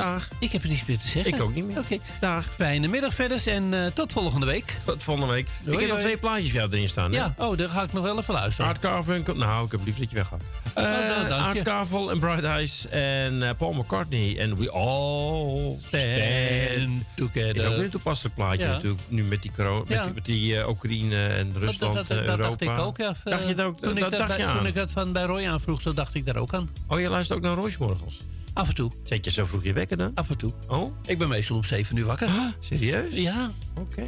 [0.02, 0.28] dag.
[0.39, 1.33] Ik heb er niets meer te zeggen.
[1.35, 1.78] Ik ook niet meer.
[1.78, 1.99] Oké.
[2.20, 2.44] Dag.
[2.57, 4.77] Fijne middag verder en eh, tot volgende week.
[4.85, 5.49] Tot volgende week.
[5.65, 7.12] Doei, ik heb nog twee plaatjes jou erin staan.
[7.12, 7.17] Hè?
[7.18, 8.70] Ja, oh, daar ga ik nog wel even luisteren.
[8.70, 9.35] Art Carfunkel.
[9.36, 10.41] Nou, ik heb liever dat je weggaat.
[10.75, 11.62] Eh nou, dank Art je.
[11.62, 14.39] Carvel en Bright Eyes en eh, Paul McCartney.
[14.39, 17.57] En We All Stand Together.
[17.57, 18.70] Is ook weer een toepasselijk plaatje Ja.
[18.70, 19.01] natuurlijk.
[19.09, 22.27] Nu met die, corona, met die, met die eh, Oekraïne en Rusland, dat, dat, eh,
[22.27, 22.65] dat Europa.
[22.65, 23.15] dacht ik ook, ja.
[23.25, 23.78] Dacht je Eh, dat ook?
[23.78, 26.55] Toen, ik, dat, toen ik het van bij Roy aanvroeg, toen dacht ik daar ook
[26.55, 26.68] aan.
[26.89, 28.17] Oh, je luistert ook naar Royce morgens?
[28.52, 28.91] Af en toe.
[29.02, 30.10] Zet je zo vroeg je wekker dan?
[30.15, 30.52] Af en toe.
[30.68, 32.28] Oh, Ik ben meestal om 7 uur wakker.
[32.60, 33.15] serieus?
[33.15, 33.51] Ja.
[33.77, 34.02] Oké.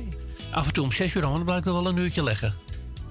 [0.50, 2.54] Af en toe om 6 uur, dan blijkt er wel een uurtje leggen.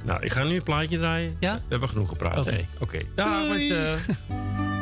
[0.04, 1.38] Nou, ik ga nu een plaatje draaien.
[1.40, 1.54] Ja?
[1.56, 2.38] We hebben genoeg gepraat.
[2.38, 2.68] Oké.
[2.80, 3.00] Oké.
[3.16, 3.70] Dag Doei.
[3.70, 4.00] mensen.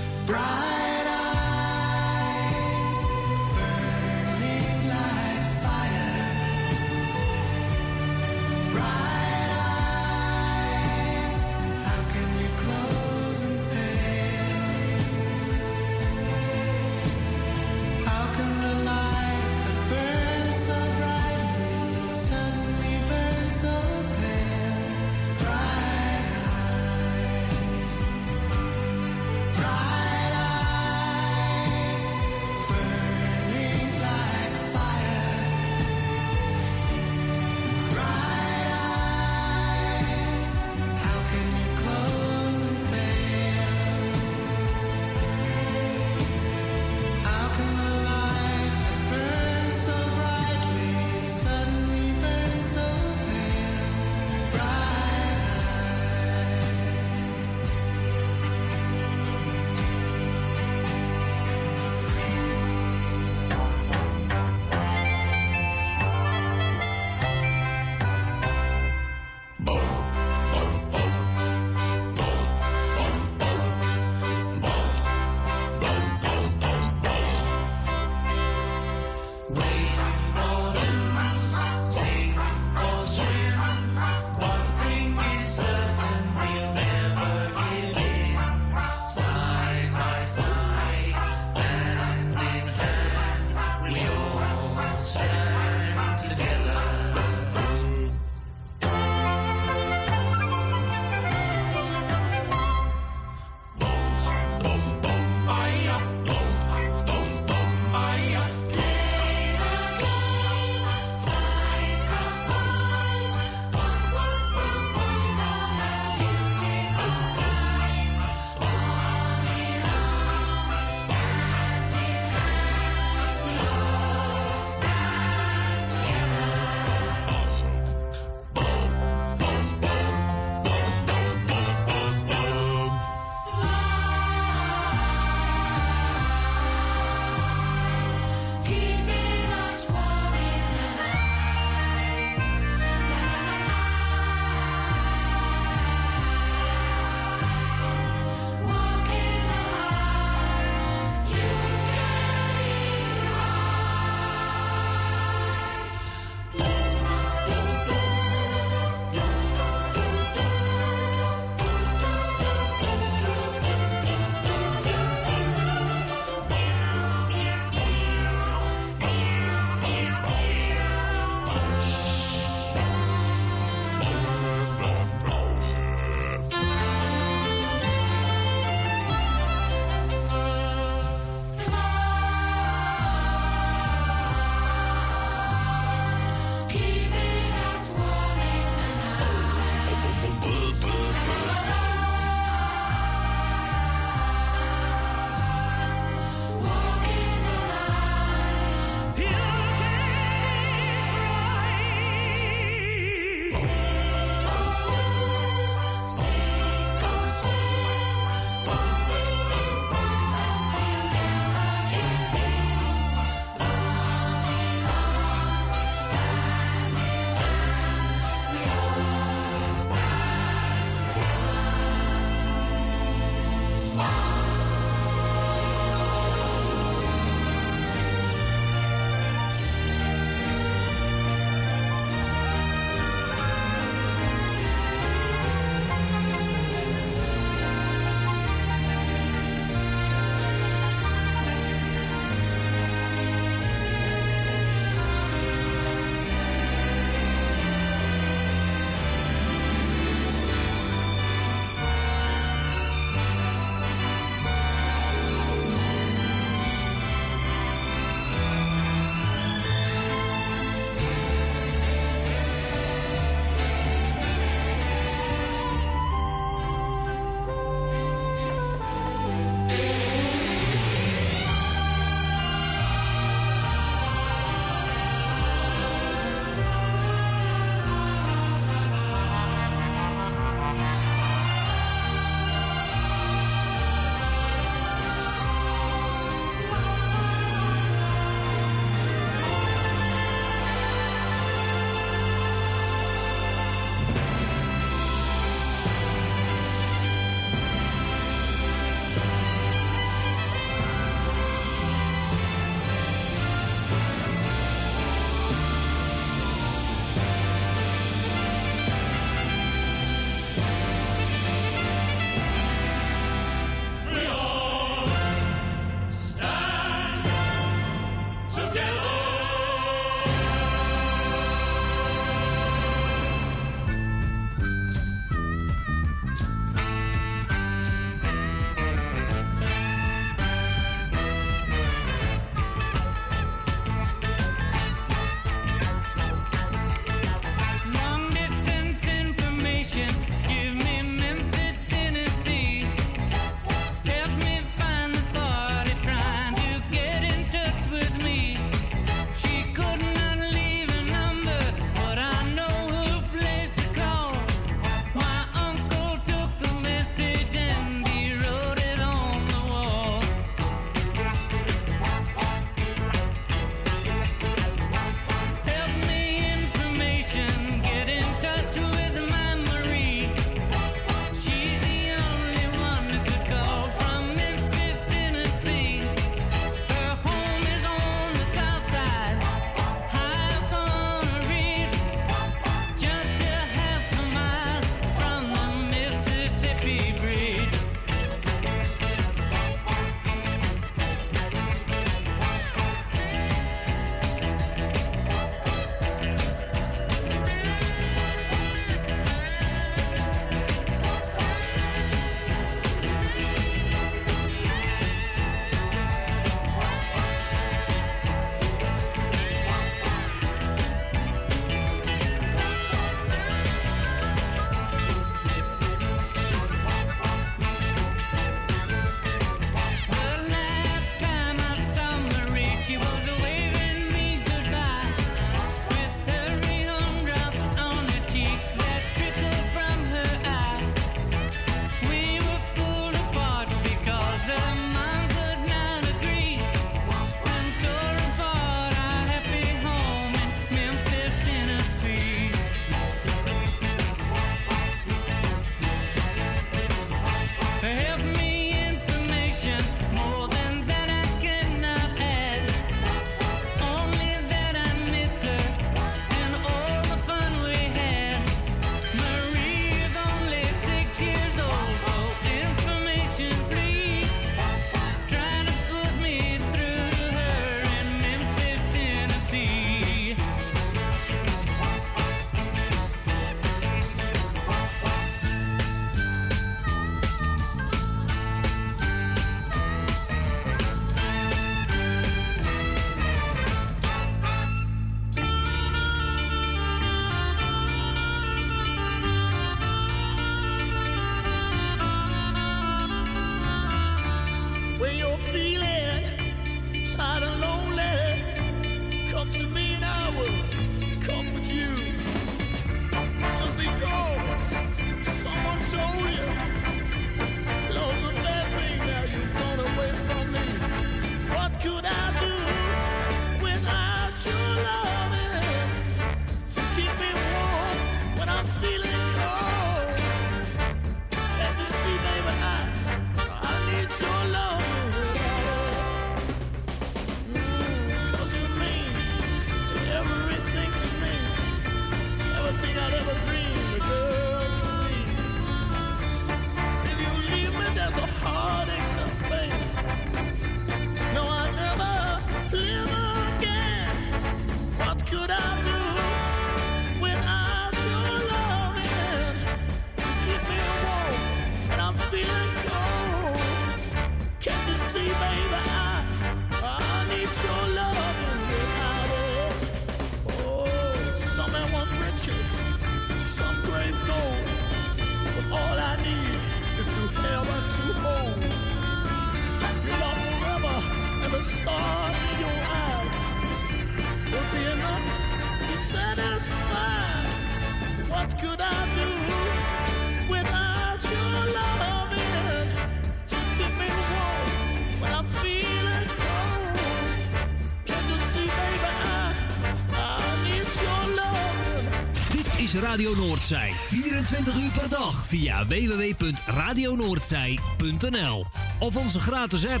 [593.16, 593.90] Radio Noordzij.
[593.90, 598.66] 24 uur per dag via www.radionoordzij.nl
[598.98, 600.00] of onze gratis app.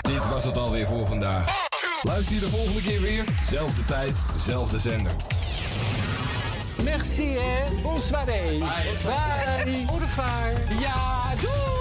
[0.00, 1.68] Dit was het alweer voor vandaag.
[2.02, 3.24] Luister je de volgende keer weer?
[3.50, 5.12] Zelfde tijd, zelfde zender.
[6.82, 7.64] Merci, hè?
[7.82, 8.42] Bonsoiré.
[8.42, 8.58] Bye.
[8.58, 8.92] Bye.
[9.64, 9.84] Bye.
[9.88, 10.52] Au revoir.
[10.80, 11.75] Ja, doei!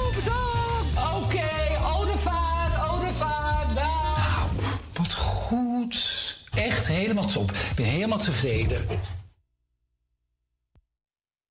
[7.33, 7.51] op.
[7.51, 8.77] Ik ben helemaal tevreden.